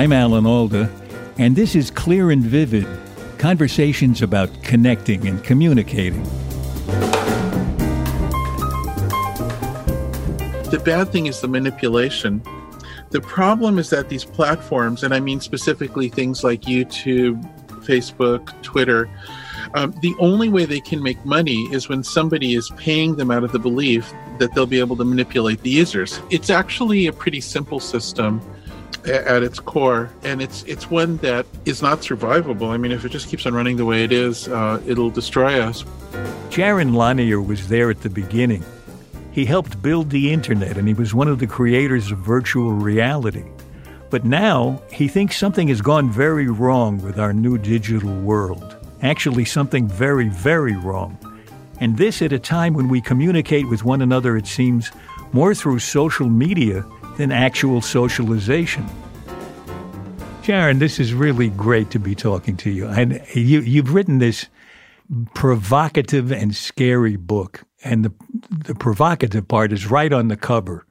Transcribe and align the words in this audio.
I'm 0.00 0.12
Alan 0.12 0.46
Alda, 0.46 0.90
and 1.36 1.54
this 1.54 1.74
is 1.74 1.90
Clear 1.90 2.30
and 2.30 2.42
Vivid 2.42 2.86
conversations 3.36 4.22
about 4.22 4.48
connecting 4.62 5.28
and 5.28 5.44
communicating. 5.44 6.22
The 10.70 10.80
bad 10.82 11.12
thing 11.12 11.26
is 11.26 11.42
the 11.42 11.48
manipulation. 11.48 12.42
The 13.10 13.20
problem 13.20 13.78
is 13.78 13.90
that 13.90 14.08
these 14.08 14.24
platforms, 14.24 15.02
and 15.02 15.12
I 15.12 15.20
mean 15.20 15.38
specifically 15.38 16.08
things 16.08 16.42
like 16.42 16.62
YouTube, 16.62 17.44
Facebook, 17.84 18.54
Twitter, 18.62 19.06
um, 19.74 19.94
the 20.00 20.14
only 20.18 20.48
way 20.48 20.64
they 20.64 20.80
can 20.80 21.02
make 21.02 21.22
money 21.26 21.68
is 21.74 21.90
when 21.90 22.02
somebody 22.02 22.54
is 22.54 22.70
paying 22.78 23.16
them 23.16 23.30
out 23.30 23.44
of 23.44 23.52
the 23.52 23.58
belief 23.58 24.10
that 24.38 24.54
they'll 24.54 24.64
be 24.64 24.80
able 24.80 24.96
to 24.96 25.04
manipulate 25.04 25.60
the 25.60 25.68
users. 25.68 26.22
It's 26.30 26.48
actually 26.48 27.06
a 27.06 27.12
pretty 27.12 27.42
simple 27.42 27.80
system 27.80 28.40
at 29.06 29.42
its 29.42 29.58
core, 29.58 30.10
and 30.22 30.42
it's 30.42 30.62
it's 30.64 30.90
one 30.90 31.16
that 31.18 31.46
is 31.64 31.82
not 31.82 32.00
survivable. 32.00 32.68
I 32.70 32.76
mean, 32.76 32.92
if 32.92 33.04
it 33.04 33.10
just 33.10 33.28
keeps 33.28 33.46
on 33.46 33.54
running 33.54 33.76
the 33.76 33.84
way 33.84 34.04
it 34.04 34.12
is, 34.12 34.48
uh, 34.48 34.80
it'll 34.86 35.10
destroy 35.10 35.60
us. 35.60 35.84
Jaron 36.50 36.94
Lanier 36.94 37.40
was 37.40 37.68
there 37.68 37.90
at 37.90 38.02
the 38.02 38.10
beginning. 38.10 38.64
He 39.32 39.44
helped 39.44 39.80
build 39.80 40.10
the 40.10 40.32
internet, 40.32 40.76
and 40.76 40.88
he 40.88 40.94
was 40.94 41.14
one 41.14 41.28
of 41.28 41.38
the 41.38 41.46
creators 41.46 42.10
of 42.10 42.18
virtual 42.18 42.72
reality. 42.72 43.44
But 44.10 44.24
now 44.24 44.82
he 44.90 45.06
thinks 45.06 45.36
something 45.36 45.68
has 45.68 45.80
gone 45.80 46.10
very 46.10 46.48
wrong 46.48 47.00
with 47.00 47.18
our 47.18 47.32
new 47.32 47.56
digital 47.56 48.12
world. 48.22 48.76
Actually, 49.02 49.44
something 49.44 49.86
very, 49.86 50.28
very 50.28 50.74
wrong. 50.76 51.16
And 51.78 51.96
this 51.96 52.20
at 52.20 52.32
a 52.32 52.38
time 52.38 52.74
when 52.74 52.88
we 52.88 53.00
communicate 53.00 53.68
with 53.68 53.84
one 53.84 54.02
another, 54.02 54.36
it 54.36 54.46
seems, 54.46 54.90
more 55.32 55.54
through 55.54 55.78
social 55.78 56.28
media 56.28 56.84
than 57.20 57.32
actual 57.32 57.80
socialization. 57.80 58.88
Jaron, 60.42 60.78
this 60.78 60.98
is 60.98 61.12
really 61.12 61.50
great 61.50 61.90
to 61.90 61.98
be 61.98 62.14
talking 62.14 62.56
to 62.56 62.70
you. 62.70 62.88
And 62.88 63.22
you, 63.34 63.60
you've 63.60 63.92
written 63.92 64.18
this 64.18 64.46
provocative 65.34 66.32
and 66.32 66.56
scary 66.56 67.16
book. 67.16 67.62
And 67.84 68.04
the, 68.04 68.12
the 68.64 68.74
provocative 68.74 69.46
part 69.46 69.72
is 69.72 69.90
right 69.90 70.12
on 70.12 70.28
the 70.28 70.36
cover 70.36 70.86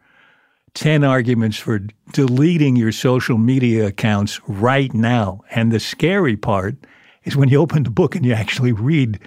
10 0.76 1.03
arguments 1.03 1.58
for 1.58 1.80
deleting 2.14 2.76
your 2.76 2.92
social 2.92 3.40
media 3.40 3.88
accounts 3.88 4.40
right 4.48 4.94
now. 4.94 5.42
And 5.50 5.72
the 5.72 5.80
scary 5.80 6.38
part 6.38 6.76
is 7.24 7.36
when 7.36 7.50
you 7.50 7.59
open 7.59 7.84
the 7.84 7.90
book 7.90 8.16
and 8.16 8.24
you 8.24 8.34
actually 8.34 8.72
read 8.72 9.20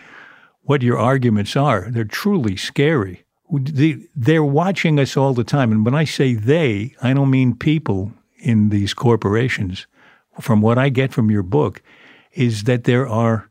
what 0.63 0.83
your 0.83 0.99
arguments 0.99 1.57
are. 1.57 1.91
They're 1.91 2.05
truly 2.05 2.57
scary 2.57 3.25
they're 3.53 4.45
watching 4.45 4.99
us 4.99 5.17
all 5.17 5.35
the 5.35 5.45
time. 5.45 5.73
And 5.73 5.85
when 5.85 5.95
I 5.95 6.05
say 6.05 6.35
they, 6.35 6.95
I 7.03 7.13
don't 7.13 7.31
mean 7.31 7.55
people 7.55 8.13
in 8.39 8.71
these 8.71 8.95
corporations. 8.95 9.87
From 10.41 10.63
what 10.63 10.79
I 10.79 10.89
get 10.89 11.13
from 11.13 11.31
your 11.31 11.43
book, 11.43 11.83
is 12.33 12.65
that 12.65 12.85
there 12.85 13.07
are 13.07 13.51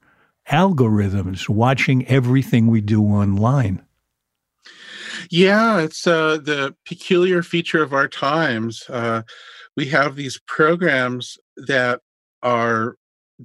algorithms 0.51 1.47
watching 1.47 2.07
everything 2.07 2.67
we 2.67 2.81
do 2.81 3.03
online. 3.03 3.83
Yeah, 5.29 5.81
it's 5.81 6.07
uh, 6.07 6.37
the 6.37 6.75
peculiar 6.87 7.43
feature 7.43 7.83
of 7.83 7.93
our 7.93 8.07
times. 8.07 8.83
Uh, 8.89 9.21
we 9.77 9.85
have 9.87 10.15
these 10.15 10.39
programs 10.47 11.37
that 11.55 12.01
are 12.41 12.95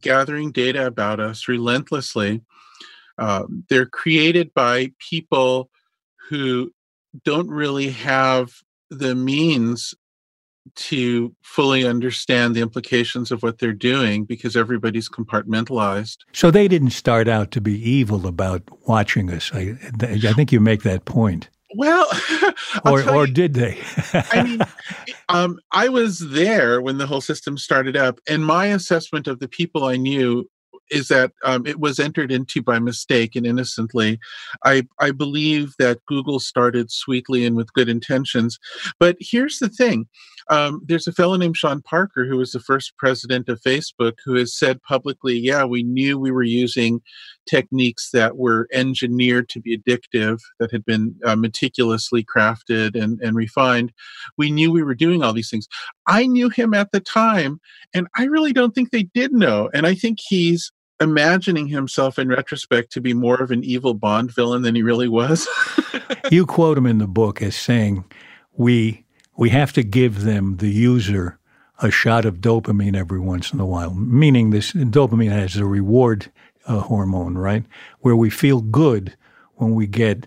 gathering 0.00 0.50
data 0.52 0.86
about 0.86 1.20
us 1.20 1.48
relentlessly. 1.48 2.42
Uh, 3.18 3.44
they're 3.68 3.86
created 3.86 4.52
by 4.54 4.92
people 4.98 5.70
who 6.28 6.70
don't 7.24 7.48
really 7.48 7.90
have 7.90 8.50
the 8.90 9.14
means 9.14 9.94
to 10.74 11.34
fully 11.42 11.86
understand 11.86 12.54
the 12.54 12.60
implications 12.60 13.30
of 13.30 13.42
what 13.42 13.58
they're 13.58 13.72
doing 13.72 14.24
because 14.24 14.56
everybody's 14.56 15.08
compartmentalized. 15.08 16.18
So 16.32 16.50
they 16.50 16.68
didn't 16.68 16.90
start 16.90 17.28
out 17.28 17.50
to 17.52 17.60
be 17.60 17.78
evil 17.88 18.26
about 18.26 18.62
watching 18.88 19.30
us. 19.30 19.50
I, 19.54 19.76
I 20.02 20.32
think 20.32 20.52
you 20.52 20.60
make 20.60 20.82
that 20.82 21.04
point. 21.04 21.48
Well, 21.74 22.08
or 22.84 23.08
or 23.08 23.26
you, 23.26 23.34
did 23.34 23.54
they? 23.54 23.78
I 24.12 24.42
mean, 24.42 24.60
um, 25.28 25.58
I 25.72 25.88
was 25.88 26.20
there 26.20 26.80
when 26.80 26.98
the 26.98 27.06
whole 27.06 27.20
system 27.20 27.58
started 27.58 27.96
up, 27.96 28.18
and 28.28 28.46
my 28.46 28.66
assessment 28.66 29.26
of 29.26 29.40
the 29.40 29.48
people 29.48 29.84
I 29.84 29.96
knew 29.96 30.48
is 30.90 31.08
that 31.08 31.32
um, 31.44 31.66
it 31.66 31.80
was 31.80 31.98
entered 31.98 32.30
into 32.30 32.62
by 32.62 32.78
mistake 32.78 33.36
and 33.36 33.46
innocently. 33.46 34.18
I, 34.64 34.86
I 35.00 35.10
believe 35.10 35.74
that 35.78 36.04
Google 36.06 36.40
started 36.40 36.90
sweetly 36.90 37.44
and 37.44 37.56
with 37.56 37.72
good 37.72 37.88
intentions. 37.88 38.58
But 38.98 39.16
here's 39.20 39.58
the 39.58 39.68
thing 39.68 40.06
um, 40.48 40.80
there's 40.86 41.08
a 41.08 41.12
fellow 41.12 41.36
named 41.36 41.56
Sean 41.56 41.82
Parker 41.82 42.24
who 42.24 42.36
was 42.36 42.52
the 42.52 42.60
first 42.60 42.96
president 42.98 43.48
of 43.48 43.60
Facebook 43.62 44.14
who 44.24 44.34
has 44.34 44.56
said 44.56 44.82
publicly, 44.82 45.36
yeah, 45.36 45.64
we 45.64 45.82
knew 45.82 46.18
we 46.18 46.30
were 46.30 46.42
using 46.42 47.00
techniques 47.46 48.10
that 48.12 48.36
were 48.36 48.68
engineered 48.72 49.48
to 49.48 49.60
be 49.60 49.76
addictive, 49.76 50.38
that 50.58 50.70
had 50.70 50.84
been 50.84 51.14
uh, 51.24 51.36
meticulously 51.36 52.24
crafted 52.24 53.00
and, 53.00 53.20
and 53.20 53.36
refined. 53.36 53.92
We 54.36 54.50
knew 54.50 54.70
we 54.70 54.82
were 54.82 54.94
doing 54.94 55.22
all 55.22 55.32
these 55.32 55.50
things. 55.50 55.68
I 56.06 56.26
knew 56.26 56.48
him 56.48 56.74
at 56.74 56.92
the 56.92 57.00
time, 57.00 57.60
and 57.94 58.06
I 58.16 58.24
really 58.24 58.52
don't 58.52 58.74
think 58.74 58.90
they 58.90 59.04
did 59.14 59.32
know. 59.32 59.70
And 59.74 59.86
I 59.86 59.94
think 59.94 60.18
he's 60.20 60.72
imagining 61.00 61.68
himself 61.68 62.18
in 62.18 62.28
retrospect 62.28 62.92
to 62.92 63.00
be 63.00 63.14
more 63.14 63.36
of 63.42 63.50
an 63.50 63.64
evil 63.64 63.94
Bond 63.94 64.32
villain 64.32 64.62
than 64.62 64.74
he 64.74 64.82
really 64.82 65.08
was. 65.08 65.46
you 66.30 66.46
quote 66.46 66.78
him 66.78 66.86
in 66.86 66.98
the 66.98 67.06
book 67.06 67.42
as 67.42 67.56
saying, 67.56 68.04
"We 68.52 69.04
we 69.36 69.50
have 69.50 69.72
to 69.74 69.82
give 69.82 70.22
them 70.22 70.56
the 70.56 70.70
user 70.70 71.38
a 71.82 71.90
shot 71.90 72.24
of 72.24 72.40
dopamine 72.40 72.96
every 72.96 73.20
once 73.20 73.52
in 73.52 73.60
a 73.60 73.66
while." 73.66 73.94
Meaning, 73.94 74.50
this 74.50 74.72
dopamine 74.72 75.30
has 75.30 75.56
a 75.56 75.66
reward 75.66 76.30
uh, 76.66 76.80
hormone, 76.80 77.36
right? 77.36 77.64
Where 78.00 78.16
we 78.16 78.30
feel 78.30 78.60
good 78.60 79.16
when 79.54 79.74
we 79.74 79.86
get 79.86 80.26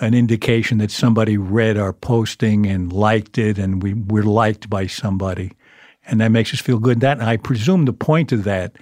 an 0.00 0.14
indication 0.14 0.78
that 0.78 0.90
somebody 0.90 1.36
read 1.36 1.76
our 1.76 1.92
posting 1.92 2.66
and 2.66 2.92
liked 2.92 3.36
it, 3.36 3.58
and 3.58 3.82
we, 3.82 3.94
we're 3.94 4.22
liked 4.22 4.70
by 4.70 4.86
somebody, 4.86 5.52
and 6.06 6.20
that 6.20 6.28
makes 6.28 6.52
us 6.54 6.60
feel 6.60 6.78
good. 6.78 7.00
That 7.00 7.20
I 7.20 7.36
presume 7.36 7.84
the 7.84 7.92
point 7.92 8.32
of 8.32 8.44
that 8.44 8.76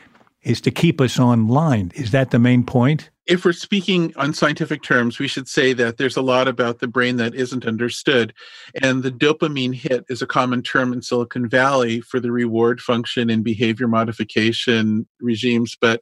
is 0.46 0.60
to 0.62 0.70
keep 0.70 1.00
us 1.00 1.18
online. 1.18 1.90
Is 1.96 2.12
that 2.12 2.30
the 2.30 2.38
main 2.38 2.64
point? 2.64 3.10
If 3.26 3.44
we're 3.44 3.52
speaking 3.52 4.12
on 4.16 4.32
scientific 4.32 4.82
terms, 4.84 5.18
we 5.18 5.26
should 5.26 5.48
say 5.48 5.72
that 5.72 5.96
there's 5.96 6.16
a 6.16 6.22
lot 6.22 6.46
about 6.46 6.78
the 6.78 6.86
brain 6.86 7.16
that 7.16 7.34
isn't 7.34 7.66
understood. 7.66 8.32
And 8.80 9.02
the 9.02 9.10
dopamine 9.10 9.74
hit 9.74 10.04
is 10.08 10.22
a 10.22 10.26
common 10.26 10.62
term 10.62 10.92
in 10.92 11.02
Silicon 11.02 11.48
Valley 11.48 12.00
for 12.00 12.20
the 12.20 12.30
reward 12.30 12.80
function 12.80 13.28
in 13.28 13.42
behavior 13.42 13.88
modification 13.88 15.08
regimes. 15.20 15.76
But 15.80 16.00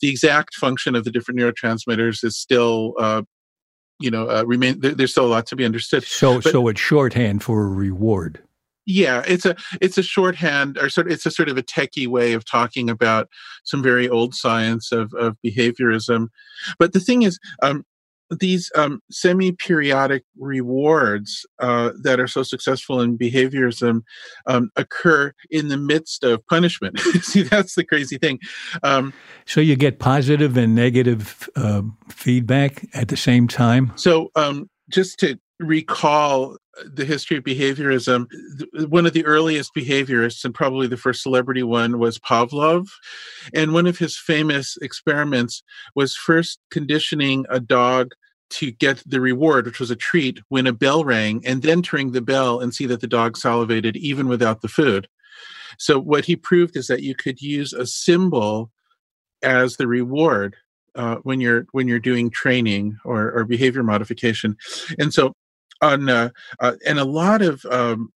the 0.00 0.08
exact 0.08 0.56
function 0.56 0.96
of 0.96 1.04
the 1.04 1.12
different 1.12 1.38
neurotransmitters 1.38 2.24
is 2.24 2.36
still 2.36 2.94
uh, 2.98 3.22
you 4.00 4.10
know 4.10 4.28
uh, 4.28 4.42
remain 4.44 4.80
there, 4.80 4.94
there's 4.94 5.12
still 5.12 5.26
a 5.26 5.28
lot 5.28 5.46
to 5.46 5.54
be 5.56 5.64
understood 5.64 6.02
so 6.02 6.40
but, 6.40 6.50
so 6.50 6.66
it's 6.68 6.80
shorthand 6.80 7.42
for 7.42 7.66
a 7.66 7.68
reward 7.68 8.42
yeah 8.86 9.22
it's 9.26 9.44
a 9.44 9.54
it's 9.80 9.98
a 9.98 10.02
shorthand 10.02 10.78
or 10.78 10.88
sort 10.88 11.06
of 11.06 11.12
it's 11.12 11.26
a 11.26 11.30
sort 11.30 11.48
of 11.48 11.58
a 11.58 11.62
techie 11.62 12.06
way 12.06 12.32
of 12.32 12.44
talking 12.44 12.88
about 12.88 13.28
some 13.64 13.82
very 13.82 14.08
old 14.08 14.34
science 14.34 14.92
of, 14.92 15.12
of 15.14 15.36
behaviorism 15.44 16.28
but 16.78 16.92
the 16.92 17.00
thing 17.00 17.22
is 17.22 17.38
um, 17.62 17.84
these 18.38 18.70
um, 18.76 19.02
semi-periodic 19.10 20.24
rewards 20.38 21.44
uh, 21.58 21.90
that 22.02 22.20
are 22.20 22.28
so 22.28 22.42
successful 22.42 23.00
in 23.00 23.18
behaviorism 23.18 24.02
um, 24.46 24.70
occur 24.76 25.32
in 25.50 25.68
the 25.68 25.76
midst 25.76 26.22
of 26.22 26.44
punishment. 26.46 26.98
See, 27.22 27.42
that's 27.42 27.74
the 27.74 27.84
crazy 27.84 28.18
thing. 28.18 28.38
Um, 28.82 29.12
so 29.46 29.60
you 29.60 29.76
get 29.76 29.98
positive 29.98 30.56
and 30.56 30.74
negative 30.74 31.48
uh, 31.56 31.82
feedback 32.08 32.86
at 32.94 33.08
the 33.08 33.16
same 33.16 33.48
time. 33.48 33.92
So 33.96 34.30
um, 34.36 34.70
just 34.88 35.18
to 35.20 35.38
recall 35.60 36.56
the 36.84 37.04
history 37.04 37.36
of 37.36 37.44
behaviorism, 37.44 38.26
one 38.88 39.06
of 39.06 39.12
the 39.12 39.24
earliest 39.26 39.74
behaviorists, 39.74 40.44
and 40.44 40.54
probably 40.54 40.86
the 40.86 40.96
first 40.96 41.22
celebrity 41.22 41.62
one, 41.62 41.98
was 41.98 42.18
Pavlov. 42.18 42.88
And 43.54 43.72
one 43.72 43.86
of 43.86 43.98
his 43.98 44.16
famous 44.16 44.76
experiments 44.80 45.62
was 45.94 46.16
first 46.16 46.58
conditioning 46.70 47.44
a 47.50 47.60
dog 47.60 48.12
to 48.50 48.72
get 48.72 49.02
the 49.06 49.20
reward, 49.20 49.66
which 49.66 49.78
was 49.78 49.90
a 49.90 49.96
treat, 49.96 50.40
when 50.48 50.66
a 50.66 50.72
bell 50.72 51.04
rang, 51.04 51.46
and 51.46 51.62
then 51.62 51.82
to 51.82 51.96
ring 51.96 52.12
the 52.12 52.20
bell 52.20 52.60
and 52.60 52.74
see 52.74 52.86
that 52.86 53.00
the 53.00 53.06
dog 53.06 53.36
salivated 53.36 53.96
even 53.96 54.26
without 54.26 54.60
the 54.62 54.68
food. 54.68 55.06
So, 55.78 56.00
what 56.00 56.24
he 56.24 56.34
proved 56.34 56.76
is 56.76 56.88
that 56.88 57.02
you 57.02 57.14
could 57.14 57.40
use 57.40 57.72
a 57.72 57.86
symbol 57.86 58.72
as 59.42 59.76
the 59.76 59.86
reward 59.86 60.56
uh, 60.94 61.16
when 61.22 61.40
you're 61.40 61.66
when 61.72 61.86
you're 61.86 61.98
doing 62.00 62.30
training 62.30 62.98
or, 63.04 63.30
or 63.30 63.44
behavior 63.44 63.82
modification 63.82 64.56
and 64.98 65.14
so 65.14 65.32
on 65.80 66.08
uh, 66.08 66.30
uh, 66.60 66.74
and 66.86 66.98
a 66.98 67.04
lot 67.04 67.42
of 67.42 67.64
um, 67.66 68.12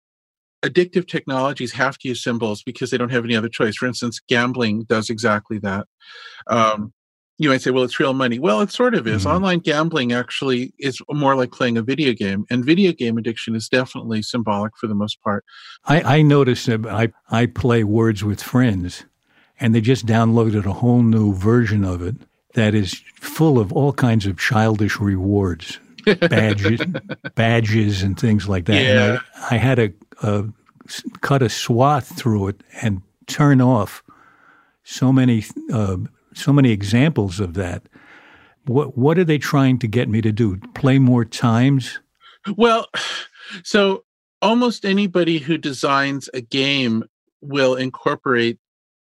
addictive 0.63 1.08
technologies 1.08 1.72
have 1.74 1.98
to 2.00 2.08
use 2.08 2.24
symbols 2.24 2.63
because 2.63 2.92
they 2.92 2.98
don't 2.98 3.12
have 3.12 3.25
any 3.25 3.36
other 3.36 3.50
choice. 3.50 3.75
For 3.75 3.88
instance 3.88 4.19
gambling 4.28 4.84
does 4.84 5.10
exactly 5.10 5.60
that. 5.60 5.88
Um, 6.48 6.94
you 7.38 7.50
might 7.50 7.62
say 7.62 7.72
well 7.72 7.84
it's 7.84 8.00
real 8.00 8.13
money. 8.13 8.38
Well 8.38 8.62
it 8.62 8.72
sort 8.72 8.94
of 8.94 9.08
is. 9.08 9.24
Mm-hmm. 9.24 9.36
online 9.36 9.60
gambling 9.60 10.12
actually 10.13 10.74
is 10.78 11.02
more 11.10 11.36
like 11.36 11.52
playing 11.52 11.78
a 11.78 11.81
video 11.81 12.13
game 12.13 12.46
and 12.50 12.63
video 12.63 12.92
game 12.92 13.18
addiction 13.18 13.56
is 13.56 13.68
definitely 13.68 14.22
symbolic 14.22 14.74
for 14.78 14.88
the 14.88 14.96
most 14.96 15.22
part. 15.22 15.44
I, 15.86 16.18
I 16.18 16.22
noticed 16.22 16.68
that 16.68 16.86
I, 16.86 17.10
I 17.30 17.48
play 17.48 17.84
words 17.84 18.24
with 18.24 18.44
friends 18.44 19.06
and 19.60 19.74
they 19.74 19.81
just 19.81 20.06
downloaded 20.06 20.66
a 20.66 20.74
whole 20.74 21.02
new 21.02 21.34
version 21.34 21.84
of 21.84 22.02
it 22.02 22.16
that 22.54 22.75
is 22.75 23.02
full 23.16 23.57
of 23.57 23.72
all 23.72 23.94
kinds 23.94 24.25
of 24.25 24.38
childish 24.38 25.00
rewards 25.00 25.80
badges, 26.06 26.81
badges 27.36 28.03
and 28.03 28.19
things 28.19 28.48
like 28.48 28.65
that. 28.65 28.81
Yeah. 28.81 29.19
I, 29.50 29.56
I, 29.56 29.57
had 29.57 29.75
to 29.75 29.94
uh, 30.21 30.44
cut 31.21 31.42
a 31.42 31.50
swath 31.50 32.18
through 32.18 32.50
it 32.50 32.63
and 32.81 33.01
turn 33.27 33.62
off 33.62 34.03
so 34.83 35.12
many 35.12 35.44
uh, 35.71 35.98
so 36.33 36.53
many 36.53 36.71
examples 36.71 37.39
of 37.39 37.53
that. 37.56 37.83
What 38.65 38.98
what 38.98 39.18
are 39.18 39.24
they 39.24 39.38
trying 39.38 39.80
to 39.80 39.88
get 39.88 40.09
me 40.09 40.21
to 40.21 40.31
do? 40.31 40.57
Play 40.74 41.00
more 41.00 41.25
times? 41.25 42.00
Well, 42.57 42.88
so 43.63 44.04
almost 44.42 44.86
anybody 44.86 45.38
who 45.38 45.57
designs 45.57 46.30
a 46.33 46.42
game 46.42 47.04
will 47.42 47.75
incorporate 47.75 48.59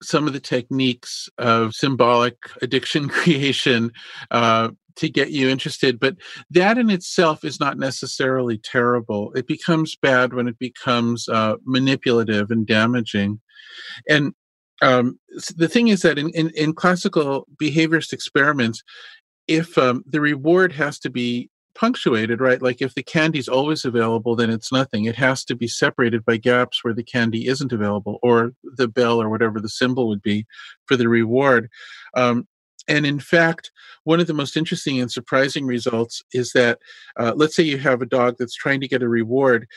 some 0.02 0.28
of 0.28 0.34
the 0.34 0.40
techniques 0.40 1.30
of 1.38 1.74
symbolic 1.74 2.36
addiction 2.62 3.08
creation 3.10 3.92
uh, 4.32 4.70
to 4.96 5.10
get 5.10 5.32
you 5.32 5.50
interested. 5.50 6.00
But 6.00 6.18
that 6.52 6.78
in 6.78 6.90
itself 6.90 7.44
is 7.44 7.60
not 7.60 7.78
necessarily 7.78 8.58
terrible. 8.58 9.32
It 9.34 9.48
becomes 9.48 9.96
bad 9.96 10.34
when 10.34 10.48
it 10.48 10.60
becomes 10.60 11.28
uh, 11.30 11.56
manipulative 11.66 12.52
and 12.52 12.66
damaging. 12.66 13.40
And 14.10 14.34
um, 14.82 15.20
the 15.56 15.70
thing 15.70 15.88
is 15.88 16.02
that 16.02 16.18
in, 16.18 16.30
in, 16.30 16.50
in 16.52 16.74
classical 16.74 17.48
behaviorist 17.62 18.14
experiments, 18.14 18.84
if 19.48 19.78
um, 19.78 20.04
the 20.08 20.22
reward 20.22 20.72
has 20.74 21.00
to 21.00 21.10
be 21.10 21.50
punctuated, 21.76 22.40
right? 22.40 22.62
Like 22.62 22.82
if 22.82 22.94
the 22.94 23.04
candy 23.04 23.40
is 23.40 23.48
always 23.48 23.86
available, 23.86 24.36
then 24.36 24.50
it's 24.50 24.72
nothing. 24.72 25.06
It 25.06 25.16
has 25.16 25.44
to 25.46 25.56
be 25.56 25.68
separated 25.68 26.24
by 26.26 26.38
gaps 26.38 26.84
where 26.84 26.94
the 26.94 27.04
candy 27.04 27.48
isn't 27.48 27.74
available, 27.74 28.20
or 28.22 28.54
the 28.64 28.88
bell, 28.88 29.22
or 29.22 29.30
whatever 29.30 29.60
the 29.60 29.70
symbol 29.70 30.08
would 30.08 30.22
be 30.22 30.46
for 30.86 30.96
the 30.96 31.10
reward. 31.10 31.70
Um, 32.16 32.48
and 32.88 33.06
in 33.06 33.20
fact, 33.20 33.72
one 34.04 34.20
of 34.20 34.28
the 34.28 34.34
most 34.34 34.58
interesting 34.58 35.00
and 35.00 35.12
surprising 35.12 35.66
results 35.66 36.22
is 36.34 36.52
that, 36.54 36.80
uh, 37.20 37.34
let's 37.36 37.56
say 37.56 37.64
you 37.64 37.78
have 37.78 38.02
a 38.02 38.06
dog 38.06 38.36
that's 38.38 38.56
trying 38.56 38.82
to 38.82 38.88
get 38.88 39.04
a 39.04 39.08
reward, 39.10 39.68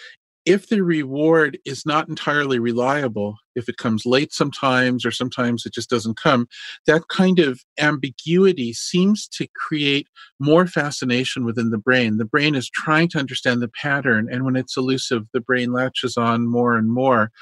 if 0.46 0.68
the 0.68 0.82
reward 0.82 1.58
is 1.64 1.84
not 1.84 2.08
entirely 2.08 2.60
reliable, 2.60 3.36
if 3.56 3.68
it 3.68 3.78
comes 3.78 4.06
late 4.06 4.32
sometimes 4.32 5.04
or 5.04 5.10
sometimes 5.10 5.66
it 5.66 5.74
just 5.74 5.90
doesn't 5.90 6.16
come, 6.16 6.46
that 6.86 7.08
kind 7.08 7.40
of 7.40 7.60
ambiguity 7.80 8.72
seems 8.72 9.26
to 9.26 9.48
create 9.56 10.06
more 10.38 10.68
fascination 10.68 11.44
within 11.44 11.70
the 11.70 11.78
brain. 11.78 12.16
The 12.16 12.24
brain 12.24 12.54
is 12.54 12.70
trying 12.70 13.08
to 13.08 13.18
understand 13.18 13.60
the 13.60 13.68
pattern, 13.68 14.28
and 14.30 14.44
when 14.44 14.54
it's 14.54 14.76
elusive, 14.76 15.24
the 15.32 15.40
brain 15.40 15.72
latches 15.72 16.16
on 16.16 16.46
more 16.46 16.76
and 16.76 16.92
more. 16.92 17.32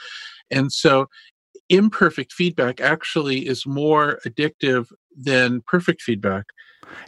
And 0.50 0.72
so 0.72 1.08
imperfect 1.68 2.32
feedback 2.32 2.80
actually 2.80 3.46
is 3.46 3.66
more 3.66 4.20
addictive 4.26 4.92
than 5.16 5.62
perfect 5.66 6.02
feedback. 6.02 6.46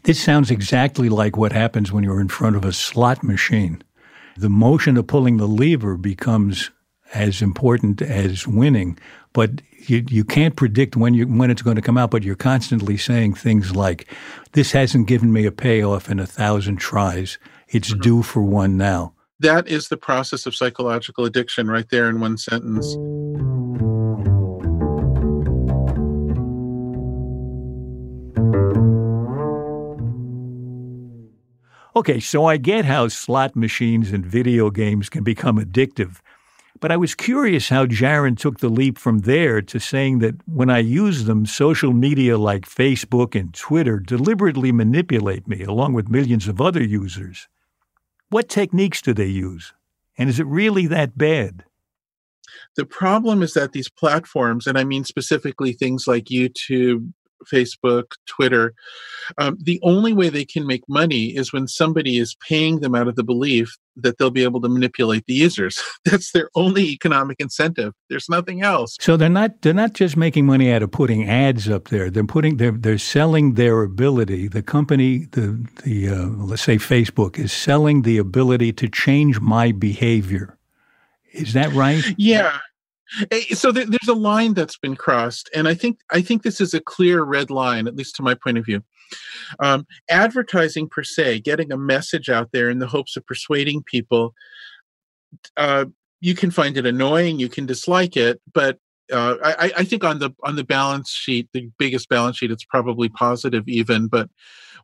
This 0.05 0.23
sounds 0.23 0.51
exactly 0.51 1.09
like 1.09 1.37
what 1.37 1.53
happens 1.53 1.93
when 1.93 2.03
you're 2.03 2.21
in 2.21 2.29
front 2.29 2.57
of 2.57 2.65
a 2.65 2.73
slot 2.73 3.23
machine 3.23 3.83
the 4.37 4.51
motion 4.51 4.97
of 4.97 5.07
pulling 5.07 5.39
the 5.39 5.49
lever 5.49 5.97
becomes 5.97 6.71
as 7.15 7.41
important 7.41 8.03
as 8.03 8.47
winning. 8.47 8.99
But 9.33 9.63
you, 9.87 10.05
you 10.09 10.25
can't 10.25 10.57
predict 10.57 10.97
when 10.97 11.15
you 11.15 11.27
when 11.27 11.51
it's 11.51 11.63
going 11.63 11.77
to 11.77 11.83
come 11.83 11.99
out. 11.99 12.11
But 12.11 12.23
you're 12.23 12.35
constantly 12.35 12.97
saying 12.97 13.35
things 13.35 13.77
like, 13.77 14.13
"This 14.53 14.73
hasn't 14.73 15.09
given 15.09 15.33
me 15.33 15.47
a 15.47 15.53
payoff 15.53 16.11
in 16.11 16.19
a 16.19 16.27
thousand 16.27 16.77
tries. 16.77 17.39
It's 17.69 17.91
mm-hmm. 17.91 18.01
due 18.01 18.23
for 18.23 18.43
one 18.43 18.77
now." 18.77 19.13
That 19.39 19.69
is 19.69 19.89
the 19.89 19.99
process 19.99 20.47
of 20.47 20.55
psychological 20.55 21.27
addiction, 21.27 21.69
right 21.69 21.89
there 21.91 22.09
in 22.09 22.21
one 22.21 22.39
sentence. 22.39 22.97
Okay, 31.97 32.21
so 32.21 32.45
I 32.45 32.59
get 32.59 32.85
how 32.85 33.09
slot 33.09 33.57
machines 33.57 34.13
and 34.13 34.25
video 34.25 34.69
games 34.69 35.09
can 35.09 35.25
become 35.25 35.57
addictive. 35.57 36.21
But 36.79 36.93
I 36.93 36.99
was 36.99 37.15
curious 37.15 37.71
how 37.71 37.87
Jaron 37.87 38.39
took 38.39 38.61
the 38.61 38.69
leap 38.69 38.99
from 38.99 39.21
there 39.21 39.63
to 39.63 39.81
saying 39.81 40.19
that 40.19 40.35
when 40.47 40.69
I 40.69 40.81
use 40.81 41.25
them, 41.25 41.47
social 41.47 41.95
media 41.95 42.37
like 42.37 42.69
Facebook 42.69 43.35
and 43.35 43.55
Twitter 43.55 43.99
deliberately 43.99 44.73
manipulate 44.73 45.49
me 45.49 45.63
along 45.63 45.95
with 45.95 46.11
millions 46.11 46.49
of 46.49 46.61
other 46.61 46.83
users. 46.85 47.49
What 48.29 48.51
techniques 48.51 49.01
do 49.01 49.15
they 49.15 49.25
use? 49.25 49.73
And 50.19 50.29
is 50.29 50.39
it 50.39 50.47
really 50.47 50.87
that 50.89 51.17
bad? 51.17 51.65
The 52.77 52.85
problem 52.85 53.43
is 53.43 53.55
that 53.55 53.73
these 53.73 53.89
platforms, 53.89 54.67
and 54.67 54.77
I 54.77 54.85
mean 54.85 55.05
specifically 55.05 55.73
things 55.73 56.07
like 56.07 56.25
YouTube, 56.27 57.15
Facebook, 57.53 58.13
Twitter. 58.27 58.75
Um, 59.39 59.57
the 59.61 59.81
only 59.83 60.13
way 60.13 60.29
they 60.29 60.45
can 60.45 60.67
make 60.67 60.83
money 60.89 61.37
is 61.37 61.53
when 61.53 61.69
somebody 61.69 62.19
is 62.19 62.37
paying 62.47 62.81
them 62.81 62.95
out 62.95 63.09
of 63.09 63.17
the 63.17 63.25
belief 63.25 63.77
that 63.97 64.19
they'll 64.19 64.31
be 64.31 64.43
able 64.43 64.61
to 64.61 64.69
manipulate 64.69 65.25
the 65.27 65.35
users. 65.35 65.83
That's 66.05 66.33
their 66.33 66.51
only 66.55 66.85
economic 66.91 67.39
incentive. 67.41 67.95
There's 68.09 68.29
nothing 68.29 68.63
else. 68.63 68.97
So 69.01 69.17
they're 69.17 69.29
not 69.29 69.63
they're 69.63 69.75
not 69.75 69.95
just 69.95 70.17
making 70.17 70.47
money 70.47 70.71
out 70.71 70.83
of 70.83 70.91
putting 70.91 71.29
ads 71.29 71.69
up 71.69 71.89
there. 71.89 72.11
They're 72.11 72.25
putting 72.25 72.59
they're 72.59 72.73
they're 72.73 72.99
selling 72.99 73.55
their 73.55 73.83
ability. 73.83 74.49
The 74.49 74.63
company, 74.63 75.27
the 75.33 75.67
the 75.83 76.09
uh, 76.11 76.27
let's 76.27 76.63
say 76.63 76.77
Facebook 76.77 77.39
is 77.39 77.53
selling 77.53 78.03
the 78.03 78.19
ability 78.19 78.73
to 78.75 78.89
change 78.89 79.41
my 79.41 79.73
behavior. 79.73 80.59
Is 81.33 81.53
that 81.53 81.73
right? 81.73 82.05
Yeah. 82.17 82.59
Eh, 83.31 83.55
so 83.55 83.73
there's 83.73 84.09
a 84.09 84.15
line 84.15 84.55
that's 84.55 84.79
been 84.79 84.97
crossed, 84.97 85.49
and 85.55 85.69
I 85.69 85.75
think 85.75 86.01
I 86.11 86.21
think 86.21 86.43
this 86.43 86.61
is 86.61 86.75
a 86.75 86.81
clear 86.81 87.23
red 87.23 87.51
line, 87.51 87.87
at 87.87 87.97
least 87.97 88.17
to 88.17 88.23
my 88.23 88.35
point 88.35 88.59
of 88.59 88.65
view. 88.65 88.83
Um, 89.61 89.87
advertising 90.11 90.89
per 90.89 91.05
se, 91.05 91.41
getting 91.41 91.73
a 91.73 91.77
message 91.77 92.29
out 92.29 92.51
there 92.53 92.69
in 92.69 92.81
the 92.81 92.89
hopes 92.89 93.17
of 93.17 93.27
persuading 93.27 93.85
people, 93.85 94.35
uh, 95.57 95.87
you 96.21 96.35
can 96.35 96.51
find 96.51 96.77
it 96.77 96.87
annoying, 96.87 97.39
you 97.39 97.49
can 97.49 97.67
dislike 97.67 98.17
it, 98.17 98.41
but 98.53 98.79
uh, 99.13 99.37
I, 99.43 99.73
I, 99.79 99.85
think 99.85 100.05
on 100.05 100.19
the 100.19 100.31
on 100.45 100.57
the 100.57 100.65
balance 100.65 101.11
sheet, 101.11 101.49
the 101.53 101.71
biggest 101.79 102.09
balance 102.09 102.39
sheet, 102.39 102.51
it's 102.51 102.65
probably 102.65 103.09
positive 103.09 103.65
even. 103.69 104.09
But 104.09 104.29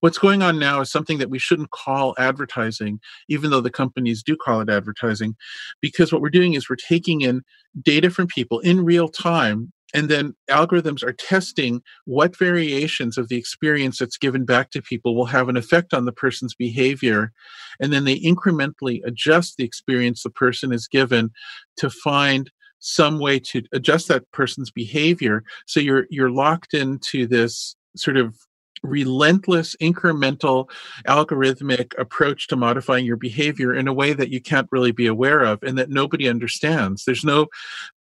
what's 0.00 0.19
going 0.19 0.43
on 0.43 0.59
now 0.59 0.81
is 0.81 0.91
something 0.91 1.19
that 1.19 1.31
we 1.31 1.38
shouldn't 1.38 1.71
call 1.71 2.14
advertising, 2.19 3.00
even 3.29 3.50
though 3.50 3.61
the 3.61 3.71
companies 3.71 4.23
do 4.23 4.37
call 4.37 4.61
it 4.61 4.71
advertising, 4.71 5.37
because 5.81 6.12
what 6.12 6.23
we're 6.23 6.31
doing 6.31 6.55
is 6.55 6.69
we're 6.69 6.76
taking 6.76 7.23
in 7.23 7.43
data 7.81 8.11
from 8.11 8.26
people 8.26 8.61
in 8.61 8.85
real 8.85 9.09
time. 9.09 9.73
And 9.95 10.09
then 10.09 10.35
algorithms 10.49 11.02
are 11.02 11.12
testing 11.12 11.83
what 12.07 12.38
variations 12.38 13.19
of 13.19 13.29
the 13.29 13.37
experience 13.37 13.99
that's 13.99 14.17
given 14.17 14.47
back 14.47 14.71
to 14.71 14.81
people 14.81 15.14
will 15.14 15.26
have 15.26 15.50
an 15.50 15.57
effect 15.57 15.93
on 15.93 16.07
the 16.07 16.12
person's 16.12 16.55
behavior. 16.55 17.31
And 17.79 17.93
then 17.93 18.05
they 18.05 18.19
incrementally 18.19 19.00
adjust 19.05 19.59
the 19.59 19.64
experience 19.64 20.23
the 20.23 20.31
person 20.31 20.73
is 20.73 20.88
given 20.88 21.31
to 21.76 21.91
find 21.91 22.50
some 22.83 23.21
way 23.21 23.39
to 23.39 23.62
adjust 23.73 24.09
that 24.09 24.31
person's 24.33 24.71
behavior. 24.71 25.45
So 25.67 25.81
you're 25.81 26.07
you're 26.11 26.31
locked 26.31 26.75
into 26.75 27.27
this 27.27 27.77
sort 27.97 28.17
of 28.17 28.35
relentless 28.83 29.77
incremental 29.81 30.69
algorithmic 31.07 31.93
approach 31.99 32.49
to 32.49 32.57
modifying 32.57 33.05
your 33.05 33.17
behavior 33.17 33.73
in 33.73 33.87
a 33.87 33.93
way 33.93 34.12
that 34.12 34.31
you 34.31 34.41
can't 34.41 34.67
really 34.73 34.91
be 34.91 35.07
aware 35.07 35.45
of 35.45 35.62
and 35.62 35.79
that 35.79 35.89
nobody 35.89 36.29
understands. 36.29 37.05
There's 37.05 37.25
no 37.25 37.47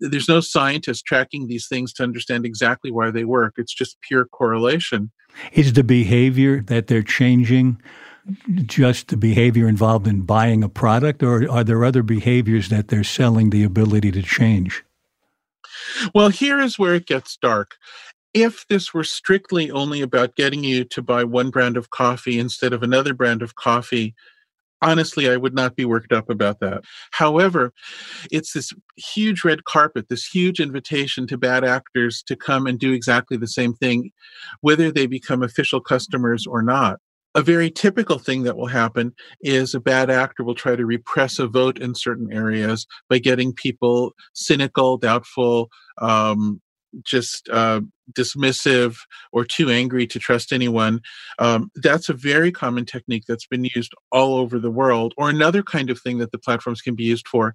there's 0.01 0.29
no 0.29 0.41
scientist 0.41 1.05
tracking 1.05 1.47
these 1.47 1.69
things 1.69 1.93
to 1.95 2.03
understand 2.03 2.47
exactly 2.47 2.91
why 2.91 3.11
they 3.11 3.25
work. 3.25 3.55
It's 3.59 3.75
just 3.75 4.01
pure 4.01 4.25
correlation. 4.25 5.11
Is 5.53 5.75
the 5.75 5.85
behavior 5.85 6.63
that 6.63 6.87
they're 6.87 7.03
changing 7.03 7.81
just 8.67 9.09
the 9.09 9.17
behavior 9.17 9.69
involved 9.69 10.07
in 10.07 10.23
buying 10.23 10.63
a 10.63 10.69
product 10.69 11.23
or 11.23 11.51
are 11.51 11.65
there 11.65 11.85
other 11.85 12.03
behaviors 12.03 12.69
that 12.69 12.89
they're 12.89 13.05
selling 13.05 13.51
the 13.51 13.65
ability 13.65 14.11
to 14.11 14.23
change 14.23 14.85
well, 16.15 16.29
here 16.29 16.61
is 16.61 16.79
where 16.79 16.95
it 16.95 17.07
gets 17.07 17.37
dark 17.37 17.77
if 18.35 18.67
this 18.69 18.95
were 18.95 19.05
strictly 19.05 19.71
only 19.71 20.01
about 20.01 20.37
getting 20.37 20.63
you 20.65 20.85
to 20.85 21.03
buy 21.03 21.25
one 21.25 21.51
brand 21.51 21.77
of 21.77 21.91
coffee 21.91 22.39
instead 22.39 22.73
of 22.73 22.83
another 22.83 23.13
brand 23.13 23.43
of 23.43 23.57
coffee, 23.57 24.15
honestly, 24.83 25.29
I 25.29 25.37
would 25.37 25.55
not 25.55 25.77
be 25.77 25.85
worked 25.85 26.13
up 26.13 26.31
about 26.31 26.61
that. 26.61 26.85
However, 27.11 27.73
it's 28.31 28.53
this 28.53 28.73
huge 28.97 29.45
red 29.45 29.65
carpet, 29.65 30.09
this 30.09 30.27
huge 30.27 30.61
invitation 30.61 31.27
to 31.27 31.37
bad 31.37 31.65
actors 31.65 32.23
to 32.25 32.37
come 32.37 32.67
and 32.67 32.79
do 32.79 32.93
exactly 32.93 33.37
the 33.37 33.49
same 33.49 33.75
thing, 33.75 34.13
whether 34.61 34.93
they 34.93 35.07
become 35.07 35.43
official 35.43 35.81
customers 35.81 36.47
or 36.47 36.63
not. 36.63 37.01
A 37.35 37.43
very 37.43 37.71
typical 37.71 38.19
thing 38.19 38.43
that 38.43 38.57
will 38.57 38.67
happen 38.67 39.15
is 39.41 39.73
a 39.73 39.81
bad 39.81 40.11
actor 40.11 40.43
will 40.43 40.55
try 40.55 40.75
to 40.75 40.85
repress 40.85 41.39
a 41.39 41.47
vote 41.47 41.79
in 41.79 41.95
certain 41.95 42.33
areas 42.33 42.87
by 43.09 43.19
getting 43.19 43.53
people 43.53 44.15
cynical, 44.35 44.97
doubtful, 44.99 45.71
um, 45.99 46.61
just 47.05 47.49
uh, 47.51 47.81
dismissive 48.13 48.97
or 49.33 49.45
too 49.45 49.71
angry 49.71 50.07
to 50.07 50.19
trust 50.19 50.53
anyone. 50.53 51.01
Um, 51.39 51.71
that's 51.77 52.09
a 52.09 52.15
very 52.15 52.51
common 52.53 52.85
technique 52.85 53.25
that's 53.27 53.47
been 53.47 53.65
used 53.75 53.93
all 54.11 54.35
over 54.35 54.59
the 54.59 54.71
world. 54.71 55.15
Or 55.17 55.31
another 55.31 55.63
kind 55.63 55.91
of 55.91 56.01
thing 56.01 56.19
that 56.19 56.33
the 56.33 56.39
platforms 56.39 56.81
can 56.81 56.95
be 56.95 57.05
used 57.05 57.29
for 57.29 57.55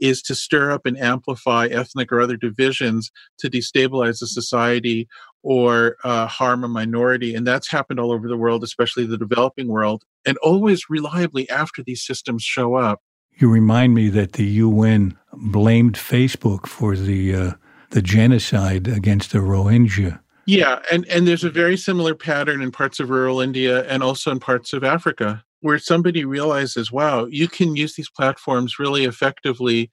is 0.00 0.22
to 0.22 0.34
stir 0.34 0.70
up 0.70 0.86
and 0.86 0.98
amplify 0.98 1.66
ethnic 1.66 2.12
or 2.12 2.20
other 2.20 2.36
divisions 2.36 3.10
to 3.38 3.50
destabilize 3.50 4.22
a 4.22 4.26
society 4.26 5.08
or 5.42 5.96
uh, 6.04 6.26
harm 6.26 6.64
a 6.64 6.68
minority. 6.68 7.34
And 7.34 7.46
that's 7.46 7.70
happened 7.70 8.00
all 8.00 8.12
over 8.12 8.28
the 8.28 8.36
world, 8.36 8.64
especially 8.64 9.06
the 9.06 9.18
developing 9.18 9.68
world, 9.68 10.04
and 10.24 10.36
always 10.38 10.90
reliably 10.90 11.48
after 11.50 11.82
these 11.82 12.04
systems 12.04 12.42
show 12.42 12.74
up. 12.74 13.00
You 13.38 13.50
remind 13.50 13.94
me 13.94 14.08
that 14.08 14.32
the 14.32 14.46
UN 14.46 15.16
blamed 15.34 15.96
Facebook 15.96 16.66
for 16.66 16.96
the 16.96 17.34
uh, 17.34 17.52
the 17.96 18.02
genocide 18.02 18.86
against 18.86 19.32
the 19.32 19.38
Rohingya. 19.38 20.20
Yeah, 20.44 20.80
and, 20.92 21.06
and 21.08 21.26
there's 21.26 21.44
a 21.44 21.50
very 21.50 21.78
similar 21.78 22.14
pattern 22.14 22.60
in 22.60 22.70
parts 22.70 23.00
of 23.00 23.08
rural 23.08 23.40
India 23.40 23.88
and 23.88 24.02
also 24.02 24.30
in 24.30 24.38
parts 24.38 24.74
of 24.74 24.84
Africa 24.84 25.42
where 25.60 25.78
somebody 25.78 26.22
realizes, 26.22 26.92
wow, 26.92 27.24
you 27.24 27.48
can 27.48 27.74
use 27.74 27.96
these 27.96 28.10
platforms 28.10 28.78
really 28.78 29.06
effectively 29.06 29.90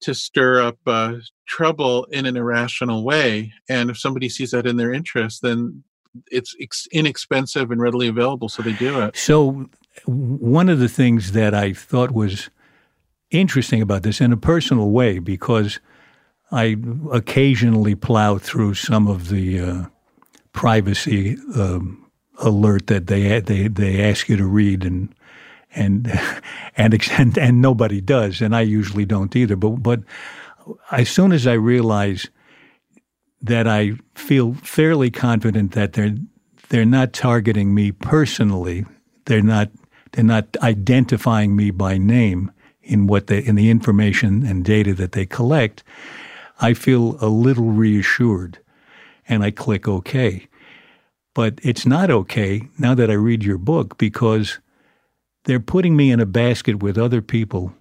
to 0.00 0.14
stir 0.14 0.62
up 0.62 0.78
uh, 0.86 1.16
trouble 1.46 2.06
in 2.06 2.24
an 2.24 2.38
irrational 2.38 3.04
way. 3.04 3.52
And 3.68 3.90
if 3.90 3.98
somebody 3.98 4.30
sees 4.30 4.52
that 4.52 4.66
in 4.66 4.78
their 4.78 4.94
interest, 4.94 5.42
then 5.42 5.84
it's 6.28 6.56
ex- 6.58 6.88
inexpensive 6.90 7.70
and 7.70 7.82
readily 7.82 8.08
available, 8.08 8.48
so 8.48 8.62
they 8.62 8.72
do 8.72 8.98
it. 9.02 9.14
So, 9.14 9.68
one 10.06 10.70
of 10.70 10.78
the 10.78 10.88
things 10.88 11.32
that 11.32 11.52
I 11.52 11.74
thought 11.74 12.12
was 12.12 12.48
interesting 13.30 13.82
about 13.82 14.04
this 14.04 14.22
in 14.22 14.32
a 14.32 14.38
personal 14.38 14.88
way, 14.88 15.18
because 15.18 15.80
I 16.52 16.76
occasionally 17.10 17.94
plow 17.94 18.38
through 18.38 18.74
some 18.74 19.08
of 19.08 19.30
the 19.30 19.60
uh, 19.60 19.84
privacy 20.52 21.38
um, 21.56 22.06
alert 22.38 22.88
that 22.88 23.06
they 23.06 23.40
they 23.40 23.68
they 23.68 24.02
ask 24.02 24.28
you 24.28 24.36
to 24.36 24.46
read 24.46 24.84
and 24.84 25.14
and 25.74 26.12
and 26.76 26.94
and, 27.10 27.38
and 27.38 27.62
nobody 27.62 28.00
does, 28.00 28.40
and 28.42 28.54
I 28.54 28.60
usually 28.60 29.06
don't 29.06 29.34
either. 29.34 29.56
But 29.56 29.82
but 29.82 30.00
as 30.90 31.08
soon 31.08 31.32
as 31.32 31.46
I 31.46 31.54
realize 31.54 32.28
that 33.40 33.66
I 33.66 33.92
feel 34.14 34.54
fairly 34.54 35.10
confident 35.10 35.72
that 35.72 35.94
they're 35.94 36.16
they're 36.68 36.84
not 36.84 37.12
targeting 37.14 37.74
me 37.74 37.92
personally, 37.92 38.84
they're 39.24 39.42
not 39.42 39.70
they're 40.12 40.24
not 40.24 40.54
identifying 40.62 41.56
me 41.56 41.70
by 41.70 41.96
name 41.96 42.52
in 42.82 43.06
what 43.06 43.28
they 43.28 43.38
in 43.38 43.54
the 43.54 43.70
information 43.70 44.44
and 44.44 44.64
data 44.64 44.92
that 44.94 45.12
they 45.12 45.24
collect 45.24 45.82
I 46.62 46.74
feel 46.74 47.16
a 47.20 47.26
little 47.26 47.72
reassured 47.72 48.60
and 49.28 49.42
I 49.42 49.50
click 49.50 49.88
OK. 49.88 50.46
But 51.34 51.58
it's 51.62 51.84
not 51.84 52.08
okay 52.08 52.68
now 52.78 52.94
that 52.94 53.10
I 53.10 53.14
read 53.14 53.42
your 53.42 53.58
book 53.58 53.98
because 53.98 54.60
they're 55.44 55.58
putting 55.58 55.96
me 55.96 56.12
in 56.12 56.20
a 56.20 56.26
basket 56.26 56.80
with 56.80 56.96
other 56.96 57.20
people 57.20 57.74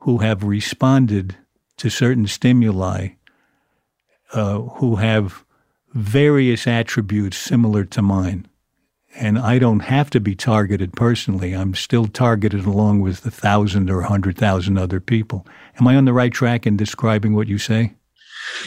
who 0.00 0.18
have 0.18 0.44
responded 0.44 1.36
to 1.78 1.88
certain 1.88 2.26
stimuli, 2.26 3.10
uh, 4.34 4.58
who 4.58 4.96
have 4.96 5.46
various 5.94 6.66
attributes 6.66 7.38
similar 7.38 7.84
to 7.86 8.02
mine. 8.02 8.46
And 9.14 9.38
I 9.38 9.58
don't 9.58 9.80
have 9.80 10.10
to 10.10 10.20
be 10.20 10.34
targeted 10.34 10.92
personally. 10.92 11.54
I'm 11.54 11.74
still 11.74 12.06
targeted 12.06 12.66
along 12.66 13.00
with 13.00 13.24
a 13.24 13.30
thousand 13.30 13.88
or 13.88 14.00
a 14.00 14.08
hundred 14.08 14.36
thousand 14.36 14.76
other 14.76 15.00
people. 15.00 15.46
Am 15.80 15.88
I 15.88 15.96
on 15.96 16.04
the 16.04 16.12
right 16.12 16.32
track 16.32 16.66
in 16.66 16.76
describing 16.76 17.34
what 17.34 17.48
you 17.48 17.56
say? 17.56 17.94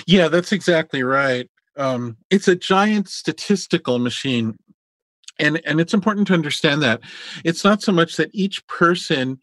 Yeah, 0.07 0.27
that's 0.27 0.51
exactly 0.51 1.03
right. 1.03 1.49
Um, 1.77 2.17
it's 2.29 2.47
a 2.47 2.55
giant 2.55 3.09
statistical 3.09 3.99
machine. 3.99 4.55
And, 5.37 5.61
and 5.65 5.81
it's 5.81 5.93
important 5.93 6.27
to 6.27 6.33
understand 6.33 6.81
that 6.83 7.01
it's 7.43 7.63
not 7.65 7.81
so 7.81 7.91
much 7.91 8.15
that 8.15 8.29
each 8.33 8.65
person 8.67 9.39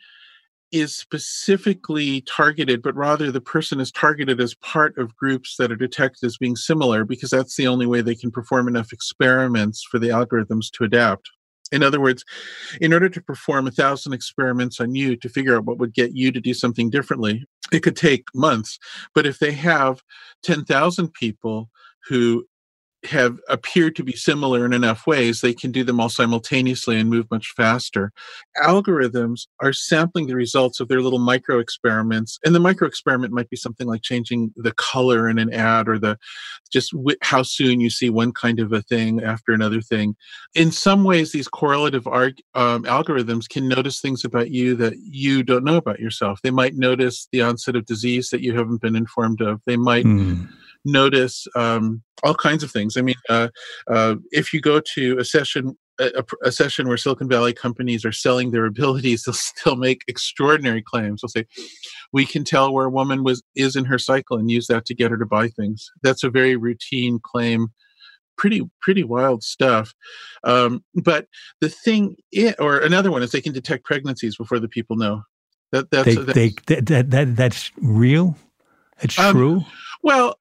is 0.73 0.97
specifically 0.97 2.23
targeted, 2.23 2.83
but 2.83 2.97
rather 2.97 3.31
the 3.31 3.43
person 3.43 3.79
is 3.79 3.93
targeted 3.93 4.41
as 4.41 4.55
part 4.55 4.97
of 4.97 5.15
groups 5.15 5.57
that 5.57 5.71
are 5.71 5.77
detected 5.77 6.25
as 6.25 6.39
being 6.39 6.57
similar 6.57 7.05
because 7.05 7.29
that's 7.29 7.57
the 7.57 7.67
only 7.67 7.85
way 7.85 8.01
they 8.01 8.15
can 8.15 8.31
perform 8.31 8.67
enough 8.67 8.91
experiments 8.91 9.85
for 9.89 9.99
the 9.99 10.09
algorithms 10.09 10.71
to 10.73 10.85
adapt. 10.85 11.31
In 11.73 11.83
other 11.83 12.01
words, 12.01 12.25
in 12.81 12.93
order 12.93 13.09
to 13.09 13.21
perform 13.21 13.67
a 13.67 13.73
thousand 13.73 14.13
experiments 14.13 14.79
on 14.79 14.95
you 14.95 15.17
to 15.17 15.29
figure 15.29 15.57
out 15.57 15.65
what 15.65 15.79
would 15.79 15.95
get 15.95 16.15
you 16.15 16.31
to 16.31 16.41
do 16.41 16.55
something 16.55 16.91
differently, 16.91 17.45
it 17.73 17.83
could 17.83 17.97
take 17.97 18.27
months. 18.35 18.79
But 19.15 19.27
if 19.27 19.39
they 19.39 19.53
have 19.53 20.03
10,000 20.43 21.13
people 21.15 21.71
who 22.09 22.47
have 23.05 23.39
appeared 23.49 23.97
to 23.97 24.05
be 24.05 24.13
similar 24.13 24.65
in 24.65 24.73
enough 24.73 25.07
ways, 25.07 25.41
they 25.41 25.55
can 25.55 25.73
do 25.73 25.83
them 25.83 25.99
all 25.99 26.09
simultaneously 26.09 26.99
and 26.99 27.11
move 27.11 27.27
much 27.31 27.53
faster. 27.57 28.13
Algorithms 28.63 29.47
are 29.61 29.73
sampling 29.73 30.27
the 30.27 30.37
results 30.37 30.79
of 30.79 30.89
their 30.89 31.01
little 31.01 31.19
micro 31.19 31.59
experiments, 31.59 32.39
and 32.45 32.55
the 32.55 32.61
micro 32.61 32.87
experiment 32.87 33.33
might 33.33 33.51
be 33.51 33.57
something 33.57 33.87
like 33.87 34.03
changing 34.03 34.53
the 34.57 34.73
color 34.73 35.29
in 35.29 35.39
an 35.39 35.53
ad 35.53 35.89
or 35.89 35.99
the 35.99 36.17
just 36.73 36.93
w- 36.93 37.17
how 37.23 37.43
soon 37.43 37.81
you 37.81 37.91
see 37.91 38.09
one 38.09 38.33
kind 38.33 38.61
of 38.61 38.73
a 38.73 38.83
thing 38.83 39.23
after 39.23 39.53
another 39.53 39.81
thing. 39.81 40.15
In 40.55 40.71
some 40.71 41.05
ways, 41.05 41.33
these 41.33 41.49
correlative 41.49 42.07
arg- 42.07 42.41
um, 42.55 42.85
algorithms 42.85 43.49
can 43.49 43.69
notice 43.69 44.01
things 44.01 44.25
about 44.25 44.51
you 44.51 44.77
that 44.77 44.95
you 44.99 45.43
don't 45.43 45.65
know 45.65 45.77
about 45.77 46.01
yourself. 46.01 46.41
They 46.43 46.51
might 46.51 46.75
notice 46.75 47.29
the 47.33 47.43
onset 47.43 47.77
of 47.77 47.87
disease 47.87 48.31
that 48.31 48.43
you 48.43 48.57
haven't 48.57 48.81
been 48.81 48.97
informed 48.97 49.41
of. 49.41 49.61
They 49.67 49.77
might. 49.77 50.05
Mm 50.05 50.49
notice 50.85 51.47
um, 51.57 52.03
all 52.23 52.35
kinds 52.35 52.63
of 52.63 52.71
things. 52.71 52.97
I 52.97 53.03
mean, 53.03 53.15
uh, 53.29 53.49
uh, 53.89 54.17
if 54.31 54.53
you 54.53 54.61
go 54.61 54.81
to 54.95 55.19
a 55.19 55.25
session 55.25 55.77
a, 56.01 56.25
a, 56.43 56.53
session 56.53 56.89
where 56.89 56.97
Silicon 56.97 57.29
Valley 57.29 57.53
companies 57.53 58.05
are 58.05 58.13
selling 58.13 58.51
their 58.51 58.67
abilities, 58.67 59.23
they'll 59.27 59.35
still 59.35 59.77
make 59.77 60.03
extraordinary 60.09 60.83
claims. 60.83 61.21
They'll 61.21 61.29
say, 61.29 61.47
"We 62.13 62.27
can 62.27 62.45
tell 62.45 62.73
where 62.73 62.87
a 62.87 62.91
woman 62.91 63.25
was 63.25 63.43
is 63.55 63.77
in 63.77 63.85
her 63.87 63.99
cycle 63.99 64.39
and 64.39 64.51
use 64.51 64.67
that 64.69 64.87
to 64.87 64.95
get 64.95 65.11
her 65.11 65.19
to 65.19 65.27
buy 65.27 65.49
things." 65.49 65.91
That's 66.03 66.25
a 66.25 66.31
very 66.31 66.57
routine 66.57 67.21
claim. 67.23 67.69
Pretty 68.37 68.63
pretty 68.81 69.05
wild 69.05 69.43
stuff. 69.43 69.93
Um, 70.45 70.83
but 70.95 71.27
the 71.61 71.69
thing, 71.69 72.17
is, 72.33 72.55
or 72.59 72.79
another 72.79 73.11
one 73.11 73.23
is 73.23 73.31
they 73.31 73.41
can 73.41 73.53
detect 73.53 73.85
pregnancies 73.85 74.37
before 74.37 74.59
the 74.59 74.69
people 74.69 74.97
know. 74.97 75.23
That 75.71 75.91
that's, 75.91 76.07
they, 76.07 76.15
that's, 76.15 76.35
they, 76.35 76.55
that, 76.67 76.87
that, 76.87 77.11
that 77.11 77.37
that's 77.37 77.71
real. 77.77 78.37
It's 79.01 79.19
um, 79.19 79.35
true. 79.35 79.65
Well, 80.03 80.37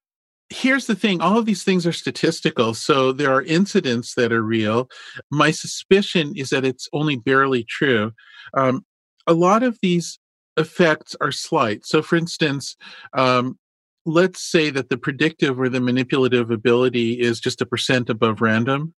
here's 0.52 0.86
the 0.86 0.96
thing 0.96 1.22
all 1.22 1.38
of 1.38 1.46
these 1.46 1.64
things 1.64 1.88
are 1.88 1.94
statistical 1.94 2.74
so 2.74 3.14
there 3.14 3.32
are 3.32 3.42
incidents 3.44 4.16
that 4.16 4.34
are 4.34 4.44
real. 4.44 4.90
My 5.32 5.52
suspicion 5.52 6.34
is 6.36 6.50
that 6.50 6.66
it's 6.66 6.90
only 6.94 7.16
barely 7.16 7.64
true. 7.64 8.12
Um, 8.54 8.86
a 9.28 9.34
lot 9.34 9.64
of 9.64 9.80
these 9.82 10.20
effects 10.58 11.16
are 11.22 11.32
slight. 11.32 11.86
So 11.86 12.02
for 12.02 12.18
instance 12.18 12.76
um, 13.14 13.58
let's 14.06 14.50
say 14.50 14.70
that 14.72 14.90
the 14.90 14.98
predictive 14.98 15.60
or 15.60 15.70
the 15.70 15.80
manipulative 15.80 16.50
ability 16.50 17.20
is 17.20 17.40
just 17.40 17.62
a 17.62 17.66
percent 17.66 18.10
above 18.10 18.42
random. 18.42 18.94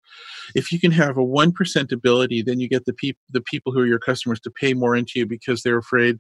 If 0.56 0.72
you 0.72 0.80
can 0.80 0.92
have 0.92 1.18
a 1.18 1.26
1% 1.26 1.92
ability, 1.92 2.42
then 2.42 2.60
you 2.60 2.70
get 2.70 2.86
the, 2.86 2.94
peop- 2.94 3.18
the 3.30 3.42
people 3.42 3.72
who 3.72 3.80
are 3.80 3.86
your 3.86 4.00
customers 4.00 4.40
to 4.42 4.52
pay 4.52 4.74
more 4.74 4.96
into 4.96 5.14
you 5.16 5.26
because 5.26 5.64
they're 5.64 5.78
afraid 5.78 6.18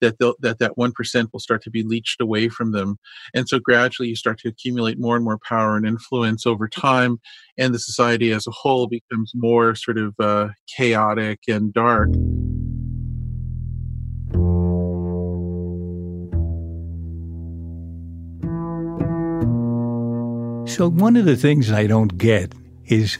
that 0.00 0.18
that 0.18 0.58
that 0.58 0.76
1% 0.76 1.28
will 1.32 1.40
start 1.40 1.62
to 1.62 1.70
be 1.70 1.82
leached 1.82 2.20
away 2.20 2.48
from 2.48 2.72
them. 2.72 2.98
And 3.34 3.48
so 3.48 3.58
gradually 3.58 4.08
you 4.08 4.16
start 4.16 4.38
to 4.40 4.48
accumulate 4.48 4.98
more 4.98 5.16
and 5.16 5.24
more 5.24 5.38
power 5.46 5.76
and 5.76 5.86
influence 5.86 6.46
over 6.46 6.68
time, 6.68 7.20
and 7.58 7.74
the 7.74 7.78
society 7.78 8.32
as 8.32 8.46
a 8.46 8.50
whole 8.50 8.86
becomes 8.86 9.32
more 9.34 9.74
sort 9.74 9.98
of 9.98 10.14
uh, 10.18 10.48
chaotic 10.76 11.40
and 11.48 11.72
dark. 11.72 12.10
So, 20.72 20.88
one 20.88 21.16
of 21.16 21.26
the 21.26 21.36
things 21.36 21.70
I 21.70 21.86
don't 21.86 22.16
get 22.16 22.54
is 22.86 23.18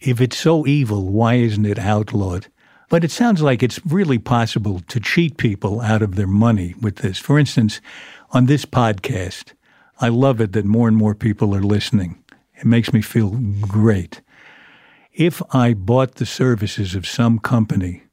if 0.00 0.20
it's 0.20 0.38
so 0.38 0.66
evil, 0.66 1.08
why 1.10 1.34
isn't 1.34 1.66
it 1.66 1.78
outlawed? 1.78 2.46
But 2.88 3.04
it 3.04 3.10
sounds 3.10 3.42
like 3.42 3.62
it's 3.62 3.84
really 3.84 4.18
possible 4.18 4.80
to 4.88 4.98
cheat 4.98 5.36
people 5.36 5.82
out 5.82 6.00
of 6.00 6.14
their 6.14 6.26
money 6.26 6.74
with 6.80 6.96
this. 6.96 7.18
For 7.18 7.38
instance, 7.38 7.82
on 8.30 8.46
this 8.46 8.64
podcast, 8.64 9.52
I 10.00 10.08
love 10.08 10.40
it 10.40 10.52
that 10.52 10.64
more 10.64 10.88
and 10.88 10.96
more 10.96 11.14
people 11.14 11.54
are 11.54 11.60
listening. 11.60 12.22
It 12.54 12.64
makes 12.64 12.92
me 12.92 13.02
feel 13.02 13.30
great. 13.60 14.22
If 15.12 15.42
I 15.54 15.74
bought 15.74 16.14
the 16.14 16.26
services 16.26 16.94
of 16.94 17.06
some 17.06 17.38
company 17.38 18.04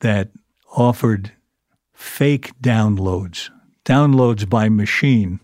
that 0.00 0.30
offered 0.76 1.32
fake 1.92 2.52
downloads, 2.62 3.50
downloads 3.84 4.48
by 4.48 4.68
machine 4.68 5.40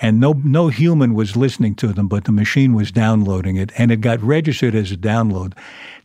and 0.00 0.20
no 0.20 0.32
no 0.44 0.68
human 0.68 1.14
was 1.14 1.36
listening 1.36 1.74
to 1.76 1.88
them, 1.88 2.08
but 2.08 2.24
the 2.24 2.32
machine 2.32 2.74
was 2.74 2.92
downloading 2.92 3.56
it, 3.56 3.72
and 3.78 3.90
it 3.90 4.00
got 4.00 4.20
registered 4.22 4.74
as 4.74 4.92
a 4.92 4.96
download. 4.96 5.54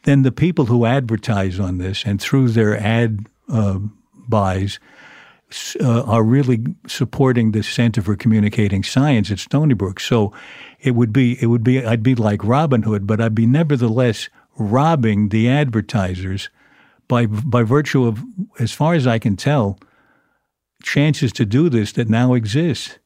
Then 0.04 0.24
the 0.24 0.32
people 0.32 0.66
who 0.66 0.86
advertise 0.86 1.60
on 1.60 1.78
this 1.78 2.06
and 2.06 2.22
through 2.22 2.50
their 2.50 2.78
ad 2.78 3.28
uh, 3.50 3.80
buys 4.28 4.80
uh, 5.80 6.04
are 6.04 6.24
really 6.24 6.64
supporting 6.88 7.52
the 7.52 7.64
Center 7.64 8.02
for 8.02 8.16
Communicating 8.16 8.84
Science 8.84 9.32
at 9.32 9.40
Stony 9.40 9.74
Brook. 9.74 10.00
So 10.00 10.34
it 10.80 10.92
would 10.92 11.12
be 11.12 11.42
it 11.42 11.48
would 11.48 11.64
be 11.64 11.86
I'd 11.86 12.04
be 12.04 12.16
like 12.16 12.44
Robin 12.44 12.84
Hood, 12.84 13.06
but 13.06 13.20
I'd 13.20 13.36
be 13.36 13.46
nevertheless 13.46 14.30
robbing 14.58 15.30
the 15.30 15.50
advertisers 15.50 16.50
by 17.08 17.26
by 17.26 17.64
virtue 17.64 18.06
of, 18.06 18.24
as 18.60 18.72
far 18.72 18.94
as 18.94 19.06
I 19.06 19.20
can 19.20 19.36
tell, 19.36 19.78
chances 20.82 21.32
to 21.34 21.46
do 21.46 21.70
this 21.70 21.92
that 21.94 22.10
now 22.10 22.34
exist. 22.34 23.00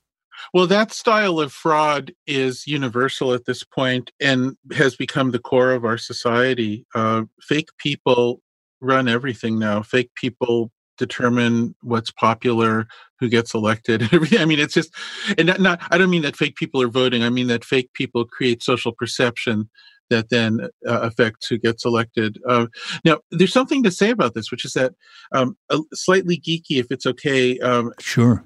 Well, 0.53 0.67
that 0.67 0.91
style 0.91 1.39
of 1.39 1.51
fraud 1.51 2.13
is 2.27 2.67
universal 2.67 3.33
at 3.33 3.45
this 3.45 3.63
point 3.63 4.11
and 4.19 4.55
has 4.73 4.95
become 4.95 5.31
the 5.31 5.39
core 5.39 5.71
of 5.71 5.85
our 5.85 5.97
society. 5.97 6.85
Uh, 6.93 7.23
fake 7.41 7.69
people 7.77 8.41
run 8.81 9.07
everything 9.07 9.59
now. 9.59 9.81
Fake 9.81 10.11
people 10.15 10.71
determine 10.97 11.75
what's 11.81 12.11
popular, 12.11 12.87
who 13.19 13.27
gets 13.27 13.53
elected. 13.53 14.07
I 14.39 14.45
mean, 14.45 14.59
it's 14.59 14.73
just, 14.73 14.93
and 15.37 15.47
not, 15.47 15.59
not, 15.59 15.81
I 15.91 15.97
don't 15.97 16.09
mean 16.09 16.21
that 16.21 16.37
fake 16.37 16.55
people 16.55 16.81
are 16.81 16.87
voting. 16.87 17.23
I 17.23 17.29
mean 17.29 17.47
that 17.47 17.65
fake 17.65 17.91
people 17.93 18.25
create 18.25 18.63
social 18.63 18.93
perception 18.93 19.69
that 20.09 20.29
then 20.29 20.61
uh, 20.87 20.99
affects 21.01 21.47
who 21.47 21.57
gets 21.57 21.83
elected. 21.83 22.39
Uh, 22.47 22.67
now, 23.03 23.19
there's 23.31 23.51
something 23.51 23.83
to 23.83 23.91
say 23.91 24.11
about 24.11 24.35
this, 24.35 24.51
which 24.51 24.63
is 24.63 24.73
that 24.73 24.93
um, 25.31 25.57
slightly 25.93 26.37
geeky, 26.37 26.79
if 26.79 26.91
it's 26.91 27.07
okay. 27.07 27.57
Um, 27.59 27.91
sure 27.99 28.45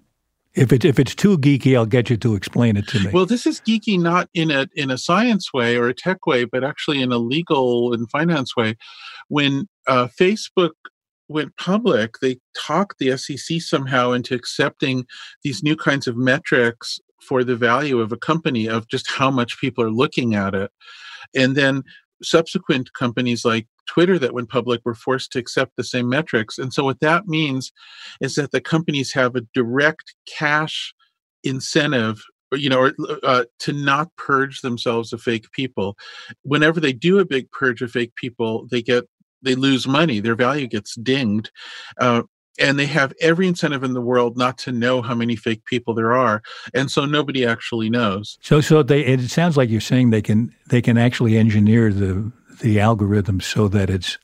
if 0.53 0.71
it 0.71 0.83
if 0.83 0.99
it's 0.99 1.15
too 1.15 1.37
geeky, 1.37 1.75
I'll 1.75 1.85
get 1.85 2.09
you 2.09 2.17
to 2.17 2.35
explain 2.35 2.77
it 2.77 2.87
to 2.89 2.99
me. 2.99 3.11
Well, 3.11 3.25
this 3.25 3.45
is 3.45 3.61
geeky 3.61 3.99
not 3.99 4.29
in 4.33 4.51
a 4.51 4.67
in 4.75 4.91
a 4.91 4.97
science 4.97 5.53
way 5.53 5.75
or 5.75 5.87
a 5.87 5.93
tech 5.93 6.25
way, 6.25 6.45
but 6.45 6.63
actually 6.63 7.01
in 7.01 7.11
a 7.11 7.17
legal 7.17 7.93
and 7.93 8.09
finance 8.09 8.55
way. 8.55 8.75
When 9.27 9.67
uh, 9.87 10.07
Facebook 10.07 10.71
went 11.27 11.55
public, 11.57 12.15
they 12.21 12.39
talked 12.57 12.97
the 12.99 13.15
SEC 13.15 13.61
somehow 13.61 14.11
into 14.11 14.33
accepting 14.33 15.05
these 15.43 15.61
new 15.61 15.75
kinds 15.75 16.07
of 16.07 16.17
metrics 16.17 16.99
for 17.21 17.43
the 17.43 17.55
value 17.55 17.99
of 17.99 18.11
a 18.11 18.17
company 18.17 18.67
of 18.67 18.87
just 18.87 19.09
how 19.09 19.29
much 19.29 19.59
people 19.59 19.83
are 19.83 19.91
looking 19.91 20.33
at 20.33 20.55
it. 20.55 20.71
And 21.35 21.55
then 21.55 21.83
subsequent 22.23 22.93
companies 22.93 23.45
like 23.45 23.67
Twitter 23.89 24.19
that 24.19 24.33
went 24.33 24.49
public 24.49 24.81
were 24.85 24.95
forced 24.95 25.31
to 25.31 25.39
accept 25.39 25.75
the 25.75 25.83
same 25.83 26.07
metrics. 26.07 26.57
And 26.57 26.71
so, 26.71 26.83
what 26.83 26.99
that 26.99 27.27
means 27.27 27.71
is 28.21 28.35
that 28.35 28.51
the 28.51 28.61
companies 28.61 29.13
have 29.13 29.35
a 29.35 29.41
direct 29.53 30.13
cash 30.27 30.93
incentive 31.43 32.21
you 32.53 32.69
know, 32.69 32.91
uh, 33.23 33.45
to 33.59 33.73
not 33.73 34.15
purge 34.15 34.61
themselves 34.61 35.13
of 35.13 35.21
fake 35.21 35.51
people. 35.51 35.95
Whenever 36.41 36.79
they 36.79 36.93
do 36.93 37.19
a 37.19 37.25
big 37.25 37.51
purge 37.51 37.83
of 37.83 37.91
fake 37.91 38.15
people, 38.15 38.67
they 38.71 38.81
get 38.81 39.05
they 39.41 39.55
lose 39.55 39.87
money. 39.87 40.19
Their 40.19 40.35
value 40.35 40.67
gets 40.67 40.95
dinged. 40.95 41.51
Uh, 41.99 42.23
and 42.59 42.77
they 42.77 42.87
have 42.87 43.13
every 43.21 43.47
incentive 43.47 43.83
in 43.83 43.93
the 43.93 44.01
world 44.01 44.37
not 44.37 44.57
to 44.57 44.71
know 44.71 45.01
how 45.01 45.15
many 45.15 45.35
fake 45.35 45.63
people 45.65 45.93
there 45.93 46.11
are 46.11 46.41
and 46.73 46.91
so 46.91 47.05
nobody 47.05 47.45
actually 47.45 47.89
knows 47.89 48.37
so 48.41 48.59
so 48.59 48.83
they 48.83 49.01
it 49.01 49.29
sounds 49.29 49.55
like 49.55 49.69
you're 49.69 49.79
saying 49.79 50.09
they 50.09 50.21
can 50.21 50.53
they 50.67 50.81
can 50.81 50.97
actually 50.97 51.37
engineer 51.37 51.93
the 51.93 52.29
the 52.59 52.79
algorithm 52.79 53.41
so 53.41 53.67
that 53.67 53.89
it's 53.89 54.17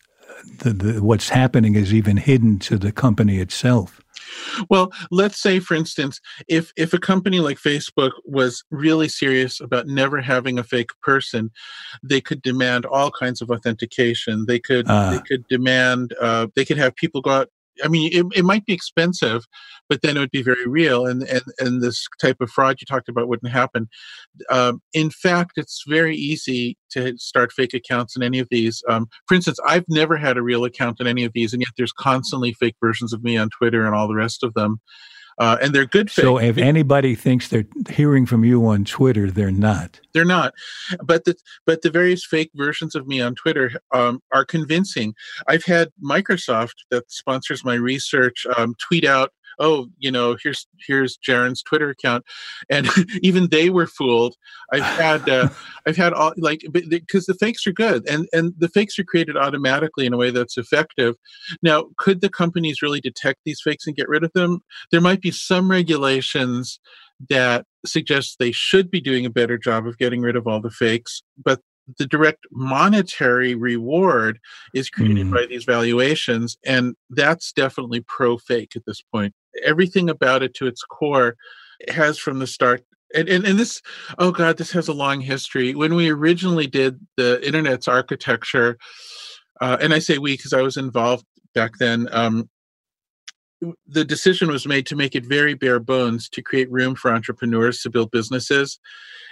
the, 0.60 0.71
the, 0.74 1.04
what's 1.04 1.30
happening 1.30 1.76
is 1.76 1.93
even 1.93 2.17
hidden 2.17 2.60
to 2.60 2.78
the 2.78 2.91
company 2.91 3.39
itself 3.39 4.02
well, 4.69 4.91
let's 5.12 5.41
say, 5.41 5.60
for 5.60 5.74
instance, 5.76 6.19
if 6.48 6.71
if 6.76 6.93
a 6.93 7.00
company 7.00 7.39
like 7.39 7.58
Facebook 7.58 8.12
was 8.26 8.63
really 8.71 9.08
serious 9.08 9.60
about 9.60 9.88
never 9.88 10.21
having 10.21 10.60
a 10.60 10.63
fake 10.63 10.91
person, 11.02 11.52
they 12.04 12.21
could 12.21 12.41
demand 12.41 12.86
all 12.86 13.12
kinds 13.12 13.41
of 13.41 13.50
authentication. 13.50 14.45
They 14.48 14.60
could 14.60 14.88
uh. 14.88 15.12
they 15.12 15.19
could 15.19 15.48
demand 15.48 16.13
uh, 16.21 16.48
they 16.56 16.65
could 16.65 16.78
have 16.78 16.95
people 16.95 17.21
go 17.21 17.32
out 17.32 17.50
I 17.84 17.88
mean, 17.88 18.12
it, 18.14 18.26
it 18.40 18.46
might 18.46 18.66
be 18.66 18.74
expensive, 18.74 19.44
but 19.90 20.02
then 20.02 20.18
it 20.18 20.20
would 20.20 20.32
be 20.32 20.44
very 20.44 20.68
real, 20.68 21.06
and 21.06 21.24
and 21.24 21.44
and 21.60 21.82
this 21.82 22.06
type 22.22 22.38
of 22.42 22.50
fraud 22.50 22.78
you 22.80 22.86
talked 22.86 23.10
about 23.10 23.28
wouldn't 23.28 23.52
happen. 23.52 23.88
Um, 24.50 24.82
in 24.94 25.10
fact, 25.10 25.54
it's 25.58 25.84
very 25.88 26.16
easy 26.16 26.78
to 26.92 27.18
start 27.18 27.52
fake 27.52 27.74
accounts 27.74 28.16
in 28.16 28.24
any 28.24 28.40
of 28.40 28.48
these. 28.50 28.84
Um, 28.90 29.08
for 29.28 29.36
instance, 29.36 29.60
I've 29.66 29.86
never 29.90 30.18
had 30.18 30.38
a 30.38 30.44
real 30.44 30.66
account 30.66 31.00
in 31.00 31.08
any 31.08 31.24
of 31.24 31.34
these, 31.34 31.54
and 31.54 31.62
yet 31.62 31.74
there's 31.78 31.92
constantly 31.92 32.54
fake 32.54 32.76
versions 32.82 33.14
of 33.14 33.24
me 33.24 33.38
on 33.38 33.50
Twitter 33.50 33.86
and 33.86 33.96
all 33.96 34.08
the 34.08 34.16
rest 34.16 34.44
of 34.44 34.54
them. 34.54 34.80
Uh, 35.38 35.58
and 35.62 35.76
they're 35.76 35.86
good. 35.86 36.10
So 36.10 36.38
if 36.38 36.58
anybody 36.58 37.13
thinks 37.13 37.50
they're 37.50 37.67
hearing 37.89 38.26
from 38.26 38.45
you 38.45 38.65
on 38.67 38.86
Twitter, 38.86 39.30
they're 39.30 39.52
not. 39.52 40.00
They're 40.13 40.24
not. 40.24 40.54
But 41.04 41.26
the 41.26 41.36
but 41.65 41.82
the 41.82 41.89
various 41.89 42.26
fake 42.26 42.52
versions 42.56 42.95
of 42.95 43.06
me 43.08 43.21
on 43.21 43.36
Twitter 43.36 43.71
um, 43.93 44.21
are 44.32 44.45
convincing. 44.45 45.13
I've 45.48 45.65
had 45.65 45.91
Microsoft 46.02 46.76
that 46.89 47.12
sponsors 47.12 47.65
my 47.65 47.76
research 47.76 48.45
um, 48.58 48.76
tweet 48.80 49.04
out 49.04 49.34
oh, 49.60 49.88
you 50.00 50.12
know, 50.12 50.38
here's 50.41 50.68
here's 50.86 51.18
Jaron's 51.18 51.62
Twitter 51.62 51.89
account, 51.89 52.26
and 52.70 52.88
even 53.22 53.50
they 53.50 53.70
were 53.70 53.88
fooled. 53.88 54.36
I've 54.72 54.84
had 54.84 55.30
uh, 55.30 55.50
I've 55.88 55.98
had 55.98 56.13
all 56.13 56.34
like 56.38 56.65
because 56.72 57.26
the 57.26 57.34
fakes 57.36 57.65
are 57.68 57.74
good, 57.74 58.08
and 58.08 58.28
and 58.34 58.54
the 58.58 58.70
fakes 58.70 58.98
are 59.00 59.04
created 59.04 59.38
automatically 59.38 60.06
in 60.06 60.13
a 60.13 60.18
way 60.18 60.32
that's 60.32 60.58
effective. 60.58 61.15
Now, 61.62 61.86
could 61.98 62.22
the 62.22 62.30
companies 62.30 62.82
really 62.82 63.02
detect 63.02 63.41
these 63.46 63.62
fakes 63.62 63.88
and 63.88 63.96
get 63.96 64.10
rid 64.10 64.24
of 64.24 64.34
them? 64.34 64.62
There 64.91 65.02
might 65.02 65.22
be 65.22 65.32
some 65.32 65.70
regulations 65.70 66.80
that 67.30 67.65
suggest 67.86 68.38
they 68.39 68.52
should 68.52 68.91
be 68.91 69.00
doing 69.00 69.26
a 69.26 69.30
better 69.30 69.58
job 69.58 69.88
of 69.88 69.98
getting 69.98 70.22
rid 70.22 70.36
of 70.36 70.48
all 70.48 70.60
the 70.60 70.70
fakes, 70.70 71.22
but 71.41 71.62
the 71.98 72.06
direct 72.06 72.45
monetary 72.52 73.56
reward 73.56 74.39
is 74.74 74.89
created 74.89 75.28
mm. 75.28 75.34
by 75.34 75.45
these 75.45 75.65
valuations 75.65 76.58
and 76.65 76.95
that's 77.12 77.52
definitely 77.52 78.02
pro 78.02 78.38
fake 78.38 78.71
at 78.76 78.86
this 78.86 79.02
point 79.13 79.34
everything 79.63 80.10
about 80.10 80.43
it 80.43 80.54
to 80.54 80.67
its 80.67 80.84
core 80.84 81.36
has 81.89 82.17
from 82.17 82.39
the 82.39 82.48
start 82.48 82.84
and, 83.13 83.30
and, 83.30 83.45
and 83.45 83.60
this 83.60 83.82
oh 84.17 84.32
god 84.32 84.58
this 84.58 84.71
has 84.71 84.88
a 84.88 84.93
long 84.93 85.21
history 85.21 85.76
when 85.76 85.93
we 85.95 86.10
originally 86.10 86.67
did 86.67 87.00
the 87.17 87.45
internet's 87.45 87.88
architecture 87.88 88.78
uh, 89.62 89.78
and 89.80 89.93
i 89.93 90.00
say 90.00 90.17
we 90.17 90.36
because 90.36 90.54
i 90.54 90.62
was 90.62 90.78
involved 90.78 91.26
back 91.54 91.78
then 91.80 92.08
um, 92.12 92.50
the 93.88 94.06
decision 94.06 94.49
was 94.49 94.65
made 94.65 94.86
to 94.88 94.95
make 94.95 95.15
it 95.15 95.25
very 95.25 95.54
bare 95.54 95.80
bones 95.80 96.30
to 96.30 96.41
create 96.41 96.71
room 96.71 96.95
for 96.95 97.12
entrepreneurs 97.12 97.82
to 97.82 97.89
build 97.89 98.12
businesses. 98.12 98.80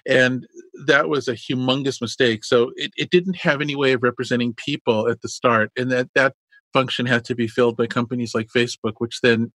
And 0.05 0.45
that 0.85 1.07
was 1.09 1.27
a 1.27 1.33
humongous 1.33 2.01
mistake. 2.01 2.43
So 2.43 2.71
it, 2.75 2.91
it 2.97 3.09
didn't 3.09 3.37
have 3.37 3.61
any 3.61 3.75
way 3.75 3.93
of 3.93 4.03
representing 4.03 4.53
people 4.53 5.07
at 5.09 5.21
the 5.21 5.29
start. 5.29 5.71
And 5.77 5.91
that 5.91 6.09
that 6.15 6.33
function 6.73 7.05
had 7.05 7.23
to 7.25 7.35
be 7.35 7.47
filled 7.47 7.77
by 7.77 7.85
companies 7.85 8.33
like 8.33 8.47
facebook 8.47 8.93
which 8.97 9.21
then 9.21 9.51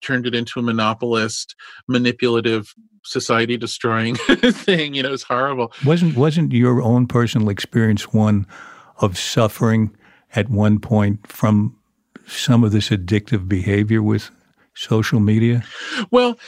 turned 0.00 0.26
it 0.26 0.34
into 0.34 0.58
a 0.58 0.62
monopolist 0.62 1.54
manipulative 1.86 2.74
society 3.04 3.56
destroying 3.56 4.14
thing. 4.16 4.94
You 4.94 5.02
know 5.02 5.12
it's 5.12 5.22
horrible. 5.22 5.72
Wasn't 5.84 6.16
wasn't 6.16 6.52
your 6.52 6.82
own 6.82 7.06
personal 7.06 7.48
experience 7.48 8.12
one 8.12 8.46
of 8.98 9.18
suffering 9.18 9.94
at 10.34 10.50
one 10.50 10.78
point 10.78 11.26
from 11.26 11.76
some 12.28 12.64
of 12.64 12.72
this 12.72 12.90
addictive 12.90 13.48
behavior 13.48 14.02
with 14.02 14.30
social 14.74 15.20
media? 15.20 15.64
Well, 16.10 16.38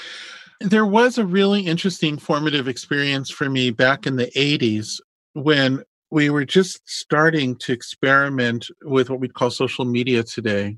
There 0.61 0.85
was 0.85 1.17
a 1.17 1.25
really 1.25 1.63
interesting 1.63 2.19
formative 2.19 2.69
experience 2.69 3.31
for 3.31 3.49
me 3.49 3.71
back 3.71 4.07
in 4.07 4.17
the 4.17 4.31
80s 4.37 5.01
when 5.33 5.83
we 6.11 6.29
were 6.29 6.45
just 6.45 6.87
starting 6.87 7.57
to 7.57 7.73
experiment 7.73 8.67
with 8.83 9.09
what 9.09 9.21
we'd 9.21 9.33
call 9.33 9.51
social 9.51 9.87
media 9.87 10.23
today, 10.23 10.77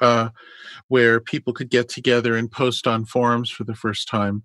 uh, 0.00 0.30
where 0.86 1.20
people 1.20 1.52
could 1.52 1.68
get 1.68 1.90
together 1.90 2.36
and 2.36 2.50
post 2.50 2.86
on 2.86 3.04
forums 3.04 3.50
for 3.50 3.64
the 3.64 3.74
first 3.74 4.08
time. 4.08 4.42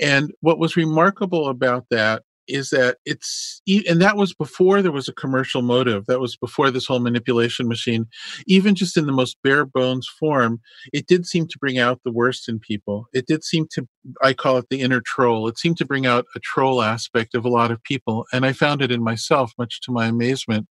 And 0.00 0.32
what 0.40 0.58
was 0.58 0.74
remarkable 0.74 1.48
about 1.48 1.84
that 1.90 2.22
is 2.48 2.70
that 2.70 2.98
it's 3.04 3.62
and 3.88 4.00
that 4.00 4.16
was 4.16 4.34
before 4.34 4.82
there 4.82 4.92
was 4.92 5.08
a 5.08 5.14
commercial 5.14 5.62
motive 5.62 6.06
that 6.06 6.20
was 6.20 6.36
before 6.36 6.70
this 6.70 6.86
whole 6.86 7.00
manipulation 7.00 7.68
machine 7.68 8.06
even 8.46 8.74
just 8.74 8.96
in 8.96 9.06
the 9.06 9.12
most 9.12 9.36
bare 9.42 9.64
bones 9.64 10.08
form 10.18 10.60
it 10.92 11.06
did 11.06 11.26
seem 11.26 11.46
to 11.46 11.58
bring 11.58 11.78
out 11.78 12.00
the 12.04 12.12
worst 12.12 12.48
in 12.48 12.58
people. 12.58 13.06
It 13.12 13.26
did 13.26 13.44
seem 13.44 13.66
to 13.72 13.86
i 14.22 14.32
call 14.32 14.58
it 14.58 14.66
the 14.68 14.80
inner 14.80 15.00
troll. 15.00 15.48
It 15.48 15.58
seemed 15.58 15.78
to 15.78 15.86
bring 15.86 16.06
out 16.06 16.26
a 16.34 16.40
troll 16.40 16.82
aspect 16.82 17.34
of 17.34 17.44
a 17.44 17.48
lot 17.48 17.70
of 17.70 17.82
people 17.82 18.26
and 18.32 18.44
i 18.44 18.52
found 18.52 18.82
it 18.82 18.92
in 18.92 19.02
myself 19.02 19.52
much 19.58 19.80
to 19.82 19.92
my 19.92 20.06
amazement. 20.06 20.68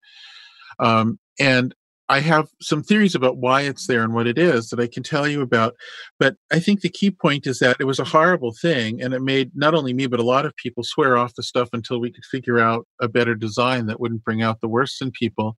Um, 0.79 1.19
and 1.39 1.73
I 2.09 2.19
have 2.19 2.47
some 2.61 2.83
theories 2.83 3.15
about 3.15 3.37
why 3.37 3.61
it's 3.61 3.87
there 3.87 4.03
and 4.03 4.13
what 4.13 4.27
it 4.27 4.37
is 4.37 4.69
that 4.69 4.79
I 4.79 4.87
can 4.87 5.03
tell 5.03 5.27
you 5.27 5.41
about. 5.41 5.75
But 6.19 6.35
I 6.51 6.59
think 6.59 6.81
the 6.81 6.89
key 6.89 7.11
point 7.11 7.47
is 7.47 7.59
that 7.59 7.77
it 7.79 7.85
was 7.85 7.99
a 7.99 8.03
horrible 8.03 8.53
thing 8.53 9.01
and 9.01 9.13
it 9.13 9.21
made 9.21 9.51
not 9.55 9.73
only 9.73 9.93
me, 9.93 10.07
but 10.07 10.19
a 10.19 10.23
lot 10.23 10.45
of 10.45 10.55
people 10.57 10.83
swear 10.83 11.15
off 11.17 11.35
the 11.35 11.43
stuff 11.43 11.69
until 11.71 11.99
we 11.99 12.11
could 12.11 12.25
figure 12.25 12.59
out 12.59 12.85
a 13.01 13.07
better 13.07 13.35
design 13.35 13.85
that 13.85 13.99
wouldn't 13.99 14.23
bring 14.23 14.41
out 14.41 14.59
the 14.61 14.67
worst 14.67 15.01
in 15.01 15.11
people. 15.11 15.57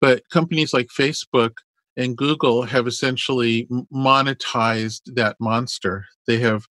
But 0.00 0.22
companies 0.30 0.72
like 0.72 0.88
Facebook 0.88 1.52
and 1.96 2.16
Google 2.16 2.62
have 2.62 2.86
essentially 2.86 3.68
monetized 3.92 5.00
that 5.16 5.36
monster. 5.40 6.06
They 6.26 6.38
have 6.38 6.66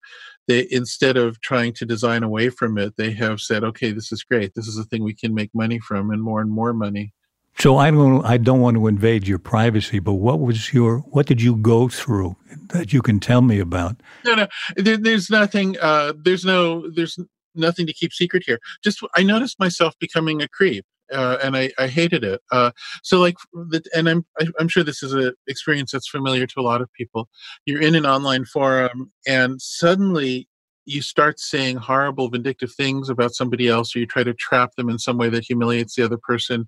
they 0.47 0.67
instead 0.71 1.17
of 1.17 1.41
trying 1.41 1.73
to 1.73 1.85
design 1.85 2.23
away 2.23 2.49
from 2.49 2.77
it, 2.77 2.93
they 2.97 3.11
have 3.11 3.41
said, 3.41 3.63
okay, 3.65 3.91
this 3.91 4.11
is 4.13 4.23
great. 4.23 4.53
This 4.55 4.67
is 4.67 4.77
a 4.77 4.85
thing 4.85 5.03
we 5.03 5.13
can 5.13 5.33
make 5.33 5.53
money 5.53 5.79
from 5.79 6.09
and 6.11 6.23
more 6.23 6.39
and 6.39 6.49
more 6.49 6.71
money. 6.71 7.13
So 7.59 7.77
I 7.77 7.89
don't 7.89 8.23
I 8.23 8.37
don't 8.37 8.61
want 8.61 8.77
to 8.77 8.87
invade 8.87 9.27
your 9.27 9.39
privacy, 9.39 9.99
but 9.99 10.13
what 10.13 10.39
was 10.39 10.73
your 10.73 10.99
what 10.99 11.25
did 11.25 11.41
you 11.41 11.55
go 11.55 11.87
through 11.87 12.35
that 12.69 12.93
you 12.93 13.01
can 13.01 13.19
tell 13.19 13.41
me 13.41 13.59
about? 13.59 13.97
No, 14.25 14.35
no, 14.35 14.47
there, 14.75 14.97
there's 14.97 15.29
nothing. 15.29 15.75
Uh, 15.79 16.13
there's 16.15 16.45
no 16.45 16.89
there's 16.91 17.17
nothing 17.55 17.87
to 17.87 17.93
keep 17.93 18.13
secret 18.13 18.43
here. 18.45 18.59
Just 18.83 18.99
I 19.15 19.23
noticed 19.23 19.59
myself 19.59 19.95
becoming 19.99 20.41
a 20.41 20.47
creep. 20.47 20.85
Uh, 21.11 21.37
and 21.41 21.55
I, 21.55 21.71
I 21.79 21.87
hated 21.87 22.25
it. 22.25 22.41
Uh, 22.51 22.71
so 23.01 23.21
like, 23.21 23.37
the, 23.53 23.81
and 23.95 24.09
I'm 24.09 24.25
I, 24.41 24.43
am 24.43 24.53
i 24.59 24.61
am 24.61 24.67
sure 24.67 24.83
this 24.83 25.01
is 25.01 25.13
an 25.13 25.31
experience 25.47 25.91
that's 25.91 26.09
familiar 26.09 26.45
to 26.45 26.59
a 26.59 26.61
lot 26.61 26.81
of 26.81 26.91
people. 26.91 27.29
You're 27.65 27.81
in 27.81 27.95
an 27.95 28.05
online 28.05 28.43
forum, 28.43 29.13
and 29.25 29.61
suddenly 29.61 30.49
you 30.87 31.01
start 31.01 31.39
saying 31.39 31.77
horrible, 31.77 32.29
vindictive 32.29 32.73
things 32.73 33.09
about 33.09 33.35
somebody 33.35 33.67
else, 33.67 33.95
or 33.95 33.99
you 33.99 34.05
try 34.05 34.23
to 34.23 34.33
trap 34.33 34.71
them 34.75 34.89
in 34.89 34.97
some 34.97 35.17
way 35.17 35.29
that 35.29 35.43
humiliates 35.43 35.95
the 35.95 36.03
other 36.03 36.17
person, 36.17 36.67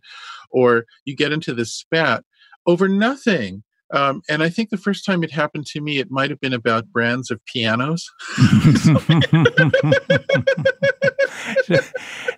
or 0.50 0.86
you 1.06 1.16
get 1.16 1.32
into 1.32 1.54
this 1.54 1.74
spat 1.74 2.24
over 2.68 2.88
nothing. 2.88 3.64
Um, 3.92 4.22
and 4.30 4.44
I 4.44 4.50
think 4.50 4.70
the 4.70 4.78
first 4.78 5.04
time 5.04 5.24
it 5.24 5.32
happened 5.32 5.66
to 5.68 5.82
me, 5.82 5.98
it 5.98 6.12
might 6.12 6.30
have 6.30 6.40
been 6.40 6.54
about 6.54 6.92
brands 6.92 7.32
of 7.32 7.44
pianos. 7.46 8.08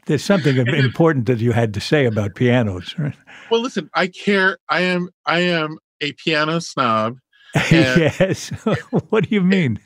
There's 0.05 0.23
something 0.23 0.57
important 0.67 1.25
that 1.25 1.39
you 1.39 1.51
had 1.51 1.73
to 1.73 1.81
say 1.81 2.05
about 2.05 2.35
pianos, 2.35 2.97
right? 2.97 3.15
Well, 3.49 3.59
listen, 3.61 3.89
I 3.93 4.07
care. 4.07 4.59
I 4.69 4.81
am. 4.81 5.09
I 5.25 5.39
am 5.39 5.77
a 5.99 6.13
piano 6.13 6.59
snob. 6.59 7.17
yes. 7.71 8.49
what 9.09 9.27
do 9.27 9.35
you 9.35 9.41
mean? 9.41 9.79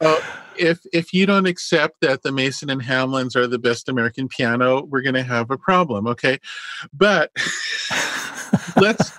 Uh, 0.00 0.20
if 0.56 0.80
if 0.92 1.12
you 1.12 1.26
don't 1.26 1.46
accept 1.46 2.00
that 2.00 2.22
the 2.22 2.32
Mason 2.32 2.70
and 2.70 2.82
Hamlins 2.82 3.36
are 3.36 3.46
the 3.46 3.58
best 3.58 3.88
American 3.88 4.28
piano, 4.28 4.84
we're 4.84 5.02
going 5.02 5.14
to 5.14 5.22
have 5.22 5.50
a 5.50 5.58
problem. 5.58 6.06
Okay, 6.08 6.38
but 6.92 7.30
let's 8.76 9.12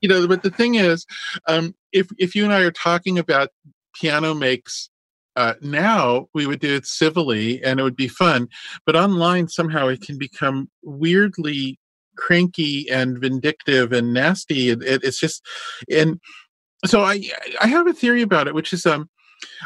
you 0.00 0.08
know. 0.08 0.26
But 0.26 0.42
the 0.42 0.50
thing 0.50 0.76
is, 0.76 1.06
um, 1.46 1.74
if 1.92 2.08
if 2.18 2.34
you 2.34 2.44
and 2.44 2.52
I 2.52 2.62
are 2.62 2.70
talking 2.70 3.18
about 3.18 3.50
piano 3.94 4.34
makes 4.34 4.90
uh, 5.36 5.54
now 5.62 6.28
we 6.34 6.46
would 6.46 6.58
do 6.58 6.74
it 6.74 6.84
civilly 6.84 7.62
and 7.62 7.78
it 7.78 7.82
would 7.82 7.96
be 7.96 8.08
fun 8.08 8.48
but 8.84 8.96
online 8.96 9.48
somehow 9.48 9.86
it 9.86 10.00
can 10.02 10.18
become 10.18 10.68
weirdly 10.82 11.78
cranky 12.16 12.88
and 12.90 13.18
vindictive 13.18 13.92
and 13.92 14.12
nasty 14.12 14.70
it, 14.70 14.82
it, 14.82 15.02
it's 15.04 15.20
just 15.20 15.44
and 15.90 16.20
so 16.84 17.02
i 17.02 17.22
i 17.60 17.66
have 17.66 17.86
a 17.86 17.92
theory 17.92 18.22
about 18.22 18.46
it 18.46 18.54
which 18.54 18.72
is 18.72 18.86
um 18.86 19.08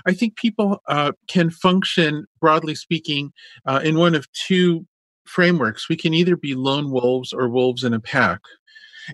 I 0.07 0.13
think 0.13 0.37
people 0.37 0.83
uh, 0.89 1.13
can 1.29 1.51
function, 1.51 2.27
broadly 2.41 2.75
speaking, 2.75 3.33
uh, 3.67 3.81
in 3.83 3.99
one 3.99 4.15
of 4.15 4.31
two 4.33 4.87
frameworks. 5.27 5.89
We 5.89 5.97
can 5.97 6.15
either 6.15 6.37
be 6.37 6.55
lone 6.55 6.91
wolves 6.91 7.33
or 7.33 7.49
wolves 7.49 7.85
in 7.85 7.95
a 7.95 8.01
pack. 8.01 8.41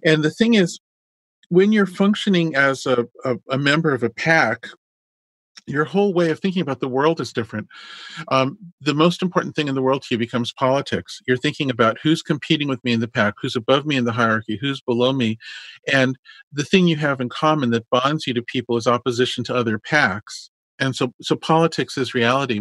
And 0.04 0.22
the 0.22 0.30
thing 0.30 0.54
is, 0.54 0.80
when 1.48 1.72
you're 1.72 1.86
functioning 1.86 2.54
as 2.54 2.86
a, 2.86 3.06
a, 3.24 3.36
a 3.50 3.58
member 3.58 3.94
of 3.94 4.02
a 4.02 4.10
pack, 4.10 4.66
your 5.68 5.84
whole 5.84 6.12
way 6.14 6.30
of 6.30 6.40
thinking 6.40 6.62
about 6.62 6.80
the 6.80 6.88
world 6.88 7.20
is 7.20 7.32
different. 7.32 7.68
Um, 8.28 8.58
the 8.80 8.94
most 8.94 9.22
important 9.22 9.54
thing 9.54 9.68
in 9.68 9.74
the 9.74 9.82
world 9.82 10.02
to 10.02 10.08
you 10.14 10.18
becomes 10.18 10.52
politics. 10.52 11.20
You're 11.26 11.36
thinking 11.36 11.70
about 11.70 11.98
who's 12.02 12.22
competing 12.22 12.68
with 12.68 12.82
me 12.84 12.92
in 12.92 13.00
the 13.00 13.08
pack, 13.08 13.34
who's 13.40 13.56
above 13.56 13.86
me 13.86 13.96
in 13.96 14.04
the 14.04 14.12
hierarchy, 14.12 14.58
who's 14.60 14.80
below 14.80 15.12
me. 15.12 15.38
And 15.92 16.18
the 16.52 16.64
thing 16.64 16.88
you 16.88 16.96
have 16.96 17.20
in 17.20 17.28
common 17.28 17.70
that 17.70 17.90
bonds 17.90 18.26
you 18.26 18.34
to 18.34 18.42
people 18.42 18.76
is 18.76 18.86
opposition 18.86 19.44
to 19.44 19.54
other 19.54 19.78
packs 19.78 20.50
and 20.78 20.94
so 20.94 21.12
so 21.20 21.36
politics 21.36 21.96
is 21.98 22.14
reality 22.14 22.60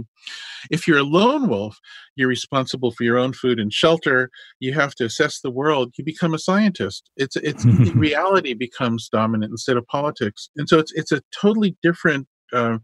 if 0.71 0.87
you're 0.87 0.97
a 0.97 1.03
lone 1.03 1.47
wolf 1.47 1.79
you're 2.15 2.27
responsible 2.27 2.91
for 2.91 3.03
your 3.03 3.17
own 3.17 3.33
food 3.33 3.59
and 3.59 3.73
shelter 3.73 4.29
you 4.59 4.73
have 4.73 4.95
to 4.95 5.05
assess 5.05 5.39
the 5.39 5.51
world 5.51 5.93
you 5.97 6.03
become 6.03 6.33
a 6.33 6.39
scientist 6.39 7.09
it's 7.15 7.35
it's 7.37 7.65
reality 7.95 8.53
becomes 8.53 9.09
dominant 9.09 9.51
instead 9.51 9.77
of 9.77 9.85
politics 9.87 10.49
and 10.57 10.67
so 10.67 10.79
it's 10.79 10.91
it's 10.93 11.11
a 11.11 11.21
totally 11.39 11.75
different 11.81 12.27
uh, 12.53 12.77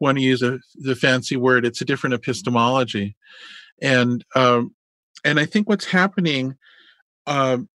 want 0.00 0.16
to 0.16 0.22
use 0.22 0.42
a, 0.42 0.58
the 0.76 0.94
fancy 0.94 1.36
word 1.36 1.66
it's 1.66 1.80
a 1.80 1.84
different 1.84 2.14
epistemology 2.14 3.16
and 3.82 4.24
um, 4.34 4.74
and 5.24 5.40
i 5.40 5.44
think 5.44 5.68
what's 5.68 5.86
happening 5.86 6.56
um, 7.26 7.68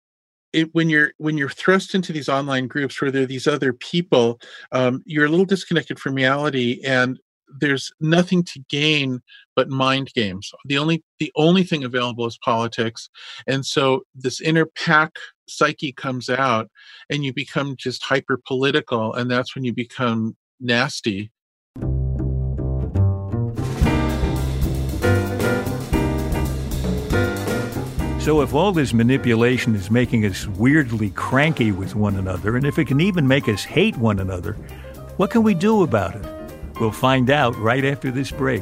it, 0.53 0.73
when 0.73 0.89
you're 0.89 1.11
when 1.17 1.37
you're 1.37 1.49
thrust 1.49 1.95
into 1.95 2.11
these 2.11 2.29
online 2.29 2.67
groups 2.67 3.01
where 3.01 3.11
there 3.11 3.23
are 3.23 3.27
these 3.27 3.47
other 3.47 3.73
people, 3.73 4.39
um, 4.71 5.01
you're 5.05 5.25
a 5.25 5.29
little 5.29 5.45
disconnected 5.45 5.99
from 5.99 6.15
reality, 6.15 6.81
and 6.85 7.19
there's 7.59 7.91
nothing 7.99 8.43
to 8.43 8.59
gain 8.69 9.21
but 9.55 9.69
mind 9.69 10.11
games. 10.13 10.51
The 10.65 10.77
only 10.77 11.03
the 11.19 11.31
only 11.35 11.63
thing 11.63 11.83
available 11.83 12.25
is 12.25 12.37
politics, 12.43 13.09
and 13.47 13.65
so 13.65 14.03
this 14.15 14.41
inner 14.41 14.65
pack 14.65 15.13
psyche 15.47 15.93
comes 15.93 16.29
out, 16.29 16.69
and 17.09 17.23
you 17.23 17.33
become 17.33 17.75
just 17.77 18.03
hyper 18.03 18.39
political, 18.45 19.13
and 19.13 19.31
that's 19.31 19.55
when 19.55 19.63
you 19.63 19.73
become 19.73 20.35
nasty 20.61 21.31
So, 28.21 28.41
if 28.41 28.53
all 28.53 28.71
this 28.71 28.93
manipulation 28.93 29.73
is 29.73 29.89
making 29.89 30.27
us 30.27 30.45
weirdly 30.45 31.09
cranky 31.09 31.71
with 31.71 31.95
one 31.95 32.17
another, 32.17 32.55
and 32.55 32.67
if 32.67 32.77
it 32.77 32.85
can 32.85 33.01
even 33.01 33.27
make 33.27 33.49
us 33.49 33.63
hate 33.63 33.97
one 33.97 34.19
another, 34.19 34.53
what 35.17 35.31
can 35.31 35.41
we 35.41 35.55
do 35.55 35.81
about 35.81 36.15
it? 36.15 36.25
We'll 36.79 36.91
find 36.91 37.31
out 37.31 37.57
right 37.57 37.83
after 37.83 38.11
this 38.11 38.29
break. 38.29 38.61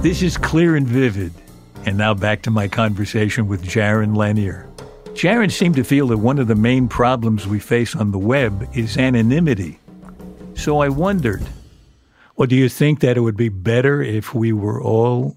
This 0.00 0.22
is 0.22 0.36
clear 0.36 0.76
and 0.76 0.86
vivid. 0.86 1.32
And 1.84 1.98
now 1.98 2.14
back 2.14 2.42
to 2.42 2.52
my 2.52 2.68
conversation 2.68 3.48
with 3.48 3.64
Jaron 3.64 4.16
Lanier. 4.16 4.68
Jaron 5.06 5.50
seemed 5.50 5.74
to 5.74 5.82
feel 5.82 6.06
that 6.08 6.18
one 6.18 6.38
of 6.38 6.46
the 6.46 6.54
main 6.54 6.86
problems 6.86 7.48
we 7.48 7.58
face 7.58 7.96
on 7.96 8.12
the 8.12 8.18
web 8.18 8.68
is 8.74 8.96
anonymity. 8.96 9.80
So 10.54 10.78
I 10.78 10.88
wondered, 10.88 11.42
well, 12.36 12.46
do 12.46 12.54
you 12.54 12.68
think 12.68 13.00
that 13.00 13.16
it 13.16 13.22
would 13.22 13.36
be 13.36 13.48
better 13.48 14.00
if 14.00 14.32
we 14.32 14.52
were 14.52 14.80
all 14.80 15.36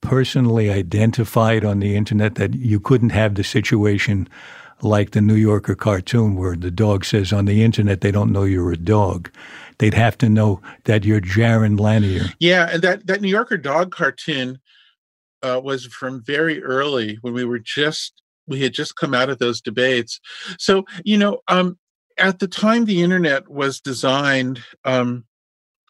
personally 0.00 0.70
identified 0.70 1.64
on 1.64 1.80
the 1.80 1.96
internet, 1.96 2.36
that 2.36 2.54
you 2.54 2.78
couldn't 2.78 3.10
have 3.10 3.34
the 3.34 3.42
situation 3.42 4.28
like 4.82 5.10
the 5.10 5.20
New 5.20 5.34
Yorker 5.34 5.74
cartoon 5.74 6.36
where 6.36 6.54
the 6.54 6.70
dog 6.70 7.04
says 7.04 7.32
on 7.32 7.46
the 7.46 7.64
internet 7.64 8.02
they 8.02 8.12
don't 8.12 8.30
know 8.30 8.44
you're 8.44 8.70
a 8.70 8.76
dog? 8.76 9.32
They'd 9.78 9.94
have 9.94 10.18
to 10.18 10.28
know 10.28 10.60
that 10.84 11.04
you're 11.04 11.20
Jaron 11.20 11.78
Lanier. 11.78 12.26
Yeah, 12.38 12.68
and 12.70 12.82
that 12.82 13.06
that 13.06 13.20
New 13.20 13.28
Yorker 13.28 13.56
dog 13.56 13.92
cartoon 13.92 14.58
uh, 15.42 15.60
was 15.62 15.86
from 15.86 16.22
very 16.24 16.62
early 16.62 17.18
when 17.20 17.34
we 17.34 17.44
were 17.44 17.58
just 17.58 18.22
we 18.46 18.62
had 18.62 18.74
just 18.74 18.96
come 18.96 19.14
out 19.14 19.30
of 19.30 19.38
those 19.38 19.60
debates. 19.60 20.20
So 20.58 20.84
you 21.04 21.18
know, 21.18 21.40
um, 21.48 21.78
at 22.18 22.38
the 22.38 22.48
time 22.48 22.84
the 22.84 23.02
internet 23.02 23.48
was 23.48 23.80
designed, 23.80 24.62
um, 24.84 25.24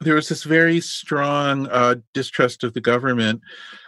there 0.01 0.14
was 0.14 0.29
this 0.29 0.44
very 0.44 0.81
strong 0.81 1.68
uh, 1.68 1.97
distrust 2.12 2.64
of 2.64 2.75
the 2.75 2.81
government. 2.81 3.40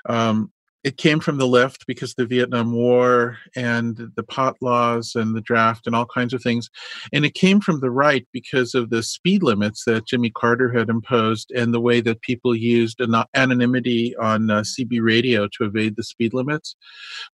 Um, 0.08 0.52
it 0.86 0.98
came 0.98 1.18
from 1.18 1.36
the 1.36 1.48
left 1.48 1.84
because 1.88 2.10
of 2.12 2.16
the 2.16 2.26
Vietnam 2.26 2.72
War 2.72 3.38
and 3.56 4.12
the 4.14 4.22
pot 4.22 4.54
laws 4.60 5.16
and 5.16 5.34
the 5.34 5.40
draft 5.40 5.84
and 5.84 5.96
all 5.96 6.06
kinds 6.06 6.32
of 6.32 6.40
things. 6.40 6.70
And 7.12 7.24
it 7.24 7.34
came 7.34 7.60
from 7.60 7.80
the 7.80 7.90
right 7.90 8.24
because 8.30 8.72
of 8.72 8.90
the 8.90 9.02
speed 9.02 9.42
limits 9.42 9.84
that 9.86 10.06
Jimmy 10.06 10.30
Carter 10.30 10.72
had 10.72 10.88
imposed 10.88 11.50
and 11.50 11.74
the 11.74 11.80
way 11.80 12.00
that 12.02 12.22
people 12.22 12.54
used 12.54 13.00
anonymity 13.34 14.14
on 14.14 14.48
uh, 14.48 14.60
CB 14.60 15.02
radio 15.02 15.48
to 15.48 15.64
evade 15.64 15.96
the 15.96 16.04
speed 16.04 16.32
limits. 16.32 16.76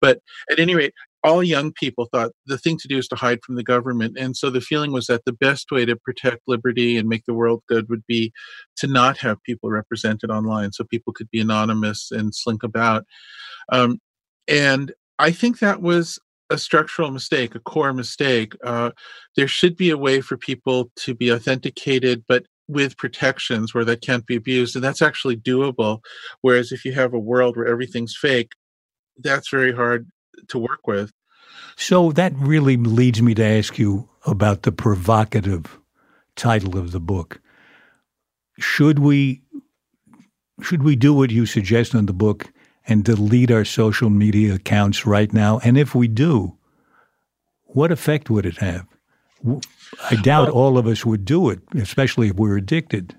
But 0.01 0.21
at 0.49 0.61
any 0.61 0.77
rate, 0.77 0.95
all 1.23 1.43
young 1.43 1.73
people 1.73 2.09
thought 2.11 2.33
the 2.47 2.59
thing 2.59 2.79
to 2.79 2.89
do 2.89 2.99
is 2.99 3.09
to 3.09 3.17
hide 3.17 3.41
from 3.45 3.57
the 3.57 3.63
government. 3.63 4.17
And 4.19 4.37
so 4.37 4.49
the 4.49 4.61
feeling 4.61 4.93
was 4.93 5.07
that 5.07 5.25
the 5.25 5.33
best 5.33 5.71
way 5.71 5.85
to 5.85 5.97
protect 5.97 6.43
liberty 6.47 6.97
and 6.97 7.09
make 7.09 7.25
the 7.27 7.35
world 7.35 7.63
good 7.69 7.89
would 7.89 8.07
be 8.07 8.33
to 8.79 8.87
not 8.87 9.19
have 9.19 9.43
people 9.43 9.71
represented 9.71 10.31
online 10.31 10.73
so 10.73 10.85
people 10.85 11.13
could 11.13 11.31
be 11.31 11.41
anonymous 11.41 12.11
and 12.11 12.35
slink 12.35 12.63
about. 12.63 13.05
Um, 13.71 13.99
and 14.49 14.93
I 15.19 15.31
think 15.31 15.59
that 15.59 15.83
was 15.83 16.19
a 16.49 16.59
structural 16.59 17.11
mistake, 17.11 17.55
a 17.55 17.61
core 17.61 17.93
mistake. 17.93 18.55
Uh, 18.65 18.91
there 19.37 19.49
should 19.49 19.77
be 19.77 19.91
a 19.91 19.99
way 19.99 20.21
for 20.21 20.37
people 20.37 20.91
to 20.97 21.15
be 21.15 21.31
authenticated, 21.31 22.25
but 22.27 22.45
with 22.67 22.97
protections 22.97 23.75
where 23.75 23.85
that 23.85 24.01
can't 24.01 24.27
be 24.27 24.37
abused. 24.37 24.75
And 24.75 24.85
that's 24.85 25.03
actually 25.03 25.37
doable. 25.37 26.01
Whereas 26.41 26.73
if 26.73 26.85
you 26.85 26.93
have 26.93 27.13
a 27.13 27.19
world 27.19 27.57
where 27.57 27.67
everything's 27.67 28.17
fake, 28.17 28.53
that's 29.19 29.51
very 29.51 29.73
hard 29.73 30.09
to 30.49 30.59
work 30.59 30.87
with. 30.87 31.13
So 31.77 32.13
that 32.13 32.33
really 32.37 32.77
leads 32.77 33.23
me 33.23 33.35
to 33.35 33.45
ask 33.45 33.79
you 33.79 34.09
about 34.27 34.63
the 34.63 34.73
provocative 34.73 35.79
title 36.37 36.77
of 36.77 36.93
the 36.93 37.01
book. 37.01 37.41
Should 38.59 38.99
we 38.99 39.43
should 40.63 40.83
we 40.83 40.95
do 40.95 41.15
what 41.15 41.31
you 41.31 41.47
suggest 41.47 41.95
in 41.95 42.07
the 42.07 42.13
book 42.13 42.53
and 42.87 43.05
delete 43.05 43.51
our 43.51 43.65
social 43.65 44.11
media 44.11 44.55
accounts 44.55 45.07
right 45.07 45.33
now? 45.33 45.59
And 45.65 45.79
if 45.79 45.95
we 45.95 46.07
do, 46.07 46.57
what 47.65 47.91
effect 47.91 48.29
would 48.29 48.45
it 48.45 48.59
have? 48.59 48.87
I 50.11 50.17
doubt 50.17 50.49
well, 50.49 50.57
all 50.57 50.79
of 50.79 50.87
us 50.87 51.07
would 51.07 51.25
do 51.25 51.49
it, 51.49 51.61
especially 51.75 52.29
if 52.29 52.37
we're 52.37 52.59
addicted. 52.59 53.17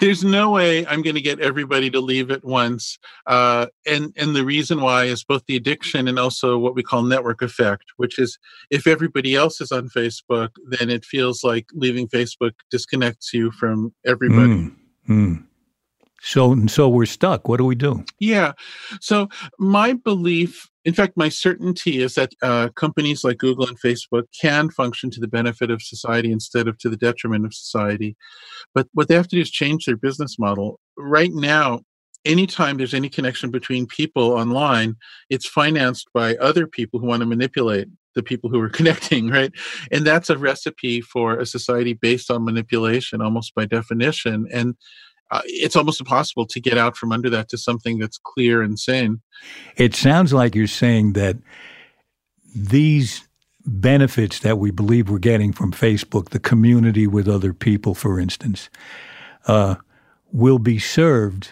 There's 0.00 0.24
no 0.24 0.50
way 0.50 0.86
I'm 0.86 1.02
going 1.02 1.14
to 1.14 1.20
get 1.20 1.40
everybody 1.40 1.90
to 1.90 2.00
leave 2.00 2.30
at 2.30 2.44
once. 2.44 2.98
Uh, 3.26 3.66
and 3.86 4.12
and 4.16 4.34
the 4.34 4.44
reason 4.44 4.80
why 4.80 5.04
is 5.04 5.24
both 5.24 5.44
the 5.46 5.56
addiction 5.56 6.08
and 6.08 6.18
also 6.18 6.58
what 6.58 6.74
we 6.74 6.82
call 6.82 7.02
network 7.02 7.42
effect, 7.42 7.84
which 7.96 8.18
is 8.18 8.38
if 8.70 8.86
everybody 8.86 9.34
else 9.34 9.60
is 9.60 9.72
on 9.72 9.88
Facebook, 9.88 10.50
then 10.66 10.90
it 10.90 11.04
feels 11.04 11.44
like 11.44 11.66
leaving 11.72 12.08
Facebook 12.08 12.52
disconnects 12.70 13.32
you 13.32 13.50
from 13.50 13.92
everybody. 14.04 14.52
Mm, 14.52 14.76
mm. 15.08 15.44
So 16.20 16.66
so 16.66 16.88
we're 16.88 17.06
stuck. 17.06 17.48
What 17.48 17.58
do 17.58 17.64
we 17.64 17.74
do? 17.74 18.04
Yeah. 18.18 18.52
So 19.00 19.28
my 19.58 19.92
belief, 19.92 20.70
in 20.84 20.92
fact, 20.92 21.16
my 21.16 21.28
certainty 21.28 22.02
is 22.02 22.14
that 22.14 22.32
uh, 22.42 22.68
companies 22.76 23.24
like 23.24 23.38
Google 23.38 23.66
and 23.66 23.80
Facebook 23.80 24.24
can 24.38 24.70
function 24.70 25.10
to 25.10 25.20
the 25.20 25.28
benefit 25.28 25.70
of 25.70 25.82
society 25.82 26.30
instead 26.30 26.68
of 26.68 26.76
to 26.78 26.90
the 26.90 26.96
detriment 26.96 27.46
of 27.46 27.54
society. 27.54 28.16
But 28.74 28.88
what 28.92 29.08
they 29.08 29.14
have 29.14 29.28
to 29.28 29.36
do 29.36 29.42
is 29.42 29.50
change 29.50 29.86
their 29.86 29.96
business 29.96 30.38
model. 30.38 30.78
Right 30.96 31.32
now, 31.32 31.80
anytime 32.24 32.76
there's 32.76 32.94
any 32.94 33.08
connection 33.08 33.50
between 33.50 33.86
people 33.86 34.32
online, 34.32 34.96
it's 35.30 35.48
financed 35.48 36.08
by 36.12 36.36
other 36.36 36.66
people 36.66 37.00
who 37.00 37.06
want 37.06 37.20
to 37.20 37.26
manipulate 37.26 37.88
the 38.14 38.22
people 38.22 38.50
who 38.50 38.60
are 38.60 38.68
connecting, 38.78 39.28
right? 39.28 39.52
And 39.90 40.06
that's 40.06 40.30
a 40.30 40.38
recipe 40.38 41.00
for 41.00 41.38
a 41.38 41.46
society 41.46 41.94
based 41.94 42.30
on 42.30 42.44
manipulation, 42.44 43.22
almost 43.22 43.54
by 43.54 43.64
definition. 43.64 44.46
And 44.52 44.74
uh, 45.34 45.40
it's 45.46 45.74
almost 45.74 46.00
impossible 46.00 46.46
to 46.46 46.60
get 46.60 46.78
out 46.78 46.96
from 46.96 47.10
under 47.10 47.28
that 47.28 47.48
to 47.48 47.58
something 47.58 47.98
that's 47.98 48.18
clear 48.18 48.62
and 48.62 48.78
sane. 48.78 49.20
It 49.76 49.92
sounds 49.96 50.32
like 50.32 50.54
you're 50.54 50.68
saying 50.68 51.14
that 51.14 51.36
these 52.54 53.26
benefits 53.66 54.38
that 54.40 54.58
we 54.58 54.70
believe 54.70 55.10
we're 55.10 55.18
getting 55.18 55.52
from 55.52 55.72
Facebook, 55.72 56.28
the 56.28 56.38
community 56.38 57.08
with 57.08 57.28
other 57.28 57.52
people, 57.52 57.96
for 57.96 58.20
instance, 58.20 58.70
uh, 59.48 59.74
will 60.30 60.60
be 60.60 60.78
served 60.78 61.50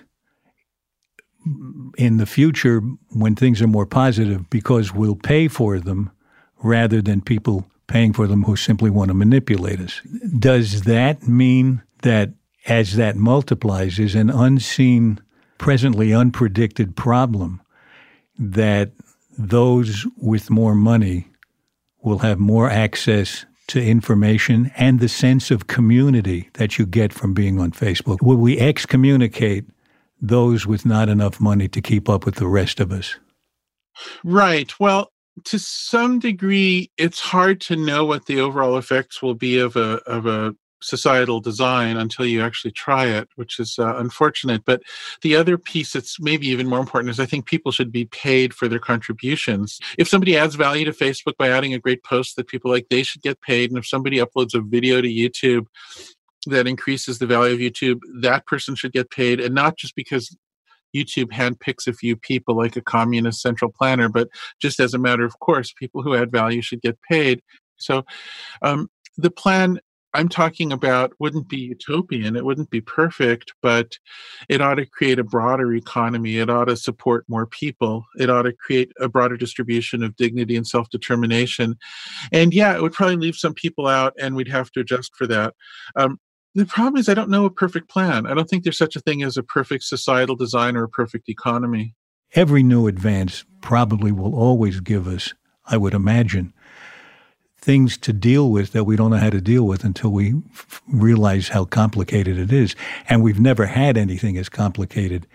in 1.99 2.19
the 2.19 2.27
future 2.27 2.83
when 3.11 3.35
things 3.35 3.61
are 3.61 3.67
more 3.67 3.87
positive 3.87 4.49
because 4.49 4.95
we'll 4.95 5.17
pay 5.17 5.49
for 5.49 5.81
them 5.81 6.09
rather 6.63 7.03
than 7.03 7.21
people 7.21 7.67
paying 7.89 8.13
for 8.13 8.29
them 8.29 8.45
who 8.45 8.55
simply 8.55 8.91
want 8.91 9.09
to 9.09 9.15
manipulate 9.15 9.81
us. 9.81 10.01
Does 10.39 10.83
that 10.83 11.27
mean 11.27 11.83
that 12.03 12.31
as 12.67 12.97
that 12.97 13.17
multiplies, 13.17 13.99
is 13.99 14.15
an 14.15 14.31
unseen, 14.31 15.21
presently 15.59 16.09
unpredicted 16.09 16.95
problem 16.97 17.61
that 18.39 18.93
those 19.39 20.07
with 20.17 20.51
more 20.51 20.75
money 20.75 21.27
will 22.03 22.19
have 22.19 22.39
more 22.39 22.69
access 22.69 23.47
to 23.69 23.83
information 23.83 24.71
and 24.77 25.01
the 25.01 25.09
sense 25.09 25.51
of 25.51 25.67
community 25.67 26.51
that 26.55 26.79
you 26.79 26.85
get 26.85 27.13
from 27.13 27.33
being 27.33 27.59
on 27.59 27.71
Facebook. 27.71 28.21
Will 28.21 28.37
we 28.37 28.59
excommunicate 28.59 29.65
those 30.21 30.67
with 30.67 30.85
not 30.85 31.09
enough 31.09 31.41
money 31.41 31.69
to 31.69 31.81
keep 31.81 32.09
up 32.09 32.25
with 32.27 32.37
the 32.37 32.47
rest 32.47 32.81
of 32.81 32.93
us? 32.93 33.17
Right. 34.25 34.73
Well, 34.79 35.11
to 35.45 35.59
some 35.59 36.19
degree, 36.19 36.91
it's 36.99 37.21
hard 37.21 37.61
to 37.63 37.77
know 37.77 38.05
what 38.05 38.27
the 38.27 38.41
overall 38.41 38.77
effects 38.77 39.23
will 39.23 39.35
be 39.35 39.59
of 39.59 39.77
a 39.77 39.99
of 40.07 40.27
a 40.27 40.55
societal 40.83 41.41
design 41.41 41.97
until 41.97 42.27
you 42.27 42.43
actually 42.43 42.73
try 42.73 43.07
it, 43.07 43.29
which 43.37 43.59
is 43.59 43.79
uh, 43.79 43.97
unfortunate. 43.97 44.63
But 44.65 44.83
the 45.23 45.37
other 45.37 45.57
piece 45.57 45.93
that's 45.93 46.21
maybe 46.21 46.49
even 46.49 46.69
more 46.69 46.81
important 46.81 47.11
is 47.11 47.21
I 47.21 47.27
think 47.27 47.47
people 47.47 47.73
should 47.73 47.93
be 47.93 48.07
paid 48.07 48.53
for 48.55 48.69
their 48.69 48.79
contributions. 48.79 49.79
If 49.99 50.09
somebody 50.09 50.37
adds 50.37 50.55
value 50.55 50.85
to 50.85 50.93
Facebook 50.93 51.37
by 51.39 51.49
adding 51.51 51.75
a 51.75 51.79
great 51.79 52.05
post 52.05 52.37
that 52.37 52.49
people 52.49 52.71
like, 52.71 52.89
they 52.89 53.03
should 53.03 53.23
get 53.23 53.41
paid. 53.41 53.71
And 53.71 53.79
if 53.79 53.87
somebody 53.87 54.19
uploads 54.19 54.55
a 54.55 54.61
video 54.61 55.01
to 55.01 55.09
YouTube 55.09 55.67
that 56.47 56.67
increases 56.67 57.19
the 57.19 57.27
value 57.27 57.55
of 57.55 57.61
YouTube, 57.61 58.01
that 58.21 58.47
person 58.47 58.75
should 58.75 58.93
get 58.93 59.11
paid. 59.11 59.41
And 59.41 59.55
not 59.55 59.77
just 59.77 59.95
because 59.95 60.37
YouTube 60.95 61.31
handpicks 61.31 61.87
a 61.87 61.93
few 61.93 62.17
people 62.17 62.57
like 62.57 62.77
a 62.77 62.83
communist 62.83 63.41
central 63.41 63.71
planner, 63.73 64.09
but 64.09 64.29
just 64.61 64.81
as 64.81 64.95
a 64.95 64.99
matter 64.99 65.25
of 65.25 65.39
course, 65.41 65.73
people 65.73 66.03
who 66.03 66.15
add 66.15 66.31
value 66.31 66.61
should 66.61 66.83
get 66.83 66.99
paid. 67.09 67.41
So 67.77 68.05
um, 68.63 68.91
the 69.17 69.31
plan 69.31 69.81
I'm 70.15 70.29
talking 70.29 70.73
about 70.73 71.13
wouldn't 71.19 71.49
be 71.49 71.59
utopian. 71.59 72.37
It 72.37 72.45
wouldn't 72.45 72.71
be 72.71 72.81
perfect, 72.81 73.55
but 73.63 73.99
it 74.49 74.61
ought 74.61 74.75
to 74.75 74.87
create 74.87 75.19
a 75.19 75.25
broader 75.25 75.75
economy. 75.75 76.37
It 76.37 76.51
ought 76.51 76.67
to 76.67 76.77
support 76.77 77.25
more 77.29 77.47
people. 77.47 78.05
It 78.19 78.29
ought 78.29 78.43
to 78.43 78.53
create 78.53 78.93
a 79.01 79.09
broader 79.09 79.37
distribution 79.37 80.03
of 80.03 80.17
dignity 80.17 80.57
and 80.57 80.67
self 80.67 80.91
determination. 80.91 81.77
And 82.31 82.53
yeah, 82.53 82.75
it 82.75 82.83
would 82.83 82.93
probably 82.93 83.17
leave 83.17 83.37
some 83.37 83.55
people 83.55 83.87
out, 83.87 84.13
and 84.21 84.37
we'd 84.37 84.49
have 84.49 84.71
to 84.73 84.81
adjust 84.81 85.13
for 85.17 85.27
that. 85.29 85.55
Um, 85.97 86.19
the 86.55 86.67
problem 86.67 87.01
is, 87.01 87.09
I 87.09 87.15
don't 87.15 87.31
know 87.31 87.47
a 87.47 87.51
perfect 87.51 87.89
plan. 87.89 88.27
I 88.27 88.35
don't 88.35 88.49
think 88.49 88.65
there's 88.65 88.77
such 88.77 88.97
a 88.97 89.01
thing 89.01 89.23
as 89.23 89.39
a 89.39 89.43
perfect 89.43 89.85
societal 89.85 90.37
design 90.37 90.77
or 90.77 90.85
a 90.85 90.89
perfect 90.89 91.31
economy. 91.31 91.95
Every 92.35 92.63
new 92.63 92.87
advance 92.87 93.45
probably 93.63 94.13
will 94.13 94.35
always 94.35 94.81
give 94.81 95.07
us, 95.07 95.33
I 95.65 95.79
would 95.79 95.95
imagine, 95.95 96.53
things 97.63 97.97
to 97.97 98.13
deal 98.13 98.51
with 98.51 98.73
that 98.73 98.85
we 98.85 98.97
don't 98.97 99.13
know 99.13 99.17
how 99.17 99.31
to 99.31 99.41
deal 99.41 99.67
with 99.67 99.85
until 99.85 100.11
we 100.11 100.35
f- 100.53 100.83
realize 100.89 101.49
how 101.49 101.65
complicated 101.65 102.37
it 102.37 102.53
is. 102.53 102.75
And 103.09 103.23
we've 103.23 103.41
never 103.41 103.67
had 103.67 103.97
anything 103.97 104.37
as 104.37 104.49
complicated 104.49 105.27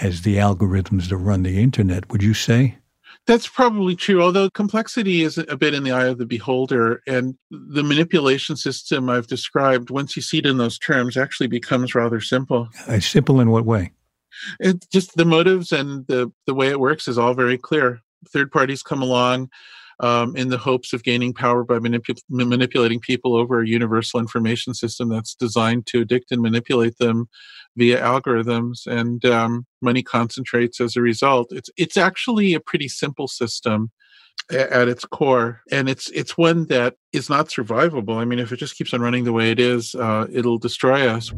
as 0.00 0.22
the 0.22 0.36
algorithms 0.36 1.08
that 1.08 1.16
run 1.16 1.42
the 1.42 1.60
internet, 1.60 2.10
would 2.10 2.22
you 2.22 2.34
say? 2.34 2.78
That's 3.26 3.46
probably 3.46 3.94
true, 3.94 4.22
although 4.22 4.48
complexity 4.50 5.22
is 5.22 5.38
a 5.38 5.56
bit 5.56 5.74
in 5.74 5.84
the 5.84 5.92
eye 5.92 6.06
of 6.06 6.18
the 6.18 6.26
beholder. 6.26 7.02
And 7.06 7.36
the 7.50 7.82
manipulation 7.82 8.56
system 8.56 9.10
I've 9.10 9.26
described, 9.26 9.90
once 9.90 10.16
you 10.16 10.22
see 10.22 10.38
it 10.38 10.46
in 10.46 10.58
those 10.58 10.78
terms, 10.78 11.16
actually 11.16 11.46
becomes 11.48 11.94
rather 11.94 12.20
simple. 12.20 12.68
Uh, 12.88 13.00
simple 13.00 13.40
in 13.40 13.50
what 13.50 13.64
way? 13.64 13.92
It 14.60 14.86
just 14.90 15.16
the 15.16 15.24
motives 15.24 15.72
and 15.72 16.06
the, 16.06 16.32
the 16.46 16.54
way 16.54 16.68
it 16.68 16.80
works 16.80 17.06
is 17.06 17.18
all 17.18 17.34
very 17.34 17.58
clear. 17.58 18.00
Third 18.28 18.50
parties 18.50 18.82
come 18.82 19.02
along, 19.02 19.50
um, 20.02 20.36
in 20.36 20.48
the 20.48 20.58
hopes 20.58 20.92
of 20.92 21.04
gaining 21.04 21.32
power 21.32 21.64
by 21.64 21.78
manipul- 21.78 22.20
manipulating 22.28 23.00
people 23.00 23.34
over 23.34 23.60
a 23.60 23.66
universal 23.66 24.20
information 24.20 24.74
system 24.74 25.08
that's 25.08 25.34
designed 25.34 25.86
to 25.86 26.02
addict 26.02 26.32
and 26.32 26.42
manipulate 26.42 26.98
them 26.98 27.28
via 27.76 28.00
algorithms, 28.02 28.86
and 28.86 29.24
um, 29.24 29.64
money 29.80 30.02
concentrates 30.02 30.80
as 30.80 30.96
a 30.96 31.00
result. 31.00 31.48
It's 31.52 31.70
it's 31.76 31.96
actually 31.96 32.52
a 32.52 32.60
pretty 32.60 32.88
simple 32.88 33.28
system 33.28 33.90
at 34.50 34.88
its 34.88 35.04
core 35.04 35.62
and 35.70 35.88
it's 35.88 36.10
it's 36.10 36.36
one 36.36 36.66
that 36.66 36.96
is 37.12 37.30
not 37.30 37.48
survivable 37.48 38.16
i 38.16 38.24
mean 38.24 38.38
if 38.38 38.50
it 38.50 38.56
just 38.56 38.76
keeps 38.76 38.92
on 38.92 39.00
running 39.00 39.24
the 39.24 39.32
way 39.32 39.50
it 39.50 39.60
is 39.60 39.94
uh, 39.94 40.26
it'll 40.32 40.58
destroy 40.58 41.06
us 41.06 41.32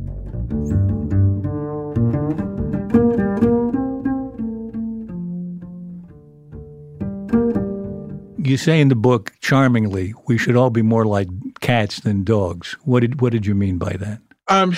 You 8.44 8.56
say 8.58 8.80
in 8.80 8.88
the 8.88 8.94
book 8.94 9.32
charmingly, 9.40 10.12
we 10.26 10.36
should 10.36 10.54
all 10.54 10.70
be 10.70 10.82
more 10.82 11.06
like 11.06 11.28
cats 11.60 12.00
than 12.00 12.24
dogs. 12.24 12.76
What 12.84 13.00
did 13.00 13.20
what 13.20 13.32
did 13.32 13.46
you 13.46 13.54
mean 13.54 13.78
by 13.78 13.94
that? 13.94 14.20
Um, 14.48 14.76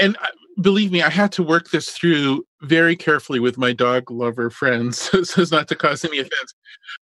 and 0.00 0.16
uh, 0.16 0.26
believe 0.60 0.90
me, 0.90 1.02
I 1.02 1.10
had 1.10 1.30
to 1.32 1.42
work 1.42 1.70
this 1.70 1.90
through 1.90 2.44
very 2.62 2.96
carefully 2.96 3.38
with 3.38 3.56
my 3.56 3.72
dog 3.72 4.10
lover 4.10 4.50
friends 4.50 4.98
so 5.30 5.40
as 5.40 5.52
not 5.52 5.68
to 5.68 5.76
cause 5.76 6.04
any 6.04 6.18
offense. 6.18 6.54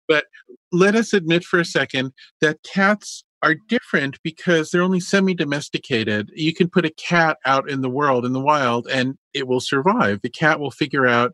But 0.06 0.26
let 0.70 0.94
us 0.94 1.12
admit 1.12 1.44
for 1.44 1.58
a 1.58 1.64
second 1.64 2.12
that 2.40 2.62
cats 2.62 3.24
are 3.42 3.54
different 3.68 4.18
because 4.22 4.70
they're 4.70 4.82
only 4.82 5.00
semi 5.00 5.34
domesticated. 5.34 6.30
You 6.34 6.54
can 6.54 6.68
put 6.68 6.84
a 6.84 6.90
cat 6.90 7.38
out 7.46 7.70
in 7.70 7.80
the 7.80 7.90
world, 7.90 8.24
in 8.24 8.32
the 8.32 8.40
wild, 8.40 8.86
and 8.88 9.16
it 9.34 9.46
will 9.46 9.60
survive. 9.60 10.20
The 10.22 10.30
cat 10.30 10.60
will 10.60 10.70
figure 10.70 11.06
out 11.06 11.32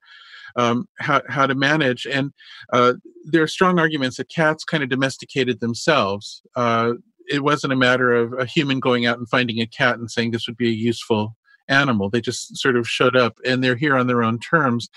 um, 0.56 0.88
how, 0.98 1.22
how 1.28 1.46
to 1.46 1.54
manage. 1.54 2.06
And 2.06 2.32
uh, 2.72 2.94
there 3.24 3.42
are 3.42 3.48
strong 3.48 3.78
arguments 3.78 4.16
that 4.16 4.28
cats 4.28 4.64
kind 4.64 4.82
of 4.82 4.88
domesticated 4.88 5.60
themselves. 5.60 6.42
Uh, 6.56 6.94
it 7.28 7.44
wasn't 7.44 7.72
a 7.72 7.76
matter 7.76 8.12
of 8.12 8.32
a 8.34 8.44
human 8.44 8.80
going 8.80 9.06
out 9.06 9.18
and 9.18 9.28
finding 9.28 9.60
a 9.60 9.66
cat 9.66 9.98
and 9.98 10.10
saying 10.10 10.30
this 10.30 10.46
would 10.46 10.56
be 10.56 10.68
a 10.68 10.72
useful 10.72 11.36
animal. 11.68 12.10
They 12.10 12.20
just 12.20 12.56
sort 12.56 12.76
of 12.76 12.88
showed 12.88 13.16
up 13.16 13.38
and 13.44 13.62
they're 13.62 13.76
here 13.76 13.96
on 13.96 14.06
their 14.06 14.22
own 14.22 14.38
terms. 14.38 14.88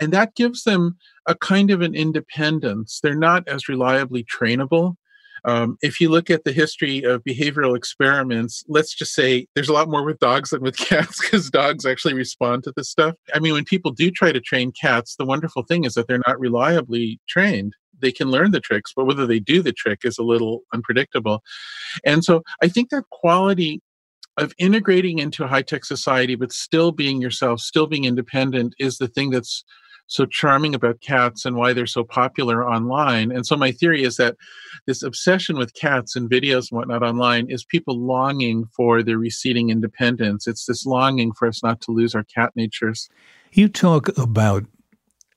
And 0.00 0.12
that 0.12 0.34
gives 0.34 0.64
them 0.64 0.96
a 1.26 1.34
kind 1.34 1.70
of 1.70 1.80
an 1.82 1.94
independence. 1.94 3.00
They're 3.02 3.14
not 3.14 3.46
as 3.46 3.68
reliably 3.68 4.24
trainable 4.24 4.96
um, 5.44 5.76
if 5.82 6.00
you 6.00 6.08
look 6.08 6.30
at 6.30 6.44
the 6.44 6.52
history 6.52 7.02
of 7.02 7.24
behavioral 7.24 7.76
experiments, 7.76 8.62
let's 8.68 8.94
just 8.94 9.12
say 9.14 9.46
there's 9.54 9.68
a 9.68 9.72
lot 9.72 9.88
more 9.88 10.04
with 10.04 10.18
dogs 10.18 10.50
than 10.50 10.62
with 10.62 10.76
cats 10.88 11.20
because 11.20 11.50
dogs 11.50 11.84
actually 11.84 12.14
respond 12.14 12.64
to 12.64 12.72
this 12.76 12.88
stuff. 12.88 13.14
I 13.34 13.40
mean, 13.40 13.52
when 13.52 13.64
people 13.64 13.90
do 13.90 14.10
try 14.10 14.32
to 14.32 14.40
train 14.40 14.72
cats, 14.72 15.16
the 15.16 15.24
wonderful 15.24 15.64
thing 15.64 15.84
is 15.84 15.94
that 15.94 16.06
they're 16.06 16.22
not 16.26 16.38
reliably 16.38 17.20
trained. 17.28 17.74
They 17.98 18.12
can 18.12 18.30
learn 18.30 18.50
the 18.50 18.60
tricks, 18.60 18.92
but 18.94 19.04
whether 19.04 19.26
they 19.26 19.40
do 19.40 19.62
the 19.62 19.72
trick 19.72 20.00
is 20.04 20.18
a 20.18 20.24
little 20.24 20.62
unpredictable. 20.72 21.42
And 22.04 22.24
so 22.24 22.42
I 22.62 22.68
think 22.68 22.90
that 22.90 23.04
quality 23.10 23.80
of 24.38 24.54
integrating 24.58 25.18
into 25.18 25.44
a 25.44 25.48
high 25.48 25.62
tech 25.62 25.84
society, 25.84 26.34
but 26.34 26.52
still 26.52 26.90
being 26.90 27.20
yourself, 27.20 27.60
still 27.60 27.86
being 27.86 28.04
independent, 28.04 28.74
is 28.78 28.98
the 28.98 29.08
thing 29.08 29.30
that's 29.30 29.64
so 30.12 30.26
charming 30.26 30.74
about 30.74 31.00
cats 31.00 31.46
and 31.46 31.56
why 31.56 31.72
they're 31.72 31.86
so 31.86 32.04
popular 32.04 32.68
online. 32.68 33.32
And 33.32 33.46
so 33.46 33.56
my 33.56 33.72
theory 33.72 34.02
is 34.02 34.16
that 34.16 34.36
this 34.86 35.02
obsession 35.02 35.56
with 35.56 35.72
cats 35.72 36.14
and 36.14 36.28
videos 36.28 36.70
and 36.70 36.78
whatnot 36.78 37.02
online 37.02 37.50
is 37.50 37.64
people 37.64 37.98
longing 37.98 38.66
for 38.76 39.02
their 39.02 39.16
receding 39.16 39.70
independence. 39.70 40.46
It's 40.46 40.66
this 40.66 40.84
longing 40.84 41.32
for 41.32 41.48
us 41.48 41.62
not 41.62 41.80
to 41.82 41.92
lose 41.92 42.14
our 42.14 42.24
cat 42.24 42.52
natures. 42.54 43.08
You 43.52 43.68
talk 43.68 44.16
about 44.18 44.64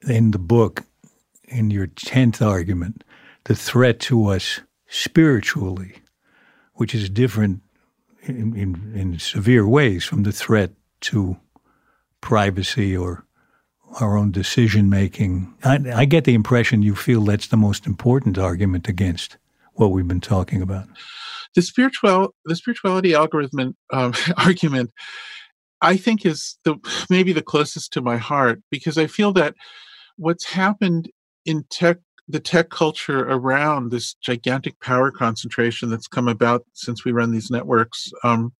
in 0.07 0.31
the 0.31 0.39
book, 0.39 0.83
in 1.45 1.71
your 1.71 1.87
10th 1.87 2.45
argument, 2.45 3.03
the 3.45 3.55
threat 3.55 4.01
to 4.01 4.27
us 4.27 4.59
spiritually, 4.87 5.93
which 6.73 6.93
is 6.93 7.09
different 7.09 7.61
in, 8.23 8.55
in, 8.57 8.91
in 8.93 9.19
severe 9.19 9.65
ways 9.65 10.03
from 10.03 10.23
the 10.23 10.33
threat 10.33 10.71
to 11.01 11.37
privacy 12.19 12.97
or 12.97 13.25
our 13.99 14.17
own 14.17 14.31
decision 14.31 14.89
making. 14.89 15.53
I, 15.63 15.79
I, 15.93 16.05
get 16.05 16.25
the 16.25 16.33
impression 16.33 16.81
you 16.81 16.95
feel 16.95 17.21
that's 17.21 17.47
the 17.47 17.57
most 17.57 17.85
important 17.85 18.37
argument 18.37 18.87
against 18.89 19.37
what 19.73 19.91
we've 19.91 20.07
been 20.07 20.21
talking 20.21 20.61
about. 20.61 20.87
The 21.55 21.61
spiritual, 21.61 22.35
the 22.45 22.55
spirituality 22.55 23.13
algorithm 23.13 23.75
um, 23.93 24.13
argument, 24.37 24.91
I 25.81 25.97
think, 25.97 26.25
is 26.25 26.57
the 26.63 26.75
maybe 27.09 27.31
the 27.31 27.41
closest 27.41 27.93
to 27.93 28.01
my 28.01 28.17
heart 28.17 28.61
because 28.69 28.97
I 28.97 29.07
feel 29.07 29.31
that 29.33 29.55
what's 30.17 30.45
happened 30.45 31.09
in 31.45 31.65
tech 31.69 31.97
the 32.27 32.39
tech 32.39 32.69
culture 32.69 33.19
around 33.19 33.91
this 33.91 34.15
gigantic 34.15 34.79
power 34.79 35.11
concentration 35.11 35.91
that's 35.91 36.07
come 36.07 36.27
about 36.27 36.65
since 36.73 37.05
we 37.05 37.11
run 37.11 37.31
these 37.31 37.51
networks 37.51 38.09
um, 38.23 38.51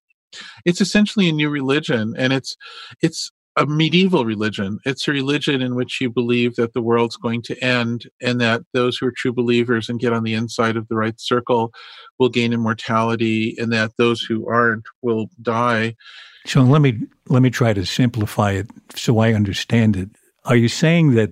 it's 0.64 0.80
essentially 0.80 1.28
a 1.28 1.32
new 1.32 1.48
religion 1.50 2.14
and 2.16 2.32
it's 2.32 2.56
it's 3.02 3.32
a 3.56 3.66
medieval 3.66 4.24
religion. 4.24 4.78
It's 4.84 5.08
a 5.08 5.12
religion 5.12 5.62
in 5.62 5.74
which 5.74 6.00
you 6.00 6.10
believe 6.10 6.56
that 6.56 6.74
the 6.74 6.82
world's 6.82 7.16
going 7.16 7.42
to 7.42 7.58
end 7.64 8.08
and 8.20 8.40
that 8.40 8.62
those 8.74 8.98
who 8.98 9.06
are 9.06 9.12
true 9.16 9.32
believers 9.32 9.88
and 9.88 9.98
get 9.98 10.12
on 10.12 10.24
the 10.24 10.34
inside 10.34 10.76
of 10.76 10.88
the 10.88 10.96
right 10.96 11.18
circle 11.18 11.72
will 12.18 12.28
gain 12.28 12.52
immortality 12.52 13.56
and 13.58 13.72
that 13.72 13.92
those 13.96 14.20
who 14.20 14.46
aren't 14.48 14.84
will 15.00 15.30
die. 15.40 15.96
So 16.44 16.62
let 16.62 16.82
me 16.82 17.00
let 17.28 17.42
me 17.42 17.50
try 17.50 17.72
to 17.72 17.84
simplify 17.84 18.52
it 18.52 18.68
so 18.94 19.18
I 19.18 19.32
understand 19.32 19.96
it. 19.96 20.10
Are 20.44 20.56
you 20.56 20.68
saying 20.68 21.14
that 21.14 21.30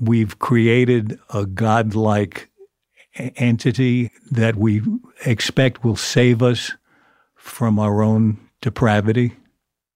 we've 0.00 0.38
created 0.38 1.18
a 1.34 1.44
godlike 1.44 2.48
entity 3.14 4.10
that 4.30 4.56
we 4.56 4.80
expect 5.26 5.84
will 5.84 5.96
save 5.96 6.42
us 6.42 6.72
from 7.34 7.78
our 7.78 8.02
own 8.02 8.38
depravity? 8.62 9.34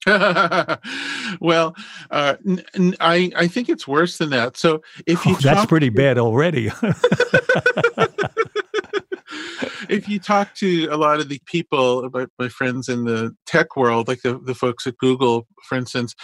well, 1.40 1.76
uh, 2.10 2.34
n- 2.46 2.64
n- 2.74 2.96
I 3.00 3.30
I 3.36 3.46
think 3.46 3.68
it's 3.68 3.86
worse 3.86 4.18
than 4.18 4.30
that. 4.30 4.56
So 4.56 4.82
if 5.06 5.24
you 5.24 5.34
oh, 5.34 5.38
that's 5.40 5.66
pretty 5.66 5.90
bad 5.90 6.18
already. 6.18 6.70
if 9.92 10.08
you 10.08 10.18
talk 10.18 10.54
to 10.54 10.88
a 10.90 10.96
lot 10.96 11.20
of 11.20 11.28
the 11.28 11.40
people, 11.44 12.08
my, 12.12 12.26
my 12.38 12.48
friends 12.48 12.88
in 12.88 13.04
the 13.04 13.36
tech 13.44 13.76
world, 13.76 14.08
like 14.08 14.22
the, 14.22 14.38
the 14.38 14.54
folks 14.54 14.86
at 14.86 14.96
Google, 14.96 15.46
for 15.68 15.76
instance, 15.76 16.14